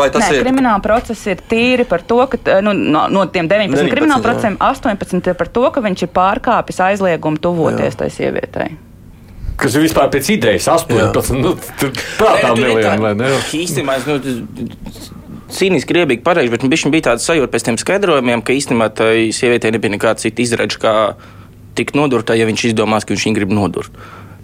Vai 0.00 0.08
tas 0.08 0.24
Nē, 0.24 0.38
ir? 0.38 0.44
Krimināla 0.46 0.80
procesi 0.84 1.34
ir 1.34 1.42
tīri 1.50 1.84
par 1.88 2.06
to, 2.08 2.22
ka 2.32 2.60
nu, 2.64 2.72
no, 2.72 3.04
no 3.12 3.26
tiem 3.28 3.50
19, 3.50 3.76
19 3.76 3.92
krimināla 3.92 4.24
procesiem 4.24 4.56
18 4.56 5.34
ir 5.34 5.36
par 5.36 5.52
to, 5.52 5.66
ka 5.74 5.84
viņš 5.84 6.06
ir 6.06 6.14
pārkāpis 6.16 6.80
aizliegumu 6.86 7.42
tuvoties 7.44 8.00
tai 8.00 8.08
sievietei 8.14 8.78
kas 9.60 9.76
ir 9.76 9.84
vispār 9.84 10.08
pēc 10.12 10.30
idejas 10.32 10.68
18. 10.72 11.34
Nu, 11.36 11.54
prātām 12.16 12.56
nelieliem, 12.56 13.02
vai 13.04 13.12
ne? 13.18 13.32
Īstenībā, 13.58 13.98
nu, 14.08 14.16
cīniski 15.54 15.96
riebīgi 15.96 16.24
pateikšu, 16.24 16.54
bet 16.54 16.64
viņš 16.64 16.86
bija 16.94 17.08
tāds 17.10 17.26
sajūta 17.28 17.52
pēc 17.52 17.66
tiem 17.68 17.78
skaidrojumiem, 17.80 18.44
ka 18.46 18.56
īstenībā 18.56 18.88
tai 19.00 19.28
sievietei 19.36 19.74
nebija 19.74 19.94
nekāda 19.96 20.22
cita 20.24 20.44
izredz, 20.44 20.78
kā 20.80 20.94
tikt 21.78 21.98
nodurta, 21.98 22.36
ja 22.38 22.48
viņš 22.48 22.70
izdomās, 22.72 23.06
ka 23.06 23.14
viņš 23.14 23.26
viņu 23.28 23.38
grib 23.38 23.54
nodurt. 23.54 23.94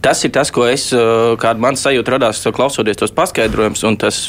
Tas 0.04 0.22
ir 0.26 0.30
tas, 0.34 0.52
ko 0.54 0.66
es, 0.68 0.88
kāda 1.42 1.62
man 1.62 1.78
sajūta 1.78 2.14
radās, 2.14 2.44
klausoties 2.54 3.00
tos 3.00 3.14
paskaidrojumus, 3.16 3.82
un 3.88 3.96
tas 3.98 4.20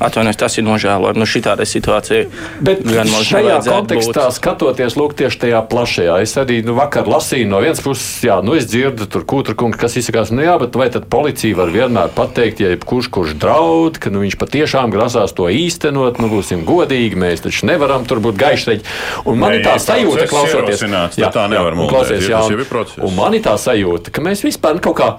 Atvainojos, 0.00 0.38
tas 0.40 0.56
ir 0.56 0.64
nožēlojami. 0.64 1.20
Nu, 1.20 1.26
šitādai 1.28 1.66
situācijai 1.68 2.22
Bet 2.64 2.80
gan 2.86 3.10
mums 3.10 3.28
šajā 3.28 3.58
kontekstā, 3.66 4.26
būt. 4.26 4.36
skatoties 4.38 4.96
lūk, 4.96 5.12
tieši 5.18 5.42
tajā 5.44 5.60
plašajā, 5.68 6.14
es 6.24 6.32
arī 6.40 6.60
nu, 6.64 6.74
vakar 6.78 7.08
lasīju 7.10 7.48
no 7.50 7.60
vienas 7.60 7.82
puses, 7.84 8.06
jā, 8.24 8.38
nu, 8.44 8.54
es 8.56 8.68
dzirdu, 8.70 9.08
tur 9.12 9.26
kūtra 9.28 9.56
kungs, 9.60 9.76
kas 9.80 9.98
izsakās, 10.00 10.32
nu 10.32 10.44
jā, 10.46 10.56
bet 10.62 10.78
vai 10.80 10.88
tad 10.92 11.08
policija 11.12 11.58
var 11.58 11.72
vienmēr 11.74 12.14
pateikt, 12.16 12.62
ja 12.64 12.72
kurš 12.80 13.10
kurš 13.12 13.34
draud, 13.40 14.00
ka 14.00 14.12
nu, 14.12 14.22
viņš 14.24 14.38
patiešām 14.40 14.94
grasās 14.94 15.36
to 15.36 15.50
īstenot, 15.52 16.20
nu 16.22 16.30
būsim 16.32 16.64
godīgi, 16.68 17.20
mēs 17.20 17.44
taču 17.44 17.68
nevaram 17.68 18.06
tur 18.08 18.22
būt 18.24 18.40
gaišreģi. 18.40 18.86
Un 19.28 19.40
man 19.42 19.58
ir 19.58 19.66
tā 19.66 19.76
sajūta, 19.82 20.24
klausoties, 20.30 20.86
tad 21.18 21.36
tā 21.36 21.44
nevar 21.52 21.76
un 21.76 21.82
muldēt, 21.82 21.92
klausies, 21.92 22.24
jā, 22.30 22.40
tas 22.40 22.54
jau 22.54 22.58
ir 22.60 22.70
process. 22.70 23.04
un 23.04 23.14
man 23.18 23.36
ir 23.36 23.44
tā 23.44 23.56
sajūta, 23.60 24.14
ka 24.14 24.24
mēs 24.24 24.44
vispār 24.46 24.80
kaut 24.80 24.96
kā, 25.00 25.10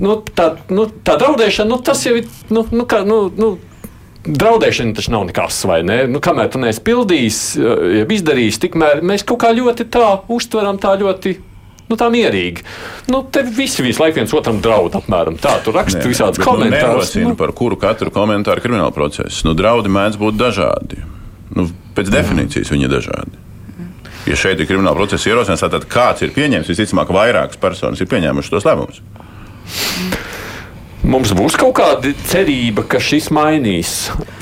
nu, 0.00 0.18
tā, 0.36 0.50
nu, 0.72 0.88
tā 1.06 1.16
draudēšana, 1.20 1.70
nu, 1.70 1.80
tas 1.84 2.02
jau 2.06 2.16
ir, 2.18 2.28
nu, 2.50 2.66
nu, 2.72 2.86
kā, 2.88 3.02
nu, 3.06 3.26
nu, 3.36 3.54
Draudēšana 4.26 4.96
taču 4.98 5.12
nav 5.14 5.26
nekas, 5.28 5.58
vai 5.68 5.82
ne? 5.86 6.00
Nu, 6.10 6.20
kamēr 6.24 6.48
tu 6.50 6.58
neesi 6.62 6.82
pildījis, 6.86 7.40
ja 8.00 8.06
izdarījis, 8.16 8.58
tikmēr 8.64 9.02
mēs 9.06 9.22
kaut 9.26 9.44
kā 9.44 9.52
ļoti 9.54 9.86
tā 9.92 10.08
uztveram, 10.32 10.80
tā 10.82 10.96
ļoti. 11.00 11.36
Nu, 11.86 11.94
tā 11.94 12.08
mierīgi. 12.10 12.64
Nu, 13.14 13.20
te 13.30 13.44
visi 13.46 13.84
visu 13.86 14.02
laiku 14.02 14.18
viens 14.18 14.32
otram 14.34 14.56
draud. 14.58 14.96
Apmēram. 14.98 15.36
Tā, 15.38 15.52
tur 15.62 15.76
raksta 15.78 16.00
Nē, 16.00 16.08
visādas 16.10 16.40
bet, 16.40 16.42
nu, 16.42 16.48
komentārus. 16.50 16.82
nerosina 16.82 17.34
par 17.38 17.52
kuru 17.54 17.78
katru 17.78 18.10
komentāru 18.10 18.64
krimināla 18.64 18.90
procesa. 18.90 19.44
Nu, 19.46 19.54
draudi 19.54 19.92
mēdz 19.94 20.18
būt 20.18 20.40
dažādi. 20.40 20.98
Nu, 21.54 21.68
pēc 21.94 22.10
definīcijas 22.10 22.72
viņi 22.74 22.88
ir 22.88 22.94
dažādi. 22.96 23.38
Ja 24.26 24.34
šeit 24.34 24.58
ir 24.58 24.66
krimināla 24.66 24.98
procesa 24.98 25.30
ierosināts, 25.30 25.62
tad 25.62 25.86
kāds 25.86 26.26
ir 26.26 26.34
pieņēmis, 26.34 26.72
visticamāk, 26.72 27.14
vairākas 27.14 27.62
personas 27.62 28.02
ir 28.02 28.10
pieņēmušas 28.10 28.56
tos 28.56 28.66
lēmumus. 28.66 28.98
Mums 31.06 31.30
būs 31.38 31.54
kaut 31.54 31.76
kāda 31.78 32.10
cerība, 32.26 32.82
ka 32.90 32.98
šis 32.98 33.28
mainīs 33.30 33.90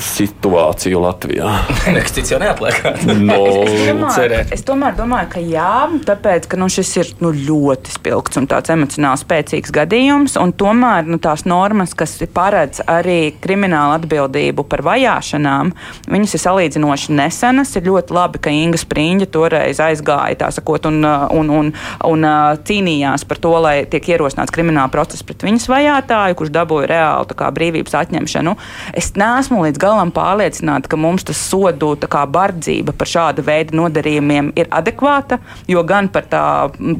situāciju 0.01 0.97
Latvijā. 1.03 1.49
Nekas 1.93 2.15
cits 2.15 2.31
jau 2.33 2.39
neatliek. 2.41 2.79
No, 3.19 3.35
Es 3.65 3.83
domāju, 3.85 4.13
cerēt. 4.15 4.53
es 4.55 4.63
tomēr 4.65 4.95
domāju, 4.97 5.29
ka 5.35 5.43
jā, 5.45 5.73
tāpēc, 6.07 6.47
ka 6.49 6.57
nu, 6.57 6.65
šis 6.73 6.93
ir 6.97 7.11
nu, 7.21 7.29
ļoti 7.35 7.93
spilgts 7.93 8.39
un 8.41 8.47
tāds 8.49 8.73
emocionāli 8.73 9.21
spēcīgs 9.21 9.73
gadījums. 9.75 10.39
un 10.41 10.55
Tomēr 10.57 11.05
nu, 11.05 11.19
tās 11.21 11.43
normas, 11.45 11.93
kas 11.97 12.15
paredz 12.33 12.81
arī 12.89 13.35
kriminālu 13.43 13.99
atbildību 13.99 14.65
par 14.71 14.81
vajāšanām, 14.89 15.69
viņas 16.09 16.33
ir 16.33 16.43
salīdzinoši 16.47 17.13
nesenas. 17.21 17.75
Ir 17.77 17.85
ļoti 17.91 18.17
labi, 18.17 18.41
ka 18.41 18.55
Inga 18.55 18.81
Spriņģa 18.81 19.29
toreiz 19.35 19.83
aizgāja 19.85 20.41
tā 20.41 20.49
sakot, 20.57 20.89
un, 20.89 20.97
uh, 21.05 21.27
un, 21.29 21.53
un, 21.61 21.71
un 22.09 22.25
uh, 22.25 22.57
cīnījās 22.65 23.27
par 23.29 23.43
to, 23.45 23.53
lai 23.67 23.77
tiek 23.85 24.11
ierosināts 24.15 24.53
krimināla 24.55 24.89
process 24.93 25.21
pret 25.25 25.45
viņas 25.45 25.69
vajātāju, 25.69 26.41
kurš 26.41 26.54
dabūja 26.55 26.89
reāli 26.91 27.37
kā, 27.37 27.49
brīvības 27.55 27.95
atņemšanu. 28.01 28.55
Es 28.97 29.11
neesmu 29.19 29.63
līdz 29.65 29.81
galam 29.81 30.13
pārliecināta, 30.15 30.89
ka 30.91 30.99
mums 30.99 31.27
tas 31.27 31.39
sodu 31.39 31.93
kā, 32.09 32.23
bardzība 32.29 32.93
par 32.95 33.09
šāda 33.09 33.43
veida 33.45 33.75
nodarījumiem 33.77 34.51
ir 34.57 34.69
adekvāta, 34.73 35.39
jo 35.69 35.83
gan 35.87 36.09
par 36.11 36.27
tā 36.31 36.43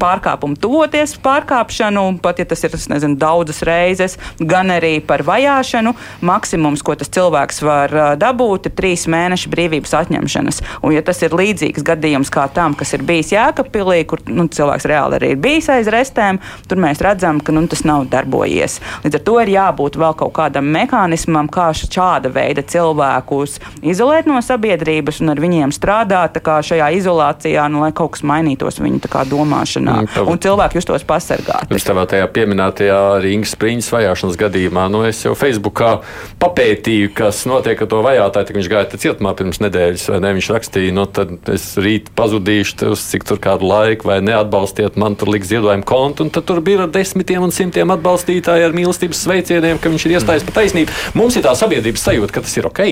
pārkāpumu 0.00 0.58
tuvoties 0.60 1.16
pārkāpšanu, 1.24 2.06
pat 2.22 2.40
ja 2.42 2.46
tas 2.48 2.64
ir 2.66 2.76
nezinu, 2.92 3.18
daudzas 3.20 3.62
reizes, 3.66 4.16
gan 4.38 4.72
arī 4.74 4.98
par 5.04 5.24
vajāšanu. 5.26 5.94
Maksimums, 6.26 6.84
ko 6.86 6.96
tas 6.98 7.10
cilvēks 7.12 7.62
var 7.66 7.94
dabūt, 8.20 8.68
ir 8.68 8.76
trīs 8.78 9.06
mēneši 9.10 9.52
brīvības 9.52 9.94
atņemšanas. 10.02 10.62
Un, 10.82 10.94
ja 10.96 11.04
tas 11.06 11.22
ir 11.24 11.36
līdzīgs 11.36 11.84
gadījums 11.86 12.32
kā 12.32 12.46
tam, 12.54 12.76
kas 12.78 12.94
ir 12.96 13.04
bijis 13.06 13.32
Jēkabpilī, 13.34 14.02
kur 14.08 14.22
nu, 14.30 14.48
cilvēks 14.52 14.88
reāli 14.90 15.20
arī 15.20 15.32
ir 15.34 15.42
bijis 15.42 15.70
aiz 15.72 15.90
restēm, 15.92 16.40
tur 16.68 16.80
mēs 16.82 17.02
redzam, 17.04 17.40
ka 17.40 17.54
nu, 17.54 17.64
tas 17.70 17.84
nav 17.88 18.06
darbojies. 18.12 18.78
Līdz 19.04 19.20
ar 19.20 19.24
to 19.26 19.38
ir 19.46 19.54
jābūt 19.54 19.96
vēl 20.02 20.16
kaut 20.18 20.34
kādam 20.36 20.68
mehānismam, 20.74 21.48
kā 21.52 21.70
šāda 21.76 22.30
veida 22.34 22.62
cilvēkus 22.66 23.58
izolēt 23.86 24.26
no 24.28 24.40
sabiedrības 24.42 25.22
un 25.22 25.32
ar 25.32 25.40
viņiem 25.42 25.72
strādāt 25.74 26.36
tā 26.42 26.58
šajā 26.66 26.90
izolācijā, 26.98 27.64
nu, 27.72 27.80
lai 27.86 27.92
kaut 27.96 28.16
kas 28.16 28.24
mainītos 28.26 28.80
viņu 28.82 29.00
tā 29.06 29.22
domāšanā 29.30 29.96
Mm, 29.96 30.08
tā- 30.12 30.26
un 30.28 30.38
cilvēki 30.42 30.76
justos 30.80 31.04
pasargāti. 31.06 31.74
Es 31.76 31.84
tavā 31.86 32.04
tajā 32.10 32.26
pieminētajā 32.34 32.98
Rīgas 33.22 33.54
spriņķis 33.56 33.90
vajāšanas 33.94 34.36
gadījumā, 34.40 34.86
nu 34.90 35.04
es 35.06 35.22
jau 35.24 35.34
Facebookā 35.38 36.00
papētīju, 36.42 37.12
kas 37.16 37.44
notiek 37.48 37.80
ar 37.82 37.88
to 37.90 38.00
vajātāju, 38.04 38.48
kad 38.50 38.56
viņš 38.58 38.70
gāja 38.72 39.00
cietumā 39.00 39.32
pirms 39.38 39.60
nedēļas, 39.62 40.06
vai 40.12 40.20
ne? 40.24 40.32
Viņš 40.36 40.48
rakstīja, 40.56 40.92
nu 40.96 41.06
tad 41.06 41.48
es 41.52 41.68
rīt 41.80 42.10
pazudīšu, 42.18 42.90
uz 42.92 43.04
cik 43.12 43.24
tur 43.28 43.38
kādu 43.42 43.68
laiku, 43.70 44.08
vai 44.10 44.18
neatbalstiet 44.24 44.96
man 45.00 45.16
tur 45.16 45.30
liks 45.32 45.48
ziedojumu 45.52 45.86
kontu, 45.88 46.26
un 46.26 46.30
tad 46.34 46.46
tur 46.48 46.60
bija 46.64 46.84
ar 46.86 46.92
desmitiem 46.92 47.42
un 47.46 47.54
simtiem 47.54 47.92
atbalstītāji 47.94 48.66
ar 48.66 48.74
mīlestības 48.76 49.22
sveicieniem, 49.36 49.78
ka 49.82 49.92
viņš 49.92 50.08
ir 50.08 50.16
iestājis 50.16 50.46
par 50.48 50.56
taisnību. 50.62 50.96
Mums 51.18 51.36
ir 51.36 51.44
tā 51.46 51.52
sabiedrības 51.58 52.08
sajūta, 52.08 52.32
ka 52.32 52.40
tas 52.46 52.56
ir 52.56 52.66
ok. 52.72 52.82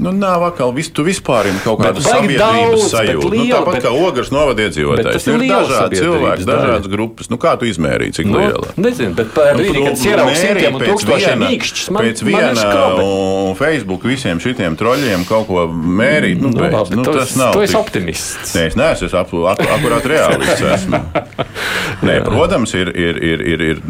Nu, 0.00 0.14
nav 0.16 0.40
atkal, 0.46 0.70
vis, 0.72 0.88
tu 0.96 1.02
vispār 1.04 1.50
ir 1.50 1.56
kaut 1.60 1.82
kāda 1.82 2.00
sabiedrības 2.00 2.40
daudz, 2.40 2.84
sajūta. 2.88 3.20
Nu, 3.20 3.30
liela, 3.34 3.58
tāpat 3.58 3.74
bet- 3.76 3.84
kā 3.84 3.90
ogres 3.92 4.30
novada 4.32 4.64
iedzīvotājs. 4.64 5.12
tas 5.12 5.26
ir 5.28 5.42
dažādi 5.44 5.98
cilvēki, 6.00 6.46
dažādas 6.48 6.88
grupas. 6.88 7.28
Nu, 7.28 7.36
kā 7.36 7.52
tu 7.60 7.68
izmērīji, 7.68 8.14
cik 8.16 8.30
Nu, 8.30 8.38
liela? 8.40 8.70
nezinu, 8.80 9.12
bet 9.18 9.34
brīdi, 9.36 9.82
kad 9.84 9.98
nu, 10.00 10.08
ieraugs 10.08 10.32
mērīt 10.32 10.40
simtiem 10.40 10.74
un 10.74 10.80
pēc 10.80 10.88
tūkstošiem 10.94 11.44
mīkšķus, 11.44 11.90
man, 11.92 12.04
Pēc 12.08 12.22
viena 12.24 12.64
un 13.04 13.54
Facebook 13.60 14.02
visiem 14.08 14.40
šitiem 14.40 14.78
troļļiem 14.80 15.28
kaut 15.28 15.46
ko 15.52 15.66
mērīt, 15.68 16.40
nu, 16.40 16.48
Nu, 16.48 16.56
beidz. 16.64 16.72
labi, 16.80 16.96
nu, 16.96 17.04
tu, 17.04 17.12
tas 17.20 17.36
nav. 17.36 17.52
tu 17.52 17.60
esi 17.60 17.76
optimists. 17.76 18.56
Nē, 18.56 18.66
es 18.72 18.80
neesmu 18.80 19.04
es 19.04 19.12
akurāt 19.12 20.08
reālists. 20.08 20.64
Esmu. 20.80 20.96
Nē, 22.06 22.16
protams, 22.24 22.72
ir, 22.78 22.90
ir, 22.96 23.18
ir, 23.20 23.42
ir, 23.44 23.62
ir 23.74 23.80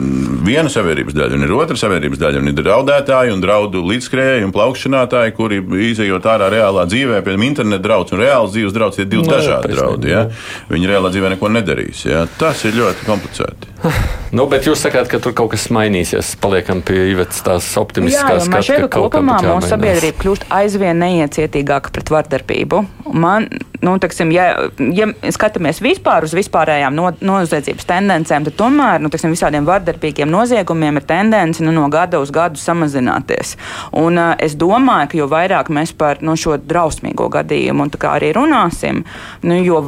viena 0.45 0.71
sabiedrības 0.73 1.15
daļa, 1.15 1.37
un 1.39 1.47
ir 1.47 1.53
otra 1.55 1.79
sabiedrības 1.79 2.21
daļa. 2.21 2.43
Un 2.43 2.51
ir 2.51 2.57
draudētāji 2.59 3.35
un 3.35 3.43
draudu 3.43 3.83
līdzskrēji 3.87 4.47
un 4.47 4.55
plaukšanātāji, 4.55 5.35
kuri 5.37 5.61
izējot 5.91 6.27
ārā 6.33 6.51
reālā 6.53 6.87
dzīvē, 6.91 7.21
piemēram, 7.27 7.47
internetu 7.47 7.87
draugs 7.87 8.15
un 8.17 8.23
reāls 8.25 8.55
dzīves 8.55 8.75
draugs, 8.77 8.99
ir 8.99 9.11
divi 9.11 9.23
Nu, 9.23 9.31
jā, 9.31 9.39
dažādi 9.39 9.77
draudi. 9.77 10.11
Ja? 10.11 10.25
Viņi 10.73 10.91
reālā 10.91 11.13
dzīvē 11.15 11.35
neko 11.37 11.53
nedarīs. 11.55 12.03
Ja? 12.09 12.25
Tas 12.41 12.65
ir 12.67 12.79
ļoti 12.81 13.07
komplicēti. 13.09 13.77
Nu, 14.31 14.45
bet 14.47 14.63
jūs 14.63 14.79
sakāt, 14.79 15.09
ka 15.11 15.19
tur 15.19 15.33
kaut 15.35 15.49
kas 15.51 15.65
mainīsies. 15.75 16.37
Paliekam 16.39 16.85
pie 16.87 17.01
Ivetas 17.11 17.41
tās 17.43 17.67
Jā, 17.67 17.81
optimistiskās 17.83 18.45
jo 18.47 18.53
man 18.53 18.63
šķiet, 18.63 18.85
ka 18.85 18.91
kaut 18.95 19.09
kam 19.11 19.27
kopumā 19.27 19.57
mūsu 19.57 19.73
sabiedrība 19.73 20.23
kļūst 20.23 20.45
aizvien 20.55 21.03
neiecietīgāka 21.03 21.91
pret 21.97 22.13
vardarbību. 22.15 22.85
Man, 23.11 23.49
nu, 23.81 23.97
teksim, 24.03 24.33
ja, 24.35 24.47
ja 24.95 25.09
skatāmies 25.33 25.81
vispār 25.85 26.27
uz 26.27 26.35
vispārējām 26.37 26.97
no, 26.97 27.09
noziedzības 27.25 27.89
tendencēm, 27.89 28.47
tad 28.49 28.57
tomēr 28.61 29.01
nu, 29.03 29.11
teksim, 29.13 29.33
visādiem 29.35 29.69
vardarbīgiem 29.69 30.31
noziegumiem 30.31 31.01
ir 31.01 31.07
tendence 31.09 31.65
nu, 31.65 31.73
no 31.77 31.87
gada 31.93 32.21
uz 32.21 32.33
gadu 32.35 32.61
samazināties. 32.61 33.57
Un, 33.97 34.21
uh, 34.21 34.35
es 34.41 34.57
domāju, 34.61 35.13
ka 35.13 35.21
jo 35.23 35.31
vairāk 35.31 35.73
mēs 35.73 35.95
par 35.97 36.21
nu, 36.25 36.37
šo 36.37 36.59
drausmīgo 36.61 37.31
gadījumu 37.33 37.89
arī 38.11 38.33
runāsim, 38.37 39.05
nu, 39.43 39.57
jo 39.65 39.81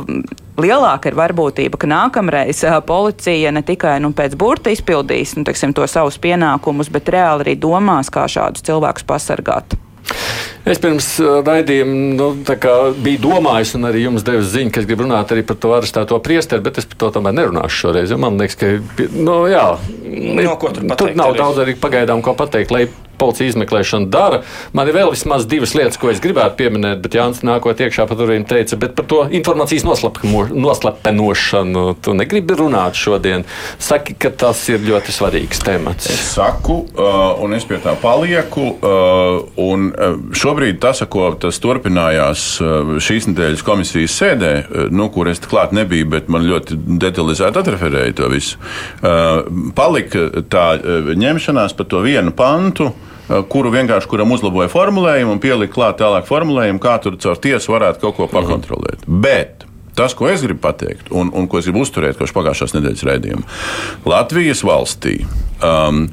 lielāka 0.61 1.11
ir 1.11 1.17
varbūtība, 1.19 1.81
ka 1.81 1.89
nākamreiz 1.91 2.63
ā, 2.69 2.79
policija 2.87 3.53
ne 3.55 3.63
tikai 3.67 3.99
nu, 4.05 4.13
pēc 4.17 4.37
burta 4.39 4.73
izpildīs 4.73 5.37
nu, 5.37 5.47
teiksim, 5.49 5.75
to 5.77 5.87
savus 5.89 6.21
pienākumus, 6.23 6.93
bet 6.93 7.13
reāli 7.13 7.47
arī 7.47 7.57
domās, 7.61 8.13
kā 8.13 8.27
šādus 8.31 8.65
cilvēkus 8.69 9.09
pasargāt. 9.09 9.77
Es 10.63 10.79
pirms 10.79 11.07
raidījuma 11.19 11.95
nu, 12.15 12.29
tā 12.47 12.55
kā 12.63 12.75
biju 12.95 13.19
domājis, 13.25 13.75
un 13.79 13.89
arī 13.89 14.05
jums 14.05 14.23
devu 14.27 14.45
ziņu, 14.47 14.71
ka 14.71 14.83
es 14.83 14.87
gribu 14.87 15.09
runāt 15.09 15.33
arī 15.35 15.43
par 15.47 15.59
to 15.59 15.73
arestēto 15.75 16.19
priesteri, 16.23 16.63
bet 16.63 16.79
es 16.79 16.87
par 16.87 17.01
to 17.03 17.11
tomēr 17.19 17.35
nerunāšu 17.35 17.81
šoreiz. 17.87 18.15
Man 18.15 18.39
liekas, 18.39 18.59
ka 18.61 19.09
nu, 19.19 19.41
jā, 19.51 19.65
No 20.23 20.57
ko 20.61 20.69
tur 20.69 20.83
tur 20.83 20.93
pateikt 20.93 21.17
nav 21.19 21.33
arī? 21.33 21.41
daudz 21.41 21.63
arī 21.65 21.75
pagaidām 21.81 22.23
ko 22.23 22.35
pateikt. 22.39 22.71
Lai 22.75 22.87
policija 23.23 23.53
izmeklēšanu 23.53 24.09
dara. 24.11 24.41
Man 24.75 24.89
ir 24.91 24.97
vēl 24.97 25.13
vismaz 25.15 25.45
divas 25.47 25.77
lietas, 25.79 25.99
ko 26.01 26.11
es 26.11 26.21
gribētu 26.23 26.59
pieminēt, 26.59 27.03
bet 27.05 27.15
Jānis 27.15 27.43
nākot 27.47 27.79
iekšā 27.85 28.07
pa 28.11 28.17
durvīm 28.19 28.47
teica, 28.49 28.79
bet 28.81 28.97
par 28.99 29.07
to 29.11 29.21
informācijas 29.39 29.85
noslepenošanu 29.87 31.85
tu 32.03 32.17
negribi 32.19 32.57
runāt 32.59 32.99
šodien. 32.99 33.45
Saki, 33.83 34.17
ka 34.19 34.33
tas 34.43 34.65
ir 34.73 34.83
ļoti 34.89 35.15
svarīgs 35.15 35.63
temats. 35.63 36.11
saku, 36.33 36.81
uh, 36.97 37.43
un 37.45 37.55
es 37.55 37.67
pie 37.69 37.79
tā 37.85 37.95
palieku. 38.03 38.67
Uh, 38.83 39.47
un, 39.61 39.93
uh, 39.93 40.19
šobrīd 40.53 40.81
tas, 40.83 41.01
ko 41.09 41.31
tas 41.41 41.61
turpinājās 41.63 42.43
uh, 42.61 42.97
šīs 43.01 43.31
nedēļas 43.31 43.65
komisijas 43.65 44.17
sēdē, 44.21 44.53
uh, 44.61 44.85
nu, 44.93 45.09
kur 45.13 45.31
es 45.31 45.41
klāt 45.41 45.73
nebiju, 45.73 46.11
bet 46.13 46.29
man 46.29 46.45
ļoti 46.45 46.77
detalizēti 47.01 47.63
atreferēja 47.63 48.19
to 48.21 48.29
visu, 48.33 48.61
uh, 49.01 49.43
palika 49.77 50.29
tā 50.53 50.67
ņemšanās 51.17 51.77
par 51.79 51.89
to 51.89 52.05
vienu 52.05 52.35
pantu. 52.37 52.93
Kuru 53.49 53.71
vienkārši 53.73 54.09
kuram 54.11 54.33
uzlaboja 54.35 54.69
formulējumu 54.69 55.37
un 55.37 55.41
pielika 55.41 55.73
klāt 55.73 56.01
tālāk 56.03 56.27
formulējumu, 56.29 56.81
kā 56.83 56.99
tur 57.01 57.15
caur 57.23 57.39
tiesu 57.41 57.73
varētu 57.73 58.03
kaut 58.03 58.17
ko 58.19 58.27
pakontrolēt. 58.29 59.07
Bet 59.07 59.63
Tas, 59.97 60.15
ko 60.17 60.25
es 60.29 60.41
gribu 60.41 60.63
pateikt, 60.65 61.11
un, 61.13 61.29
un 61.37 61.47
ko 61.49 61.61
es 61.61 61.69
gribu 61.69 61.83
uzturēt, 61.85 62.17
kopš 62.17 62.33
pagājušās 62.33 62.73
nedēļas 62.79 63.05
raidījuma, 63.09 63.45
Latvijas 64.09 64.63
valstī 64.65 65.19
um, 65.61 66.07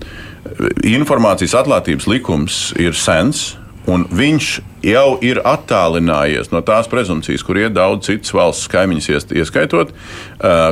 informācijas 0.84 1.56
atklātības 1.62 2.08
likums 2.12 2.60
ir 2.80 2.98
sens. 3.00 3.54
Un 3.90 4.06
viņš 4.14 4.50
jau 4.86 5.16
ir 5.26 5.40
attālinājies 5.48 6.52
no 6.54 6.62
tās 6.66 6.88
prezumpcijas, 6.92 7.44
kur 7.46 7.58
iet 7.58 7.74
daudz 7.74 8.06
citas 8.06 8.34
valsts 8.36 8.70
kaimiņas 8.70 9.32
ieskaitot, 9.34 9.96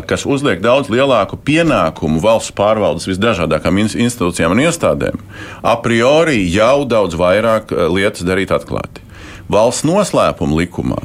kas 0.09 0.28
uzliek 0.30 0.61
daudz 0.63 0.91
lielāku 0.93 1.39
pienākumu 1.47 2.22
valsts 2.24 2.53
pārvaldes 2.57 3.09
visdažādākām 3.09 3.82
institūcijām 3.88 4.53
un 4.53 4.63
iestādēm. 4.68 5.20
A 5.65 5.76
priori 5.82 6.43
jau 6.45 6.86
daudz 6.86 7.18
vairāk 7.18 7.74
lietas 7.89 8.28
darīt 8.28 8.53
atklāti. 8.53 9.07
Valsts 9.52 9.88
noslēpuma 9.88 10.60
likumā 10.60 11.00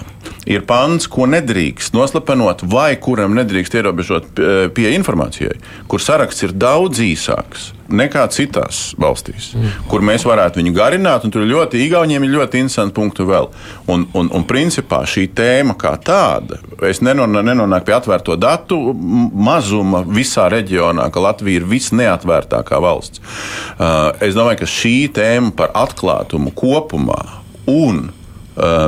ir 0.50 0.64
pants, 0.66 1.06
ko 1.10 1.28
nedrīkst 1.30 1.94
noslepenot, 1.94 2.64
vai 2.66 2.96
kuram 3.00 3.36
nedrīkst 3.38 3.76
ierobežot 3.78 4.40
pie 4.74 4.90
informācijai, 4.96 5.54
kur 5.90 6.02
saraksts 6.02 6.48
ir 6.48 6.56
daudz 6.58 7.02
īsāks 7.04 7.70
nekā 7.92 8.22
citās 8.32 8.80
valstīs, 9.00 9.50
kur 9.90 10.02
mēs 10.04 10.24
varētu 10.24 10.62
viņu 10.62 10.72
garināt. 10.74 11.26
Tur 11.32 11.44
ļoti 11.46 11.82
Igauniem 11.84 12.24
ir 12.24 12.32
ļoti 12.32 12.62
interesanti 12.62 12.96
punkti 12.96 13.26
vēl. 13.28 13.50
Un, 13.92 14.06
un, 14.16 14.30
un 14.32 14.46
principā 14.48 15.02
šī 15.08 15.26
tēma 15.36 15.76
kā 15.78 15.92
tāda, 16.00 16.58
es 16.88 17.02
nenonāku 17.04 17.86
pie 17.88 17.96
atvērto 17.98 18.38
datu 18.40 18.78
mazuma 18.96 20.02
visā 20.08 20.48
reģionā, 20.52 21.10
ka 21.12 21.26
Latvija 21.26 21.60
ir 21.60 21.68
visneatvērtākā 21.68 22.80
valsts. 22.82 23.20
Uh, 23.76 24.08
es 24.24 24.34
domāju, 24.38 24.62
ka 24.64 24.72
šī 24.72 24.96
tēma 25.14 25.52
par 25.58 25.76
atklātumu 25.84 26.54
kopumā 26.56 27.20
un 27.68 28.08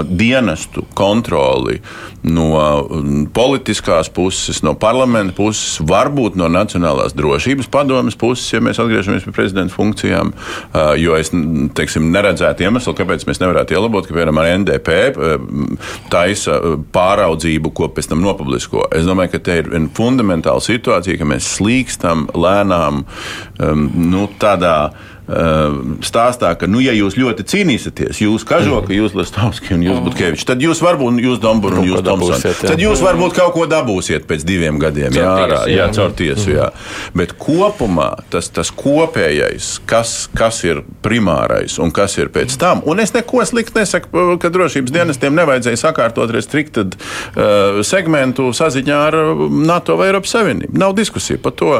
dienestu 0.08 0.84
kontroli 0.94 1.78
no 2.24 2.48
um, 2.90 3.26
politiskās 3.32 4.08
puses, 4.08 4.62
no 4.64 4.74
parlamenta 4.80 5.34
puses, 5.36 5.76
varbūt 5.84 6.38
no 6.40 6.48
Nacionālās 6.48 7.12
drošības 7.16 7.68
padomes 7.72 8.16
puses, 8.16 8.46
ja 8.52 8.62
mēs 8.64 8.80
atgriežamies 8.80 9.26
pie 9.26 9.34
prezidenta 9.36 9.74
funkcijām. 9.74 10.32
Uh, 10.32 10.94
jo 11.00 11.18
es 11.20 11.32
teiksim, 11.76 12.08
neredzētu 12.14 12.64
iemeslu, 12.64 12.96
kāpēc 12.96 13.26
mēs 13.28 13.42
nevarētu 13.42 13.76
ielabot, 13.76 14.08
ka 14.08 14.16
piemēram 14.16 14.40
ar 14.40 14.50
NDP 14.62 14.98
uh, 15.12 15.88
taisa 16.12 16.60
pāraudzību, 16.94 17.74
ko 17.76 17.90
pēc 17.92 18.08
tam 18.12 18.24
nopublisko. 18.24 18.88
Es 18.96 19.08
domāju, 19.08 19.34
ka 19.36 19.44
te 19.44 19.60
ir 19.62 19.72
fundamentāla 19.96 20.64
situācija, 20.64 21.20
ka 21.20 21.28
mēs 21.28 21.56
slīkstam 21.58 22.30
lēnām 22.32 23.04
um, 23.04 23.90
nu, 24.08 24.28
tādā 24.40 24.78
Ehm, 24.88 25.13
stāstā, 25.24 26.50
ka, 26.60 26.68
nu, 26.68 26.82
ja 26.84 26.92
jūs 26.92 27.16
ļoti 27.16 27.46
cīnīsieties, 27.48 28.20
jūs 28.26 28.44
Kažoka, 28.44 28.92
jūs 28.92 29.14
Lestovski 29.16 29.72
un 29.76 29.84
jūs 29.86 30.02
Butkevičs, 30.04 30.44
tad 30.44 30.60
jūs 30.60 30.82
varbūt, 30.84 31.20
jūs 31.24 31.40
Domburu 31.40 31.80
un 31.80 31.88
jūs 31.88 32.02
Tomsons, 32.04 32.44
tad 32.60 32.82
jūs 32.82 33.00
varbūt 33.04 33.36
kaut 33.38 33.54
ko 33.56 33.64
dabūsiet 33.70 34.26
pēc 34.28 34.44
diviem 34.44 34.76
gadiem. 34.82 35.16
Jā, 35.16 35.30
ārā, 35.46 35.60
jā, 35.72 35.86
caur 35.96 36.12
tiesu, 36.16 36.52
jā. 36.52 36.68
Bet 37.16 37.32
kopumā 37.40 38.10
tas, 38.32 38.50
tas 38.52 38.68
kopējais, 38.74 39.70
kas, 39.88 40.12
kas 40.36 40.60
ir 40.68 40.82
primārais 41.04 41.78
un 41.80 41.94
kas 41.94 42.18
ir 42.20 42.28
pēc 42.34 42.58
tam, 42.60 42.84
un 42.84 43.00
es 43.00 43.14
neko 43.16 43.40
sliktu 43.48 43.80
nesaku, 43.80 44.36
ka 44.42 44.52
drošības 44.52 44.92
dienestiem 44.92 45.40
nevajadzēja 45.40 45.80
sakārtot 45.86 46.32
restrikted 46.36 46.98
uh, 46.98 47.80
segmentu 47.86 48.50
saziņā 48.52 49.00
ar 49.08 49.18
NATO 49.64 49.96
vai 49.96 50.10
Eiropas 50.10 50.36
Savienību. 50.36 50.76
Nav 50.84 50.92
diskusija 50.98 51.40
par 51.40 51.56
to, 51.56 51.72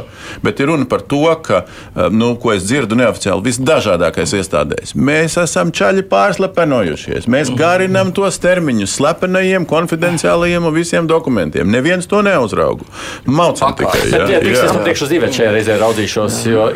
bet 0.44 0.64
ir 0.64 0.72
runa 0.72 0.88
par 0.88 1.04
to, 1.04 1.26
ka, 1.44 1.64
uh, 1.68 2.08
nu, 2.08 2.34
ko 2.40 2.54
es 2.56 2.64
dzirdu 2.64 2.96
neoficiāli 2.98 3.33
finansiāli 3.34 3.44
visdažādākais 3.44 4.34
iestādēs. 4.38 4.94
Mēs 4.94 5.36
esam 5.38 5.72
čaļi 5.72 6.04
pārslepenojušies. 6.08 7.26
Mēs 7.28 7.50
garinām 7.54 8.12
tos 8.14 8.38
termiņus 8.38 8.96
slepenajiem, 8.98 9.66
konfidenciālajiem 9.66 10.64
un 10.64 10.74
visiem 10.74 11.06
dokumentiem. 11.06 11.68
Neviens 11.70 12.06
to 12.06 12.22
neuzrauga. 12.22 12.84
Maucam 13.26 13.74
tikai. 13.74 14.10
Jā, 14.10 14.26
jā, 14.28 14.40
jā. 14.42 14.64
Es 14.64 14.76
priekš 14.84 15.06
uz 15.06 15.14
Ivetu 15.14 15.38
šajā 15.38 15.52
reizē 15.54 15.78
raudzīšos, 15.80 16.40
jo 16.48 16.68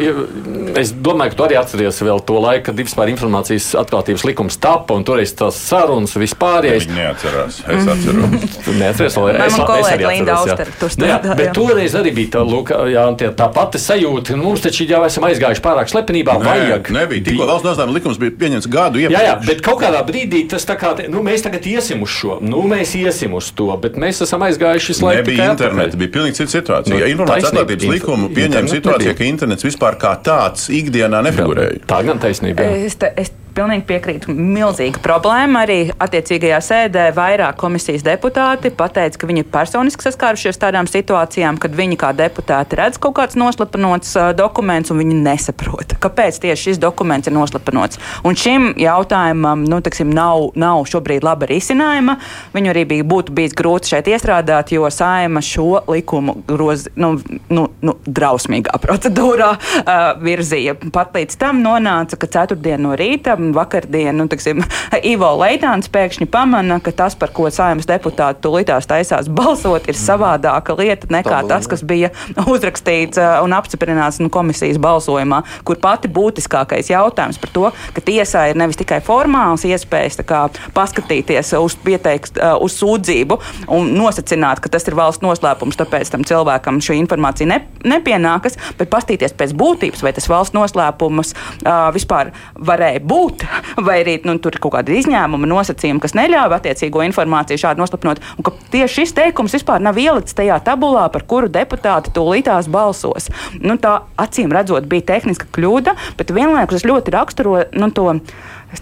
es 0.79 0.93
domāju, 0.93 1.33
ka 1.33 1.39
tu 1.39 1.47
arī 1.47 1.59
atceries 1.59 2.03
vēl 2.03 2.23
to 2.27 2.39
laiku, 2.43 2.69
kad 2.69 2.79
vispār 2.79 3.13
informācijas 3.13 3.71
atklātības 3.79 4.25
likums 4.29 4.59
tapa 4.61 4.97
un 4.97 5.07
toreiz 5.07 5.33
tās 5.39 5.59
sarunas 5.69 6.15
vispārējais. 6.19 6.89
Viņi 6.89 6.99
neatcerās. 6.99 7.61
Es 7.67 7.89
atceros. 7.95 8.47
tu 8.65 8.77
neatceries, 8.79 9.19
vai 9.19 9.35
es, 9.35 9.59
es 9.59 9.91
arī 9.95 10.09
atceros. 10.25 10.99
Jā. 10.99 11.19
Jā, 11.19 11.37
bet 11.39 11.55
toreiz 11.57 11.97
arī 11.99 12.13
bija 12.15 12.37
tā, 12.39 12.45
lūk, 12.47 12.73
jā, 12.93 13.05
tā 13.39 13.49
pati 13.55 13.81
sajūta, 13.83 14.35
ka 14.35 14.41
mums 14.41 14.65
taču 14.65 14.87
jau 14.89 15.03
esam 15.07 15.27
aizgājuši 15.29 15.65
pārāk 15.65 15.91
slepenībā 15.91 16.39
vajag. 16.49 16.91
Nebija. 16.97 17.25
Tikko 17.29 17.49
valsts 17.49 17.69
noslēpuma 17.69 17.97
likums 17.99 18.21
bija 18.21 18.35
pieņemts 18.41 18.69
gadu 18.73 19.03
iepriekš. 19.03 19.19
Jā, 19.19 19.33
jā, 19.33 19.37
bet 19.47 19.63
kaut 19.65 19.81
kādā 19.83 20.03
brīdī 20.09 20.45
tas 20.51 20.67
tā 20.69 20.77
kā, 20.81 20.95
nu, 21.13 21.23
mēs 21.27 21.45
tagad 21.47 21.67
iesim 21.69 22.05
uz 22.05 22.13
šo, 22.15 22.39
nu, 22.45 22.63
mēs 22.69 22.95
iesim 22.99 23.35
uz 23.39 23.51
to, 23.57 23.69
bet 23.83 23.99
mēs 24.01 24.23
esam 24.27 24.45
aizgājuši 24.49 24.95
visu 24.95 25.07
laiku. 25.07 25.25
Nebija 25.25 25.51
interneta, 25.55 26.01
bija 26.01 26.15
pilnīgi 26.19 26.41
cita 26.41 26.55
situācija. 26.57 26.95
Nu, 26.95 27.03
ja 27.03 27.11
informācijas 27.13 27.53
atklātības 27.53 27.93
likumu 27.97 28.31
pieņem 28.37 28.71
situācija, 28.75 29.13
nebija. 29.13 29.19
ka 29.21 29.29
internets 29.29 29.69
vispār 29.69 29.99
kā 30.01 30.15
tāds 30.25 30.71
ikdienā 30.73 31.23
nefigurēja. 31.29 31.85
Tā 31.91 32.03
gan 32.07 32.23
taisnība. 32.23 32.67
Es, 32.89 32.99
te, 33.01 33.13
es 33.21 33.33
pilnīgi 33.59 33.87
piekrītu. 33.89 34.35
Milzīga 34.35 35.03
problēma 35.03 35.65
arī 35.67 35.79
attiecīgajā 35.99 36.59
sēdē. 36.63 37.09
Vairāk 37.17 37.59
komisijas 37.59 38.05
deputāti 38.07 38.71
pateica, 38.75 39.19
ka 39.19 39.29
viņi 39.31 39.43
ir 39.45 39.51
personiski 39.53 40.07
saskārušies 40.07 40.61
tādām 40.63 40.89
situācijām, 40.91 41.59
kad 41.63 41.75
viņi 41.79 41.99
kā 41.99 42.13
deputāti 42.17 42.79
redz 42.79 43.01
kaut 43.03 43.17
kāds 43.19 43.39
noslapanots 43.39 44.15
dokuments 44.39 44.93
un 44.95 45.03
viņi 45.03 45.19
nesaprot, 45.25 45.97
kāpēc 46.03 46.39
tieši 46.45 46.71
šis 46.71 46.83
dokuments 46.83 47.31
ir 47.31 47.35
noslapanots. 47.35 47.99
Un 48.27 48.39
šim 48.39 48.71
jautājumam 48.79 49.65
nu, 49.67 49.81
tiksim, 49.85 50.13
nav, 50.15 50.51
nav 50.59 50.85
šobrīd 50.91 51.27
laba 51.27 51.49
risinājuma. 51.51 52.19
Viņu 52.55 52.73
arī 52.73 52.85
bija, 52.93 53.07
būtu 53.09 53.35
bijis 53.35 53.57
grūti 53.59 53.95
šeit 53.95 54.11
iestrādāt, 54.13 54.73
jo 54.75 54.87
saima 54.93 55.43
šo 55.45 55.83
likumu 55.89 56.39
groz, 56.49 56.87
nu, 56.99 57.15
nu, 57.51 57.69
nu, 57.83 57.97
drausmīgā 58.07 58.79
procedūrā 58.83 59.51
uh, 59.57 59.97
virzīja. 60.23 60.77
Pat 60.95 61.17
līdz 61.17 61.39
tam 61.41 61.63
nonāca, 61.65 62.19
ka 62.21 62.31
ceturtdien 62.39 62.83
no 62.85 62.95
rīta 62.99 63.37
vakardien 63.57 64.17
nu, 64.19 64.29
tiksim, 64.31 64.63
Ivo 65.13 65.31
Leitāns 65.41 65.91
pēkšņi 65.93 66.29
pamana, 66.33 66.79
ka 66.85 66.93
tas, 66.97 67.17
par 67.19 67.33
ko 67.35 67.49
saimnes 67.53 67.89
deputāti 67.89 68.43
tūlītās 68.45 68.89
taisās 68.89 69.31
balsot, 69.33 69.89
ir 69.89 69.99
savādāka 69.99 70.77
lieta 70.79 71.11
nekā 71.13 71.43
tas, 71.49 71.69
kas 71.71 71.85
bija 71.87 72.11
uzrakstīts 72.47 73.21
uh, 73.21 73.39
un 73.45 73.55
apstiprināts 73.57 74.21
nu, 74.23 74.31
komisijas 74.33 74.81
balsojumā, 74.83 75.43
kur 75.69 75.81
pati 75.83 76.11
būtiskākais 76.13 76.91
jautājums 76.93 77.41
par 77.43 77.53
to, 77.55 77.67
ka 77.97 78.05
tiesā 78.05 78.49
ir 78.51 78.59
nevis 78.61 78.79
tikai 78.81 79.01
formāls 79.05 79.67
iespējas 79.69 80.21
kā, 80.29 80.45
paskatīties 80.77 81.55
uz 81.59 81.79
pieteikt, 81.85 82.41
uh, 82.41 82.57
uz 82.65 82.79
sūdzību 82.81 83.39
un 83.75 83.93
nosacināt, 83.97 84.63
ka 84.65 84.73
tas 84.73 84.87
ir 84.89 84.97
valsts 84.99 85.25
noslēpums, 85.25 85.79
tāpēc 85.79 86.13
tam 86.15 86.27
cilvēkam 86.29 86.81
šī 86.85 86.99
informācija 87.03 87.49
ne, 87.51 87.61
nepienākas, 87.89 88.59
bet 88.79 88.91
pastīties 88.93 89.37
pēc 89.39 89.55
būtības, 89.59 90.03
vai 90.05 90.15
tas 90.17 90.29
valsts 90.31 90.57
noslēpums 90.57 91.35
uh, 91.35 91.89
vispār 91.95 92.33
varēja 92.59 93.03
būt 93.05 93.28
būt, 93.29 93.45
vai 93.85 94.01
arī 94.03 94.18
nu, 94.26 94.37
tur 94.43 94.57
ir 94.57 94.62
kaut 94.62 94.74
kāda 94.76 94.95
izņēmuma 94.99 95.49
nosacījuma, 95.51 96.03
kas 96.03 96.16
neļauj 96.18 96.57
attiecīgo 96.59 97.05
informāciju 97.07 97.61
šādi 97.62 97.83
noslapnot. 97.83 98.22
Un 98.39 98.47
ka 98.47 98.55
tieši 98.72 99.03
šis 99.03 99.14
teikums 99.16 99.57
vispār 99.57 99.83
nav 99.85 99.99
ielicis 100.01 100.37
tajā 100.39 100.59
tabulā, 100.66 101.07
par 101.12 101.26
kuru 101.29 101.51
deputāti 101.53 102.12
tūlītās 102.16 102.70
balsos. 102.72 103.31
Nu, 103.61 103.79
tā 103.81 104.01
acīm 104.20 104.53
redzot, 104.55 104.89
bija 104.91 105.07
tehniska 105.14 105.51
kļūda, 105.55 105.97
bet 106.18 106.35
vienlaikus 106.35 106.81
es 106.81 106.89
ļoti 106.89 107.14
raksturoju 107.14 107.68
nu, 107.79 107.93
to 107.95 108.09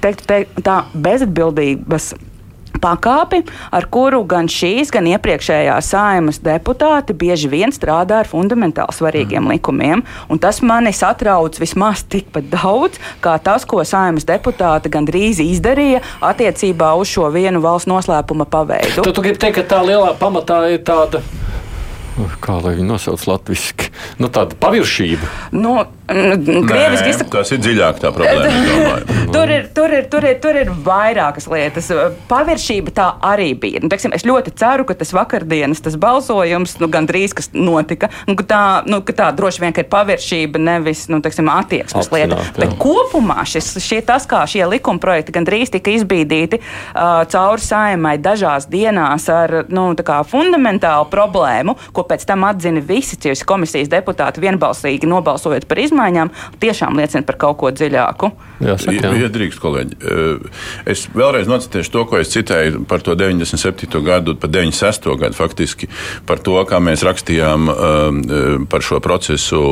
teiktu, 0.02 0.26
te, 0.26 0.40
tā 0.66 0.80
bezatbildības 0.94 2.12
pakāpi, 2.82 3.42
ar 3.74 3.86
kuru 3.92 4.22
gan 4.28 4.50
šīs, 4.50 4.92
gan 4.94 5.08
iepriekšējās 5.10 5.90
saimas 5.92 6.40
deputāti 6.44 7.16
bieži 7.16 7.50
vien 7.52 7.74
strādā 7.74 8.22
ar 8.22 8.30
fundamentāli 8.30 8.96
svarīgiem 8.96 9.42
mm. 9.44 9.56
likumiem. 9.56 10.04
Tas 10.42 10.60
mani 10.62 10.92
satrauc 10.94 11.58
vismaz 11.60 12.04
tikpat 12.06 12.50
daudz, 12.52 13.00
kā 13.24 13.36
tas, 13.42 13.66
ko 13.68 13.82
saimas 13.86 14.26
deputāti 14.28 14.92
gandrīz 14.92 15.40
izdarīja 15.42 16.02
attiecībā 16.24 16.92
uz 17.00 17.10
šo 17.12 17.30
vienu 17.34 17.62
valsts 17.64 17.90
noslēpuma 17.90 18.48
paveidu. 18.50 19.02
Tu, 19.02 19.12
tu 19.16 19.24
gribi 19.24 19.42
teikt, 19.42 19.60
ka 19.60 19.76
tā 19.76 19.82
lielā 19.86 20.12
pamatā 20.20 20.62
ir 20.74 20.84
tāda 20.86 21.22
kā 22.40 22.56
lai 22.62 22.76
viņi 22.78 22.88
nosauc 22.88 23.26
latviešu, 23.28 23.90
nu, 24.22 24.30
tāda 24.32 24.56
paviršība. 24.60 25.28
Nu, 25.56 25.78
Krieviski 26.06 27.10
izsaka, 27.10 27.40
tas 27.40 27.50
ir 27.50 27.58
dziļāk 27.64 27.98
tā 27.98 28.12
problēma. 28.14 29.00
tur, 29.34 29.50
ir, 29.50 29.64
tur, 29.74 29.90
ir, 29.90 30.04
tur, 30.10 30.26
ir, 30.28 30.36
tur 30.42 30.58
ir 30.60 30.70
vairākas 30.86 31.48
lietas. 31.50 31.88
Paviršība 32.30 32.94
tā 32.94 33.06
arī 33.26 33.48
bija. 33.58 33.82
Nu, 33.82 33.90
teiksim, 33.90 34.14
es 34.14 34.22
ļoti 34.26 34.54
ceru, 34.58 34.86
ka 34.86 34.94
tas 34.98 35.10
vakardienas 35.16 35.82
tas 35.82 35.98
balsojums 35.98 36.76
nu, 36.78 36.88
gandrīz 36.92 37.34
kas 37.36 37.50
notika. 37.56 38.12
Nu, 38.28 38.36
ka 38.38 38.46
tā, 38.46 38.60
nu, 38.86 39.00
ka 39.06 39.16
tā 39.18 39.30
droši 39.34 39.64
vien 39.64 39.74
ir 39.74 39.88
paviršība, 39.90 40.62
nevis 40.62 41.06
nu, 41.10 41.18
teiksim, 41.24 41.50
attieksmes 41.50 42.12
lieta. 42.14 42.38
Bet 42.56 42.76
kopumā 42.78 43.42
šis, 43.48 43.72
šie, 43.82 43.98
tas, 44.06 44.28
kā 44.30 44.44
šie 44.46 44.62
likuma 44.70 45.02
projekti 45.02 45.34
gandrīz 45.34 45.74
tika 45.74 45.90
izbīdīti 45.96 46.62
uh, 46.62 47.26
cauri 47.32 47.66
saimai 47.66 48.14
dažās 48.22 48.70
dienās 48.70 49.26
ar 49.32 49.58
nu, 49.74 49.90
fundamentālu 50.30 51.10
problēmu, 51.10 51.74
ko 51.90 52.05
pēc 52.08 52.26
tam 52.28 52.46
atzina 52.48 52.82
visi 52.84 53.18
cieši 53.20 53.46
komisijas 53.48 53.90
deputāti 53.92 54.42
vienbalsīgi 54.44 55.08
nobalsojot 55.10 55.66
par 55.68 55.80
izmaiņām, 55.82 56.32
tiešām 56.62 56.98
liecina 57.00 57.26
par 57.26 57.38
kaut 57.42 57.58
ko 57.60 57.72
dziļāku. 57.74 58.32
Jāsaka, 58.64 58.96
jā. 58.96 59.12
Ja 59.20 59.30
drīkst, 59.32 59.60
kolēģi. 59.62 59.98
Eh, 60.00 60.64
es 60.94 61.06
vēlreiz 61.14 61.50
nocitēšu 61.50 61.92
to, 61.92 62.04
ko 62.08 62.20
es 62.22 62.32
citēju 62.32 62.84
par 62.88 63.04
to 63.04 63.16
97. 63.18 64.00
gadu, 64.06 64.36
par 64.40 64.52
96. 64.52 65.12
gadu 65.20 65.36
faktiski, 65.36 65.90
par 66.28 66.42
to, 66.42 66.56
kā 66.68 66.80
mēs 66.82 67.04
rakstījām 67.06 67.70
eh, 67.70 68.66
par 68.70 68.84
šo 68.84 69.00
procesu, 69.04 69.62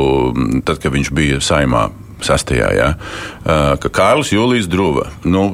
tad, 0.65 0.81
kad 0.83 0.93
viņš 0.93 1.13
bija 1.15 1.43
saimā 1.43 1.89
sastajā, 2.25 2.69
ja, 2.75 2.89
ka 3.81 3.91
Kārlis 3.93 4.33
Jūlijs 4.33 4.69
Druva, 4.71 5.07
nu, 5.27 5.45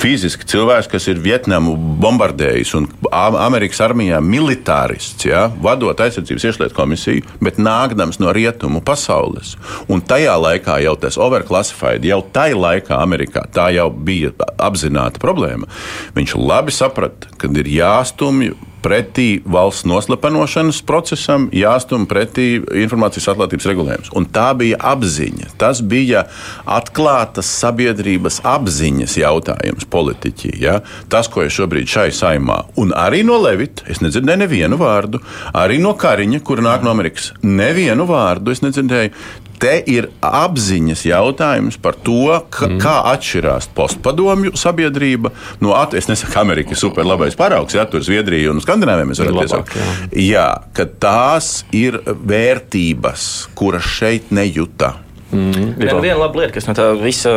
fiziski 0.00 0.46
cilvēks, 0.50 0.88
kas 0.90 1.08
ir 1.10 1.20
Vietnamu 1.22 1.74
bombardējis 2.00 2.74
un 2.78 2.88
Amerikas 3.10 3.82
armijā 3.84 4.20
militārists, 4.24 5.26
ja, 5.28 5.46
vadot 5.62 6.00
aizsardzības 6.00 6.48
iekšlietu 6.48 6.76
komisiju, 6.76 7.26
bet 7.44 7.60
nākdams 7.62 8.20
no 8.22 8.34
rietumu 8.36 8.82
pasaules. 8.84 9.56
Un 9.90 10.02
tajā 10.02 10.36
laikā 10.40 10.80
jau 10.84 10.96
tas 11.00 11.18
overclassified, 11.20 12.06
jau 12.08 12.22
tajā 12.34 12.58
laikā 12.58 12.98
Amerikā 13.00 13.46
tā 13.54 13.70
jau 13.76 13.90
bija 13.90 14.32
apzināta 14.58 15.22
problēma. 15.22 15.70
Viņš 16.16 16.36
labi 16.40 16.74
saprata, 16.74 17.30
ka 17.38 17.50
ir 17.60 17.70
jāstumj 17.70 18.52
pretī 18.82 19.40
valsts 19.44 19.86
noslepenošanas 19.88 20.80
procesam, 20.86 21.48
jāstum 21.54 22.06
pretī 22.10 22.60
informācijas 22.82 23.30
atklātības 23.32 23.68
regulējums. 23.70 24.12
Un 24.16 24.28
tā 24.32 24.50
bija 24.58 24.80
apziņa. 24.92 25.52
Tas 25.60 25.82
bija 25.84 26.24
atklātas 26.68 27.50
sabiedrības 27.60 28.40
apziņas 28.48 29.16
jautājums 29.20 29.88
politiķi. 29.90 30.54
Ja? 30.62 30.80
Tas, 31.12 31.28
ko 31.30 31.44
es 31.44 31.56
šobrīd 31.56 31.90
šai 31.90 32.08
saimā, 32.16 32.62
un 32.80 32.94
arī 32.96 33.22
no 33.26 33.38
Levita, 33.40 33.86
es 33.90 34.02
nedzirdēju 34.04 34.44
nevienu 34.44 34.80
vārdu, 34.80 35.20
arī 35.56 35.80
no 35.82 35.94
Kariņa, 36.00 36.42
kur 36.46 36.62
nāk 36.64 36.84
no 36.86 36.94
Amerikas, 36.94 37.32
nevienu 37.44 38.08
vārdu 38.08 38.54
es 38.54 38.64
nedzirdēju 38.64 39.14
te 39.60 39.76
ir 39.90 40.08
apziņas 40.24 41.04
jautājums 41.08 41.78
par 41.82 41.98
to, 42.04 42.24
ka, 42.52 42.68
mm. 42.68 42.78
kā 42.82 42.94
atšķirās 43.12 43.70
postpadomju 43.76 44.54
sabiedrība 44.58 45.32
no 45.64 45.74
at, 45.76 45.94
es 45.98 46.08
nesaku, 46.10 46.32
ka 46.34 46.44
Amerika 46.44 46.74
ir 46.74 46.80
superlabais 46.80 47.36
paraugs, 47.38 47.76
ja 47.76 47.86
tur 47.90 48.04
Zviedrija 48.04 48.52
un 48.52 48.62
Skandināvija 48.64 49.10
mēs 49.10 49.22
varam 49.22 49.42
teikt, 49.42 49.76
jā. 49.76 49.92
jā, 50.24 50.48
ka 50.76 50.88
tās 51.02 51.52
ir 51.76 52.00
vērtības, 52.06 53.28
kuras 53.58 53.86
šeit 53.98 54.34
nejūta. 54.34 54.96
Mm, 55.30 55.76
Viena 55.78 56.00
vien 56.02 56.18
laba 56.18 56.40
lieta, 56.40 56.56
kas 56.56 56.66
no 56.66 56.74
tā 56.74 56.88
visa 56.98 57.30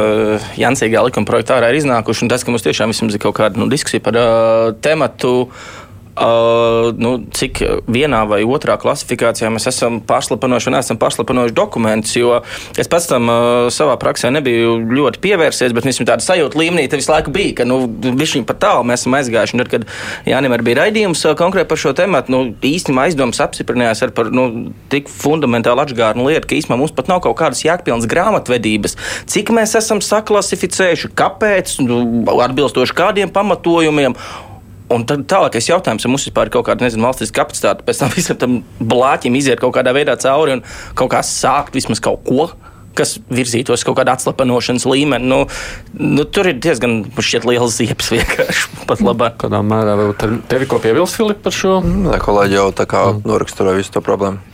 Jansīgā 0.58 1.04
likuma 1.06 1.30
projekta 1.30 1.60
ārā 1.60 1.70
ir 1.70 1.84
iznākuši, 1.84 2.26
un 2.26 2.32
tas, 2.32 2.42
ka 2.42 2.50
mums 2.50 2.66
tiešām 2.66 2.90
ir 2.90 3.20
kaut 3.22 3.38
kāda 3.38 3.62
nu, 3.62 3.68
diskusija 3.70 4.02
par 4.02 4.18
uh, 4.18 4.72
tematu 4.82 5.34
uh, 5.44 5.83
Uh, 6.14 6.92
nu, 7.02 7.16
cik 7.34 7.58
vienā 7.90 8.20
vai 8.30 8.44
otrā 8.46 8.76
klasifikācijā 8.78 9.50
mēs 9.50 9.66
esam 9.72 9.96
pārslapanojuši 10.06 10.70
un 10.70 10.76
esam 10.78 11.00
pārslapanojuši 11.02 11.56
dokumentus. 11.58 12.14
Es 12.78 12.90
pats 12.92 13.08
tam 13.10 13.32
uh, 13.34 13.46
savā 13.74 13.96
praksē 13.98 14.30
nebiju 14.36 14.76
ļoti 14.94 15.22
pievērsies, 15.24 15.74
bet 15.74 15.88
visam 15.90 16.06
tāda 16.06 16.22
sajūta 16.22 16.60
līmenī 16.62 16.86
visu 16.94 17.10
laiku 17.10 17.34
bija, 17.34 17.56
ka 17.58 17.66
nu, 17.66 17.80
viņš 17.90 18.36
pat 18.46 18.62
tālu 18.62 18.86
mēs 18.92 19.02
esam 19.02 19.18
aizgājuši. 19.18 19.58
Un 19.58 19.64
tad, 19.64 19.74
kad 19.74 20.30
Jānim 20.30 20.54
arī 20.54 20.68
bija 20.70 20.84
raidījums 20.84 21.26
uh, 21.26 21.34
konkrēti 21.40 21.72
par 21.74 21.82
šo 21.82 21.96
tēmu, 21.98 22.22
nu, 22.30 22.44
īstenībā 22.62 23.08
aizdomas 23.08 23.42
apstiprinājās 23.48 24.06
ar 24.06 24.14
par 24.14 24.30
nu, 24.30 24.48
tik 24.94 25.10
fundamentālu 25.10 25.82
atgādnu 25.82 26.30
lietu, 26.30 26.46
ka 26.46 26.62
īstenībā 26.62 26.78
mums 26.78 26.94
pat 26.94 27.10
nav 27.10 27.26
kaut 27.26 27.40
kādas 27.42 27.66
jēgpilnas 27.66 28.06
grāmatvedības, 28.14 29.00
cik 29.34 29.50
mēs 29.58 29.74
esam 29.82 29.98
saklasificējuši, 30.06 31.16
kāpēc, 31.18 31.80
nu, 31.90 32.04
atbilstoši 32.38 33.02
kādiem 33.02 33.34
pamatojumiem. 33.34 34.14
Un 34.94 35.06
tad 35.10 35.26
tālākais 35.30 35.70
jautājums, 35.70 36.06
ja 36.06 36.12
mums 36.12 36.28
vispār 36.28 36.50
ir 36.50 36.54
kaut 36.54 36.68
kāda 36.68 36.86
nezinu, 36.86 37.08
valsts 37.08 37.34
kapacitāte, 37.34 37.86
pēc 37.88 38.04
tam 38.04 38.14
visam 38.18 38.40
tam 38.42 38.60
blāķim 38.80 39.40
iziet 39.40 39.64
kaut 39.64 39.76
kādā 39.78 39.96
veidā 39.96 40.18
cauri 40.22 40.60
un 40.60 40.64
kaut 41.00 41.14
kā 41.16 41.24
sākt 41.26 41.78
vismaz 41.78 42.04
kaut 42.04 42.24
ko. 42.28 42.52
Kas 42.94 43.16
virzītos 43.34 43.82
kaut 43.82 43.96
kādā 43.98 44.14
atslāpenošanas 44.14 44.84
līmenī. 44.86 45.26
Nu, 45.26 45.40
nu, 45.98 46.26
tur 46.30 46.52
ir 46.52 46.60
diezgan 46.62 47.00
liels 47.50 47.80
ziepes 47.80 48.12
vienkārši 48.14 48.70
pat 48.90 49.02
labā. 49.02 49.32
Kādā 49.42 49.64
mērā 49.66 49.96
varbūt 49.98 50.46
tevi 50.52 50.70
ko 50.70 50.78
piebilst, 50.84 51.18
Filip, 51.18 51.42
par 51.42 51.58
šo? 51.58 51.80
Nē, 51.82 52.20
kolēģi 52.22 52.60
jau 52.60 52.68
tā 52.78 52.86
kā 52.86 53.08
mm. 53.10 53.26
noraksturoja 53.32 53.82
visu 53.82 53.96
to 53.98 54.06
problēmu. 54.06 54.46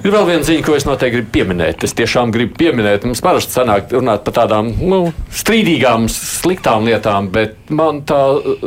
Ir 0.00 0.14
vēl 0.14 0.26
viena 0.30 0.44
ziņa, 0.46 0.62
ko 0.64 0.74
es 0.78 0.86
noteikti 0.88 1.18
gribu 1.18 1.32
pieminēt. 1.34 1.82
Es 1.84 1.92
tiešām 1.98 2.30
gribu 2.32 2.54
pieminēt, 2.56 3.04
mums 3.04 3.20
parasti 3.24 3.52
sanāk 3.52 3.90
runāt 3.92 4.22
par 4.24 4.36
tādām 4.38 4.70
nu, 4.80 5.00
strīdīgām, 5.36 6.06
sliktām 6.08 6.86
lietām, 6.88 7.28
bet 7.34 7.68
man 7.68 8.00
tā 8.08 8.20
uh, 8.38 8.62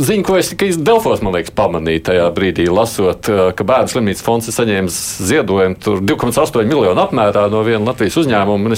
ziņa, 0.00 0.24
ko 0.24 0.38
es 0.40 0.52
tikai 0.54 0.70
Delfos 0.80 1.20
liekas, 1.24 1.52
pamanīju 1.58 2.04
tajā 2.08 2.30
brīdī, 2.36 2.70
lasot, 2.72 3.28
uh, 3.28 3.50
ka 3.56 3.66
bērnu 3.68 3.92
slimnīcas 3.92 4.24
fonds 4.24 4.48
ir 4.48 4.56
saņēmis 4.56 4.96
ziedojumu 5.28 5.76
2,8 6.08 6.64
miljonu 6.64 7.04
apmērā 7.04 7.44
no 7.52 7.60
viena 7.68 7.84
Latvijas 7.90 8.16
uzņēmuma. 8.22 8.72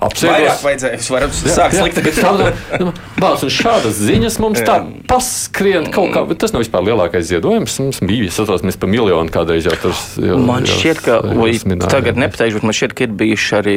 Apsvērts. 0.00 0.62
Vajadzēja, 0.64 0.98
varam 1.12 1.32
sākt 1.34 1.76
slikt. 1.76 1.98
Un 3.20 3.52
šādas 3.52 3.98
ziņas 4.00 4.38
mums 4.40 4.62
tā 4.64 4.78
paskrien 5.10 5.90
kaut 5.92 6.14
kā, 6.14 6.22
bet 6.28 6.40
tas 6.40 6.54
nav 6.54 6.64
vispār 6.64 6.86
lielākais 6.88 7.26
ziedojums. 7.28 7.76
Mums 7.82 8.00
bija, 8.08 8.30
es 8.30 8.38
atceros, 8.40 8.64
mēs 8.66 8.78
pa 8.80 8.88
miljonu 8.90 9.32
kādreiz 9.32 9.68
jau 9.68 9.76
tur. 9.82 9.96
Man 10.40 10.68
šķiet, 10.68 11.02
ka, 11.04 11.18
vai 11.36 11.52
tagad 11.84 12.20
nepateikšu, 12.20 12.60
bet 12.60 12.68
man 12.70 12.78
šķiet, 12.78 12.96
ka 12.96 13.06
ir 13.06 13.14
bijuši 13.20 13.56
arī 13.60 13.76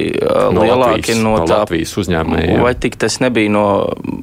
no 0.56 0.64
lielāki 0.64 1.14
Latvijas, 1.14 1.24
no, 1.24 1.36
no 1.36 1.50
tā. 1.50 1.60
Latvijas 1.64 1.96
uzņēmēji. 2.04 2.56
Vai 2.64 2.74
tik 2.86 2.98
tas 3.04 3.20
nebija 3.24 3.54
no 3.54 3.66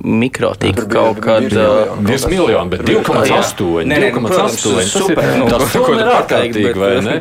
mikrotīka 0.01 0.87
kaut 0.91 1.21
kad? 1.25 1.51
2 1.51 2.33
miljoni, 2.33 2.73
bet 2.73 2.87
2,8. 2.89 3.85
2,8. 3.91 4.89
Super. 4.89 5.31
Tas 5.53 5.77
ir 5.77 6.03
ārkārtīgi, 6.17 6.75
vai 6.81 6.97
ne? 7.05 7.21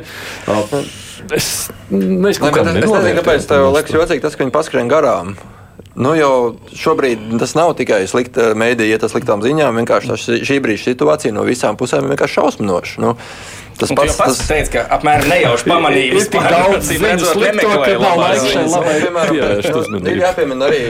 Es, 1.36 1.69
nu, 1.91 2.01
nezinu, 2.25 2.51
kāpēc 3.19 3.47
tev 3.49 3.69
liekas 3.75 3.95
jocīgi 3.95 4.23
tas, 4.23 4.36
ka 4.36 4.45
viņi 4.45 4.55
paskrien 4.55 4.91
garām. 4.91 5.36
Nu, 5.99 6.13
jau 6.15 6.55
šobrīd 6.80 7.25
tas 7.41 7.55
nav 7.57 7.73
tikai 7.75 8.03
slikta 8.07 8.53
mēdīja, 8.57 8.95
ja 8.95 8.99
tas 9.01 9.11
sliktām 9.11 9.41
ziņām. 9.43 9.82
Vienkārši 9.82 10.39
šī 10.47 10.59
brīža 10.63 10.93
situācija 10.93 11.36
no 11.36 11.43
visām 11.47 11.75
pusēm 11.80 12.05
ir 12.05 12.13
vienkārši 12.13 12.38
šausminoša. 12.39 13.01
Nu, 13.03 13.15
Tas 13.80 13.93
pats, 13.95 14.17
tas 14.19 14.39
teica, 14.43 14.71
ka 14.73 14.82
apmēram 14.97 15.30
nejauši 15.32 15.67
pamanīja. 15.69 16.15
Ir 16.19 16.25
tik 16.34 16.47
daudz 16.51 16.89
ziņas, 16.89 17.30
ka 17.32 17.93
nav 18.03 18.19
laika 18.19 18.49
šai 18.51 18.63
labai 18.67 18.95
pievērst. 19.30 19.93
Ir 20.11 20.19
jāpiemina 20.19 20.67
arī 20.67 20.82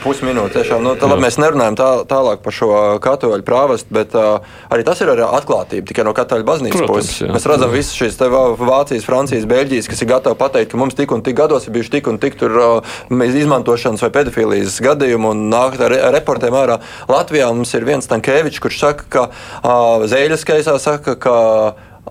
pusminūte. 0.00 0.54
Tiešām, 0.54 0.84
nu, 0.86 0.94
tā, 0.96 1.08
labi, 1.10 1.24
mēs 1.26 1.36
nerunājam 1.42 1.76
tā, 1.76 1.88
tālāk 2.08 2.40
par 2.44 2.56
šo 2.56 2.70
katoļu 3.04 3.44
prāvestu, 3.44 3.90
bet 3.92 4.14
uh, 4.16 4.46
arī 4.72 4.86
tas 4.86 5.02
ir 5.04 5.12
arī 5.12 5.26
atklātība 5.26 5.88
tikai 5.90 6.06
no 6.06 6.14
katoļu 6.16 6.46
baznīcas 6.48 6.86
puses. 6.88 7.20
Mēs 7.34 7.48
redzam 7.50 7.74
visas 7.74 7.92
šīs 7.98 8.16
Vācijas, 8.64 9.04
Francijas, 9.04 9.48
Beļģijas, 9.50 9.90
kas 9.90 10.04
ir 10.04 10.10
gatavi 10.14 10.38
pateikt, 10.40 10.72
ka 10.72 10.80
mums 10.80 10.96
tik 10.96 11.12
un 11.12 11.24
tik 11.26 11.36
gados 11.36 11.68
ir 11.68 11.74
bijuši 11.76 11.94
tik 11.98 12.08
un 12.12 12.20
tik 12.22 12.38
tur 12.40 12.56
uh, 12.56 12.96
izmantošanas 13.10 14.04
vai 14.06 14.12
pedofīlijas 14.14 14.80
gadījumi 14.84 15.32
un 15.34 15.46
nākt 15.52 15.82
ar 15.84 15.96
reportiem 16.14 16.56
ārā. 16.56 16.80
Latvijā 17.10 17.50
mums 17.52 17.74
ir 17.76 17.84
viens 17.88 18.08
Tankēvičs, 18.08 18.62
kurš 18.62 18.80
saka, 18.86 19.08
ka 19.10 19.26
uh, 19.28 20.06
Zēļas 20.08 20.46
kaisā 20.48 20.78
saka, 20.82 21.18
ka 21.20 21.34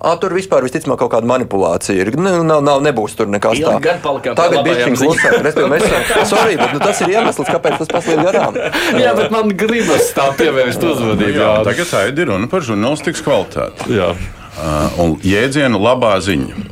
À, 0.04 0.18
tur 0.20 0.34
vispār 0.36 0.66
visticamāk 0.66 0.99
kaut 0.99 1.14
kāda 1.14 1.28
manipulācija 1.30 2.04
ir. 2.04 2.10
Nu, 2.20 2.41
nav, 2.43 2.60
nav, 2.66 2.82
nebūs 2.84 3.16
tur 3.16 3.30
nekas 3.32 3.62
tāds. 3.64 4.01
Tagad 4.36 4.66
bija 4.68 4.89
šī 4.89 4.97
klusā. 4.99 5.32
Mēs 5.72 5.88
sorry, 6.34 6.58
bet 6.60 6.76
nu, 6.76 6.82
tas 6.84 6.99
ir 7.06 7.14
iemesls, 7.14 7.47
kāpēc 7.47 7.80
tas 7.80 7.91
paslīd 7.93 8.20
garām. 8.28 8.58
jā, 8.99 9.14
bet 9.16 9.32
man 9.32 9.54
gribas 9.56 10.12
tā 10.18 10.28
pievērst 10.36 10.84
uzmanību. 10.84 11.38
Jā, 11.39 11.47
jā. 11.47 11.66
Tagad 11.70 11.91
tā 11.93 12.04
ir 12.12 12.28
runa 12.28 12.51
par 12.51 12.68
žurnālistikas 12.68 13.24
kvalitāti. 13.24 13.95
Jā. 13.95 14.12
Uh, 14.54 14.99
un 15.01 15.16
jēdzienu 15.24 15.80
labā 15.82 16.18
ziņa. 16.22 16.68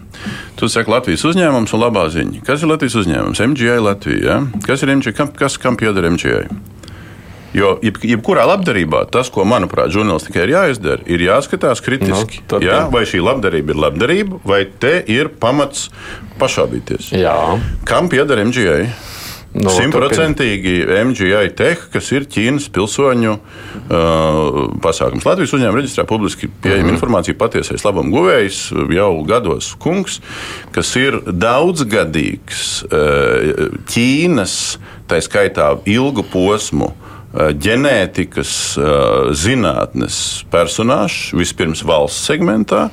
Tu 0.59 0.67
saki, 0.69 0.91
Latvijas 0.91 1.23
uzņēmums 1.25 1.71
un 1.73 1.81
labā 1.81 2.03
ziņa. 2.13 2.43
Kas 2.45 2.61
ir 2.61 2.69
Latvijas 2.69 2.99
uzņēmums? 2.99 3.39
MGI 3.53 3.79
Latvija. 3.81 4.21
Ja? 4.27 4.61
Kas 4.67 4.83
ir 4.83 4.91
MGI? 4.93 5.15
Kam, 5.17 5.31
kas 5.33 5.55
kam 5.57 5.79
pieder 5.79 6.05
MGI? 6.11 6.43
Jo 7.57 7.75
jeb, 7.83 7.99
jebkurā 8.13 8.45
labdarībā 8.47 9.03
tas, 9.11 9.29
ko, 9.33 9.43
manuprāt, 9.47 9.91
žurnālistikai 9.91 10.45
ir 10.47 10.53
jāizdara, 10.55 11.03
ir 11.11 11.25
jāskatās 11.27 11.83
kritiski. 11.83 12.43
Nu, 12.47 12.61
jā, 12.63 12.83
vai 12.93 13.03
šī 13.09 13.19
labdarība 13.23 13.75
ir 13.75 13.81
labdarība, 13.85 14.41
vai 14.47 14.63
te 14.65 14.97
ir 15.11 15.33
pamats 15.41 15.89
pašābīties? 16.39 17.11
Jā. 17.19 17.35
Kam 17.87 18.11
pieder 18.11 18.39
MGA? 18.47 18.85
Nu, 19.51 19.67
Simtprocentīgi 19.75 20.77
no, 20.87 20.99
MGI 21.09 21.49
Tech, 21.59 21.81
kas 21.91 22.07
ir 22.15 22.23
Ķīnas 22.31 22.69
pilsoņu 22.71 23.33
uh, 23.35 24.59
pasākums. 24.79 25.25
Latvijas 25.27 25.51
uzņēmuma 25.57 25.81
reģistrā 25.81 26.05
publiski 26.07 26.47
pieejama 26.47 26.85
mhm. 26.85 26.87
-huh. 26.87 26.95
informācija 26.95 27.35
patiesais 27.35 27.83
labam 27.83 28.13
guvējs 28.15 28.61
jau 28.95 29.11
gados 29.27 29.73
kungs, 29.75 30.21
kas 30.71 30.95
ir 30.95 31.19
daudzgadīgs 31.27 32.63
uh, 32.87 33.75
Ķīnas, 33.91 34.55
tā 35.11 35.19
skaitā 35.19 35.73
ilgu 35.83 36.23
posmu 36.31 36.93
ģenētikas 37.33 38.53
eh, 38.75 39.31
zinātnes 39.37 40.19
personāžs 40.51 41.31
vispirms 41.37 41.83
valsts 41.87 42.27
segmentā. 42.27 42.89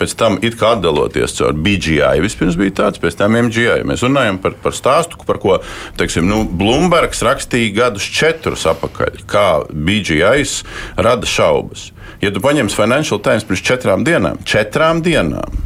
Pēc 0.00 0.14
tam 0.16 0.38
it 0.40 0.54
kā 0.56 0.70
atdaloties 0.78 1.34
caur 1.36 1.52
BGI, 1.52 2.22
vispirms 2.24 2.56
bija 2.56 2.72
tāds, 2.78 3.00
pēc 3.02 3.18
tam 3.18 3.34
MGI. 3.36 3.82
Mēs 3.84 4.00
runājam 4.06 4.38
par, 4.40 4.54
par 4.62 4.72
stāstu, 4.72 5.18
par 5.28 5.36
ko 5.42 5.58
teiksim, 6.00 6.24
nu, 6.24 6.46
Blūmbergs 6.48 7.20
rakstīja 7.26 7.74
gadus 7.76 8.06
četrus 8.08 8.64
atpakaļ, 8.70 9.20
kā 9.28 9.48
BGI 9.68 10.46
rada 10.96 11.28
šaubas. 11.28 11.90
Ja 12.24 12.32
tu 12.32 12.40
paņemsi 12.40 12.78
Financial 12.78 13.20
Times 13.20 13.44
pirms 13.48 13.66
četrām 13.66 14.06
dienām, 14.08 14.40
četrām 14.48 15.04
dienām 15.04 15.60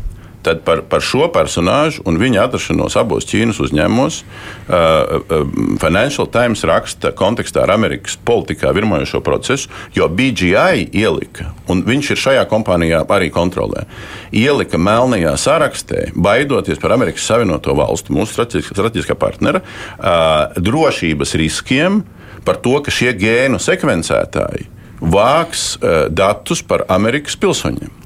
tad 0.45 0.61
par, 0.66 0.82
par 0.88 1.03
šo 1.05 1.28
personāžu 1.32 2.05
un 2.09 2.18
viņa 2.20 2.45
atrašanos 2.45 2.97
abos 3.01 3.26
Ķīnas 3.28 3.61
uzņēmumos 3.64 4.20
uh, 4.20 4.74
uh, 4.74 5.55
Financial 5.80 6.28
Times 6.30 6.64
raksta 6.68 7.14
kontekstā 7.16 7.64
ar 7.64 7.74
Amerikas 7.74 8.18
politikā 8.28 8.72
virmojošo 8.76 9.22
procesu, 9.24 9.72
jo 9.97 10.09
BGI 10.09 10.88
ielika, 10.92 11.51
un 11.72 11.82
viņš 11.86 12.12
ir 12.12 12.22
šajā 12.26 12.45
kompānijā 12.51 13.03
arī 13.16 13.30
kontrolē, 13.34 13.86
ielika 14.34 14.80
melnajā 14.80 15.34
sarakstē, 15.40 16.11
baidoties 16.14 16.80
par 16.82 16.97
Amerikas 16.97 17.26
Savienoto 17.28 17.74
Valstu, 17.78 18.14
mūsu 18.16 18.45
strateģiskā 18.68 19.16
partnera, 19.18 19.64
uh, 19.64 20.55
drošības 20.61 21.36
riskiem 21.40 22.03
par 22.45 22.61
to, 22.61 22.76
ka 22.84 22.92
šie 22.92 23.14
gēnu 23.16 23.61
sekvencētāji 23.62 24.68
vāks 25.01 25.74
uh, 25.76 26.07
datus 26.12 26.62
par 26.64 26.84
Amerikas 26.92 27.38
pilsoņiem. 27.40 28.03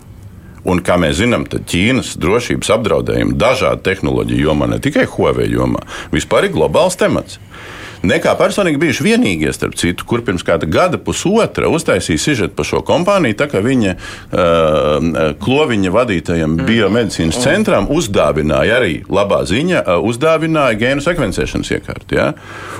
Un, 0.69 0.83
kā 0.85 0.99
mēs 1.01 1.19
zinām, 1.23 1.47
Ķīnas 1.49 2.17
drošības 2.21 2.73
apdraudējumi 2.77 3.37
dažādu 3.41 3.85
tehnoloģiju 3.87 4.51
jomā, 4.51 4.69
ne 4.69 4.81
tikai 4.85 5.07
Huawei 5.09 5.49
jomā, 5.53 5.81
vispār 6.13 6.49
ir 6.49 6.57
globāls 6.57 6.99
temats. 7.01 7.39
Nekā 8.07 8.35
personīgi 8.39 8.79
bijuši 8.79 9.05
vienīgie, 9.07 9.51
starp 9.55 9.75
citu, 9.79 10.07
kur 10.09 10.23
pirms 10.27 10.45
kāda 10.47 10.69
gada 10.71 11.01
pusotra 11.03 11.71
uztaisīja 11.73 12.23
sižetu 12.23 12.55
par 12.59 12.69
šo 12.69 12.83
kompāniju, 12.87 13.37
tā 13.39 13.49
kā 13.51 13.63
viņa 13.65 13.95
uh, 13.97 15.33
kloviņa 15.43 15.93
vadītajam 15.95 16.55
mm. 16.55 16.69
biomedicīnas 16.69 17.39
mm. 17.39 17.43
centram 17.43 17.89
uzdāvināja 17.91 18.79
arī 18.79 19.01
labā 19.11 19.41
ziņa, 19.49 19.83
uh, 19.83 20.07
uzdāvināja 20.07 20.79
gēnu 20.79 21.05
sekvencēšanas 21.05 21.73
iekārtu. 21.79 22.19
Ja? 22.19 22.29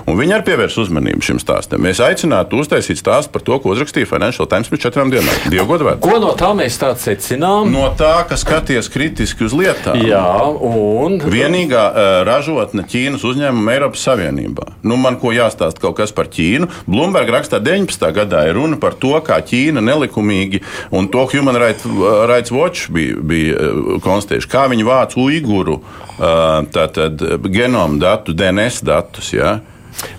Un 0.09 0.19
viņi 0.21 0.39
arī 0.39 0.47
pievērs 0.53 0.79
uzmanību 0.85 1.27
šim 1.27 1.43
stāstam. 1.43 1.83
Mēs 1.85 2.03
aicinātu 2.05 2.63
uztaisīt 2.63 3.01
stāstu 3.01 3.35
par 3.35 3.45
to, 3.47 3.59
ko 3.63 3.75
uzrakstīja 3.75 4.09
Financial 4.09 4.47
Times 4.51 4.71
pirms 4.71 4.85
četrām 4.87 5.13
dienām. 5.13 5.51
Dievu 5.51 5.67
godu 5.73 5.89
vērts. 5.89 6.03
Ko 6.05 6.21
no 6.23 6.31
tā 6.39 6.53
mēs 6.57 6.79
tā 6.81 6.93
secinām? 6.99 7.73
No 7.75 7.91
tā, 7.99 8.15
ka 8.29 8.39
skaties 8.39 8.91
kritiski 8.93 9.49
uz 9.49 9.57
lietām. 9.57 9.99
Jā, 10.07 10.23
un. 10.47 11.19
Vienīgā 11.27 11.85
uh, 11.91 12.09
ražotne 12.29 12.87
Ķīnas 12.89 13.27
uzņēmuma 13.27 13.75
Eiropas 13.75 14.07
Savienībā. 14.09 14.71
Nu, 14.87 14.97
man 15.09 15.19
ko 15.21 15.33
jāstāsta 15.35 15.83
kaut 15.83 15.97
kas 15.99 16.13
par 16.15 16.29
Ķīnu. 16.33 16.69
Bloomberg 16.89 17.33
rakstā 17.33 17.61
19. 17.65 18.09
gadā 18.17 18.45
ir 18.49 18.59
runa 18.59 18.79
par 18.81 18.97
to, 19.01 19.15
kā 19.25 19.41
Ķīna 19.45 19.83
nelikumīgi, 19.85 20.63
un 20.95 21.09
to 21.13 21.25
Human 21.33 21.59
Rights 21.59 22.53
Watch 22.55 22.93
bija, 22.95 23.17
bija 23.33 23.57
uh, 23.57 23.97
konstatējuši, 24.05 24.53
kā 24.53 24.67
viņi 24.73 24.87
vāc 24.89 25.17
uiguru 25.21 25.81
uh, 25.81 26.61
tātad, 26.75 27.25
genomu 27.49 28.01
datu, 28.03 28.37
DNS 28.37 28.85
datus. 28.87 29.33
Ja? 29.37 29.59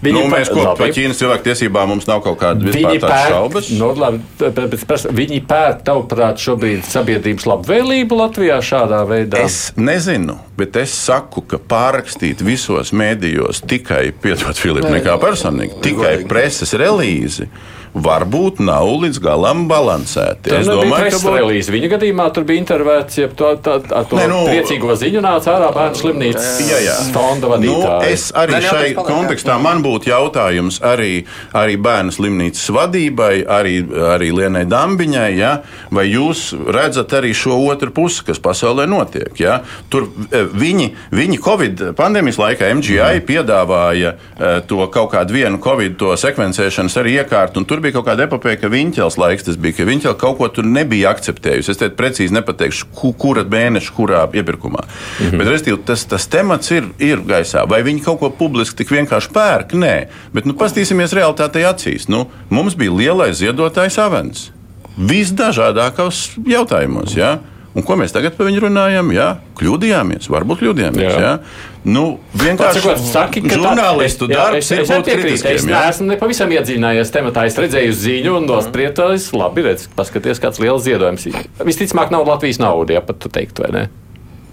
Viņi 0.04 0.16
nu, 0.16 0.26
mēs 0.32 0.50
kopā 0.52 0.74
par 0.80 0.92
Ķīnas 0.96 1.20
cilvēktiesībām 1.22 1.94
mums 1.94 2.08
nav 2.10 2.22
kaut 2.26 2.40
kāda 2.42 2.72
vispār 2.72 3.32
šaubas. 3.32 3.70
Nu, 3.80 3.92
labi, 4.00 4.20
pēc, 4.40 5.08
viņi 5.16 5.40
pērk, 5.48 5.82
tavuprāt, 5.88 6.40
šobrīd 6.44 6.84
sabiedrības 6.88 7.48
labvēlību 7.48 8.20
Latvijā 8.20 8.60
šādā 8.66 9.02
veidā? 9.08 9.44
Es 9.48 9.72
nezinu, 9.80 10.38
bet 10.60 10.80
es 10.80 10.96
saku, 10.96 11.44
ka 11.48 11.62
pārrakstīt 11.72 12.44
visos 12.46 12.94
mēdījos 12.96 13.64
tikai, 13.70 14.10
piedod 14.24 14.60
Filipu, 14.60 14.92
nekā 14.92 15.16
personīgi, 15.22 15.80
tikai 15.86 16.16
preses 16.30 16.76
relīzi 16.80 17.50
varbūt 17.94 18.60
nav 18.64 18.88
līdz 19.04 19.20
galam 19.24 19.66
balansēti. 19.70 20.50
Tas 20.50 20.64
es 20.64 20.70
domāju, 20.70 21.12
ka 21.14 21.34
būs... 21.50 21.70
viņa 21.74 21.90
gadījumā 21.96 22.28
tur 22.36 22.46
bija 22.50 22.62
intervēts, 22.62 23.20
ja 23.22 23.30
to, 23.34 23.52
tā, 23.64 23.80
ar 23.82 24.08
to 24.10 24.20
Nē, 24.20 24.28
nu, 24.30 24.42
priecīgo 24.50 24.96
ziņu 25.00 25.24
nāca 25.26 25.56
ārā 25.56 25.70
bērnu 25.76 26.00
slimnīcas 26.00 26.50
jā, 26.68 26.80
jā. 26.86 26.96
fonda 27.16 27.50
vadītāja. 27.54 27.98
Nu, 27.98 28.10
es 28.10 28.28
arī 28.38 28.56
Nē, 28.58 28.62
šai 28.68 28.86
jā, 28.92 29.06
kontekstā 29.08 29.58
man 29.62 29.84
būtu 29.86 30.12
jautājums 30.12 30.80
arī, 30.86 31.12
arī 31.58 31.80
bērnu 31.82 32.14
slimnīcas 32.16 32.70
vadībai, 32.78 33.34
arī, 33.58 33.76
arī 34.14 34.32
Lienai 34.38 34.66
Dambiņai, 34.70 35.30
ja? 35.40 35.54
vai 35.96 36.06
jūs 36.10 36.52
redzat 36.70 37.14
arī 37.18 37.34
šo 37.38 37.58
otru 37.70 37.94
pusi, 37.96 38.24
kas 38.28 38.42
pasaulē 38.44 38.86
notiek? 38.90 39.34
Ja? 39.42 39.62
Tur 39.92 40.08
eh, 40.30 40.46
viņi, 40.46 40.92
viņi 41.16 41.42
Covid 41.44 41.86
pandēmijas 41.98 42.40
laikā 42.42 42.70
MGI 42.80 43.00
mm. 43.02 43.26
piedāvāja 43.28 44.14
eh, 44.16 44.60
to 44.70 44.86
kaut 44.94 45.14
kādu 45.16 45.40
vienu 45.40 45.62
Covid 45.64 46.06
sekvencēšanas 46.20 46.98
arī 47.02 47.18
iekārtu, 47.24 47.62
un 47.62 47.68
tur 47.70 47.79
tur 47.80 47.86
bija 47.88 47.96
kaut 47.96 48.08
kāda 48.10 48.26
epopeja, 48.28 48.60
ka 48.60 48.70
Viņķels 48.72 49.18
laiks 49.20 49.46
tas 49.48 49.58
bija, 49.60 49.78
ka 49.78 49.88
Viņķels 49.88 50.18
kaut 50.20 50.38
ko 50.40 50.48
tur 50.52 50.68
nebija 50.68 51.14
akceptējusi. 51.14 51.72
Es 51.72 51.80
te 51.80 51.88
precīzi 51.96 52.36
nepateikšu, 52.36 52.90
ku, 52.96 53.14
kura 53.16 53.46
mēneša, 53.48 53.94
kurā 53.96 54.26
iepirkumā. 54.28 54.84
Mm 54.84 55.26
-hmm. 55.26 55.38
Bet, 55.40 55.48
restīvi, 55.48 55.80
tas, 55.86 56.04
tas 56.06 56.28
temats 56.28 56.72
ir, 56.72 56.90
ir 57.00 57.24
gaisā. 57.24 57.64
Vai 57.70 57.82
viņi 57.84 58.04
kaut 58.04 58.20
ko 58.20 58.30
publiski 58.30 58.84
tik 58.84 58.92
vienkārši 58.92 59.32
pērk? 59.34 59.74
Nē, 59.74 60.08
bet 60.34 60.46
nu, 60.46 60.54
paskatīsimies 60.54 61.16
realitātei 61.16 61.64
acīs. 61.64 62.10
Nu, 62.10 62.28
mums 62.50 62.76
bija 62.76 62.92
lielais 62.92 63.40
ziedotājs 63.40 64.00
Avens. 64.00 64.52
Visdažādākos 64.98 66.36
jautājumos. 66.46 67.16
Ja? 67.16 67.40
Un 67.80 67.86
ko 67.88 67.96
mēs 67.96 68.12
tagad 68.12 68.36
par 68.36 68.50
viņu 68.50 68.66
runājam? 68.66 69.12
Jā, 69.16 69.28
kļūdījāmies, 69.56 70.28
varbūt 70.34 70.60
kļūdījāmies. 70.60 71.06
Jā. 71.06 71.20
Jā. 71.24 71.78
Nu, 71.88 72.04
vienkārši 72.36 72.98
saki, 73.08 73.44
žurnālistu 73.48 74.28
tā, 74.28 74.36
darbs 74.36 74.68
jā, 74.68 74.82
es, 74.82 74.84
es, 74.84 74.92
ir 74.92 75.00
būt 75.00 75.12
kritiskiem. 75.14 75.56
Es 75.62 75.68
neesmu 75.70 76.10
nepavisam 76.10 76.52
iedziļinājies 76.58 77.14
tematā. 77.16 77.46
Es 77.48 77.56
redzēju 77.56 77.96
ziņu 78.02 78.36
un 78.42 78.50
nosprietājis, 78.52 79.30
labi, 79.40 79.64
redz, 79.70 79.88
paskaties, 79.96 80.44
kāds 80.44 80.60
liels 80.60 80.84
ziedojums. 80.84 81.30
Visticamāk, 81.64 82.12
nav 82.12 82.28
Latvijas 82.28 82.60
nauda, 82.60 83.00
ja 83.00 83.06
pat 83.06 83.24
tu 83.24 83.32
teiktu, 83.32 83.64
vai 83.64 83.72
ne? 83.78 83.88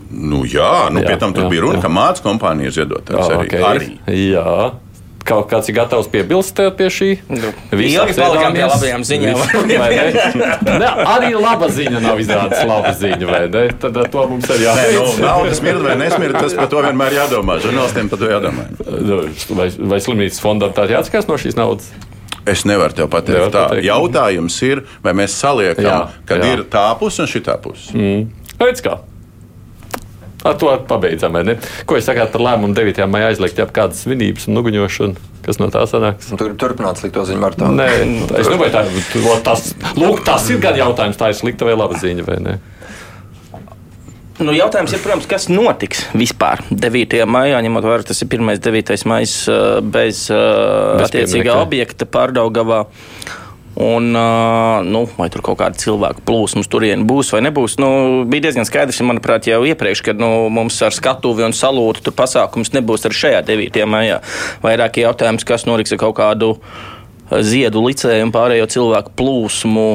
Nu, 0.07 0.45
jā, 0.47 0.87
nu, 0.95 1.03
jā, 1.03 1.11
pie 1.11 1.19
tam 1.19 1.35
jā, 1.35 1.51
bija 1.51 1.67
runa, 1.67 1.81
jā. 1.81 1.83
ka 1.83 1.91
mācību 1.91 2.29
kompānija 2.29 2.71
ir 2.71 2.79
ziedotājs 2.79 3.27
arī. 3.27 3.49
Okay. 3.51 3.71
arī. 3.75 3.95
Jā 4.31 4.53
kaut 5.27 5.49
kāds 5.51 5.71
ir 5.71 5.77
gatavs 5.77 6.09
piebilst 6.13 6.61
pie 6.79 6.89
šī. 6.93 7.11
Nu, 7.31 7.53
Ilgi 7.75 8.17
palikām 8.17 8.57
pie 8.57 8.65
labajām 8.67 9.05
ziņām. 9.07 9.43
ne, 10.83 10.91
arī 11.15 11.33
laba 11.37 11.71
ziņa 11.73 12.03
nav 12.05 12.23
izrādās 12.23 12.65
laba 12.69 12.95
ziņa, 12.97 13.29
vai 13.31 13.43
ne? 13.53 13.65
Tad 13.83 14.01
to 14.13 14.27
mums 14.31 14.51
ir 14.55 14.67
jāsaka. 14.67 14.97
Nu, 14.97 15.07
naudas 15.25 15.61
smird 15.61 15.85
vai 15.87 15.97
nesmird, 16.01 16.39
tas 16.39 16.57
par 16.59 16.71
to 16.73 16.83
vienmēr 16.87 17.19
jādomā. 17.21 17.59
Žurnālistiem 17.65 18.13
par 18.13 18.23
to 18.23 18.31
jādomā. 18.33 18.69
Nu, 18.87 19.23
vai, 19.59 19.71
vai 19.95 20.03
slimnīcas 20.05 20.43
fondam 20.43 20.75
tā 20.77 20.89
jāatskās 20.93 21.29
no 21.31 21.39
šīs 21.41 21.59
naudas? 21.59 21.91
Es 22.47 22.63
nevaru 22.63 22.95
tev 22.95 23.11
pateikt, 23.11 23.41
Nevar 23.41 23.51
tā 23.51 23.65
pateikt. 23.73 23.89
jautājums 23.89 24.57
ir, 24.63 24.85
vai 25.03 25.17
mēs 25.19 25.35
saliekam, 25.35 25.89
jā, 25.89 25.99
kad 26.31 26.45
jā. 26.45 26.53
ir 26.55 26.63
tā 26.71 26.87
puse 27.01 27.25
un 27.25 27.31
šī 27.31 27.43
puse. 27.63 27.91
Mm. 27.97 28.29
Pēc 28.61 28.83
kā? 28.85 29.01
Ar 30.51 30.59
to 30.61 30.73
pabeidzam. 30.89 31.39
Ko 31.87 31.99
jūs 31.99 32.09
sakāt 32.09 32.33
par 32.35 32.45
lēmumu 32.49 32.77
9. 32.77 33.03
maijā 33.11 33.33
aizliegt 33.33 33.59
jau 33.61 33.67
kādas 33.73 34.05
svinības 34.07 34.49
un 34.51 34.59
nuguņošanu? 34.59 35.33
Kas 35.47 35.61
no 35.63 35.69
tā 35.71 35.85
sanāks? 35.87 36.33
Tur 36.39 36.57
turpināt 36.59 36.99
slikto 36.99 37.23
ziņu 37.27 37.43
martā. 37.43 37.69
Nē, 37.71 37.87
es 38.41 38.49
domāju, 38.51 38.73
tā, 38.75 38.83
tas, 39.47 39.69
lūk, 39.95 40.25
tas 40.27 40.49
ir 40.51 40.59
gan 40.63 40.79
jautājums, 40.79 41.19
tā 41.21 41.31
ir 41.31 41.39
slikta 41.39 41.69
vai 41.69 41.77
laba 41.79 41.99
ziņa 42.03 42.27
vai 42.27 42.41
ne? 42.43 42.57
Nu, 44.37 44.53
jautājums 44.53 44.93
ir, 44.93 45.01
protams, 45.01 45.25
kas 45.31 45.47
notiks 45.49 46.03
vispār 46.13 46.61
9. 46.69 47.23
maijā, 47.31 47.61
ņemot 47.65 47.87
vērā, 47.89 48.05
tas 48.11 48.21
ir 48.21 48.29
1. 48.37 48.59
9. 48.61 48.97
maija 49.09 49.31
bez, 49.81 50.27
bez 50.29 51.07
attiecīgā 51.07 51.55
objekta 51.63 52.09
pārdaugavā. 52.11 52.83
Un, 53.77 54.09
nu, 54.89 55.03
vai 55.19 55.27
tur 55.29 55.43
kaut 55.45 55.59
kāda 55.61 55.77
cilvēku 55.77 56.23
plūsmas 56.25 56.71
turien 56.73 57.03
būs 57.05 57.35
vai 57.35 57.43
nebūs. 57.45 57.75
Nu, 57.77 57.91
bija 58.25 58.47
diezgan 58.47 58.65
skaidrs, 58.65 59.03
manuprāt, 59.05 59.51
jau 59.51 59.61
iepriekš, 59.69 60.01
kad 60.07 60.21
nu, 60.23 60.49
mums 60.49 60.79
ar 60.81 60.97
skatuvi 60.97 61.45
un 61.45 61.53
salūtu 61.53 62.07
tur 62.07 62.17
pasākums 62.17 62.73
nebūs 62.73 63.05
arī 63.05 63.21
šajā 63.21 63.43
9. 63.51 63.83
maijā. 63.93 64.23
Vairāk 64.65 65.03
jautājums, 65.03 65.45
kas 65.45 65.69
notiks 65.69 65.93
ar 65.93 66.01
kaut 66.07 66.17
kādu 66.23 66.55
ziedu 67.45 67.85
licēju 67.85 68.31
un 68.31 68.33
pārējo 68.33 68.71
cilvēku 68.79 69.13
plūsmu 69.19 69.89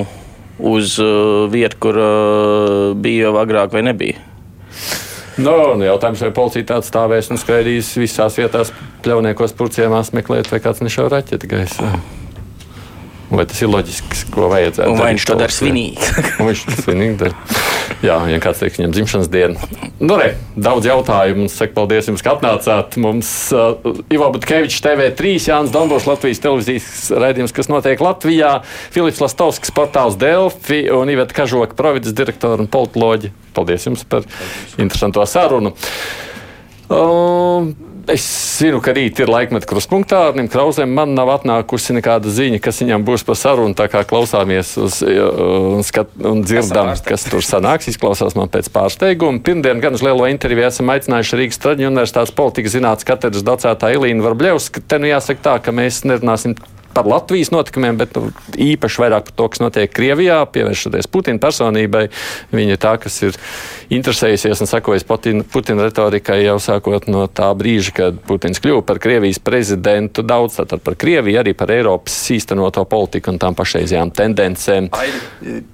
uz 0.61 0.99
uh, 1.01 1.49
vietu, 1.49 1.81
kur 1.81 1.97
uh, 1.97 2.93
bija 2.93 3.31
jau 3.31 3.35
agrāk 3.41 3.73
vai 3.73 3.81
nebija. 3.87 4.21
No, 5.41 5.73
nu, 5.73 5.85
jautājums, 5.87 6.21
vai 6.21 6.33
policija 6.35 6.67
tāds 6.75 6.91
stāvēs 6.91 7.31
un 7.33 7.39
skraidīs 7.41 7.95
visās 7.97 8.37
vietās, 8.37 8.73
pļauniekos, 9.01 9.55
purciemās 9.57 10.11
meklēt, 10.13 10.51
vai 10.51 10.61
kāds 10.61 10.83
nešauj 10.85 11.09
raķeti 11.15 11.49
gaisā. 11.49 11.95
Vai 13.31 13.45
tas 13.47 13.61
ir 13.63 13.69
loģiski, 13.71 14.25
ko 14.33 14.49
vajadzētu? 14.51 14.91
Un 14.91 14.97
vai 14.99 15.13
viņš 15.13 15.25
to 15.29 15.35
dara 15.39 15.53
svinīgi? 15.55 16.07
viņš 16.49 16.63
to 16.67 16.73
svinīgi 16.81 17.13
dara. 17.21 17.59
Jā, 18.03 18.17
ja 18.27 18.39
kāds 18.43 18.59
teiks, 18.59 18.79
viņam 18.79 18.95
dzimšanas 18.95 19.29
diena. 19.31 19.69
Nu, 20.01 20.17
re, 20.19 20.33
daudz 20.59 20.87
jautājumu. 20.89 21.45
Es 21.47 21.55
saku 21.55 21.75
paldies 21.77 22.09
jums, 22.09 22.23
ka 22.25 22.33
atnācāt. 22.35 22.97
Mums 22.99 23.29
uh, 23.55 23.77
Ivo 24.11 24.27
Butkevičs, 24.35 24.81
TV3, 24.83 25.35
Jānis 25.37 25.71
Dombos, 25.71 26.07
Latvijas 26.09 26.43
televīzijas 26.43 26.89
raidījums, 27.23 27.53
kas 27.55 27.71
notiek 27.71 28.03
Latvijā, 28.03 28.57
Filips 28.91 29.21
Lastovskis, 29.23 29.71
portāls 29.75 30.17
Delfi 30.19 30.83
un 30.91 31.13
Iveta 31.13 31.37
Kažoka, 31.37 31.77
providas 31.77 32.17
direktora 32.17 32.59
un 32.59 32.67
politoloģi. 32.71 33.31
Paldies 33.55 33.87
jums 33.87 34.03
par 34.11 34.27
interesanto 34.75 35.23
sarunu. 35.29 35.71
Uh, 36.91 37.71
Es 38.11 38.23
zinu, 38.59 38.81
ka 38.83 38.91
rīt 38.91 39.21
ir 39.23 39.29
laikmeta 39.31 39.67
krustpunktā. 39.69 40.17
Arnim 40.31 40.49
Krausam 40.51 40.91
man 40.91 41.13
nav 41.15 41.29
atnākusi 41.31 41.95
nekāda 41.95 42.31
ziņa, 42.33 42.59
kas 42.63 42.81
viņam 42.83 43.05
būs 43.07 43.23
par 43.23 43.37
sarunu. 43.39 43.75
Tā 43.77 43.85
kā 43.91 44.01
klausāmies 44.07 44.73
uz, 44.81 44.97
un, 45.05 45.79
skat, 45.87 46.11
un 46.27 46.43
dzirdam, 46.43 46.91
kas 47.07 47.23
tur 47.29 47.45
sanāks, 47.45 47.87
izklausās 47.93 48.35
man 48.35 48.51
pēc 48.51 48.67
pārsteiguma. 48.75 49.39
Pirmdien 49.45 49.79
gan 49.83 49.95
uz 49.95 50.03
lielo 50.03 50.27
interviju 50.27 50.67
esam 50.67 50.91
aicinājuši 50.91 51.39
Rīgas 51.39 51.63
Traģiņu 51.63 51.91
universitātes 51.93 52.35
politikas 52.35 52.75
zinātnes 52.75 53.07
katedras 53.07 53.47
docētā 53.47 53.93
Ilīnu 53.95 54.27
Varbļevs, 54.27 54.67
ka 54.75 54.83
te 54.83 54.99
nu 54.99 55.11
jāsaka 55.13 55.47
tā, 55.47 55.55
ka 55.63 55.75
mēs 55.75 56.03
nerunāsim 56.03 56.57
par 56.93 57.07
Latvijas 57.09 57.51
notikumiem, 57.53 57.97
bet 57.99 58.15
nu, 58.17 58.29
īpaši 58.55 59.01
vairāk 59.03 59.29
par 59.29 59.37
to, 59.37 59.47
kas 59.53 59.63
notiek 59.63 59.91
Krievijā, 59.93 60.41
pievēršoties 60.53 61.09
Putina 61.11 61.41
personībai. 61.41 62.07
Viņa 62.53 62.75
ir 62.75 62.81
tā, 62.81 62.95
kas 63.01 63.17
ir 63.25 63.37
interesējusies 63.93 64.63
un 64.63 64.69
sekojas 64.69 65.05
Putina, 65.07 65.45
Putina 65.47 65.87
retorikai 65.87 66.41
jau 66.43 66.57
sākot 66.61 67.07
no 67.11 67.25
tā 67.27 67.49
brīža, 67.57 67.95
kad 67.97 68.21
Putins 68.27 68.61
kļuva 68.63 68.85
par 68.87 69.01
Krievijas 69.03 69.41
prezidentu. 69.43 70.25
Daudz 70.27 70.59
tātad 70.59 70.83
par 70.85 70.95
Krieviju, 70.99 71.41
arī 71.41 71.55
par 71.57 71.73
Eiropas 71.73 72.15
īstenoto 72.35 72.85
politiku 72.89 73.33
un 73.33 73.41
tām 73.41 73.57
pašreizējām 73.57 74.13
tendencēm. 74.15 74.91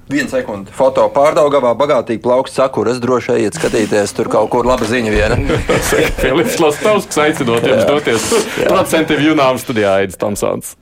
Vienu 0.08 0.32
sekundi. 0.32 0.72
Foto 0.76 1.04
pārdaugavā 1.14 1.74
bagātīgi 1.78 2.22
plaukts 2.24 2.56
sakuras. 2.58 3.02
Droši 3.04 3.34
ejiet 3.36 3.60
skatīties, 3.60 4.16
tur 4.16 4.32
kaut 4.32 4.50
kur 4.54 4.68
laba 4.68 4.88
ziņa 4.88 5.14
viena. 5.14 5.60
Filips 6.22 6.60
Lastovskis 6.64 7.24
aicinot 7.28 7.68
jums 7.68 7.86
doties. 7.90 8.28
Procentu 8.64 9.20
jūnām 9.20 9.60
studijā 9.62 9.98
Aidis 10.02 10.20
Tomsons. 10.22 10.78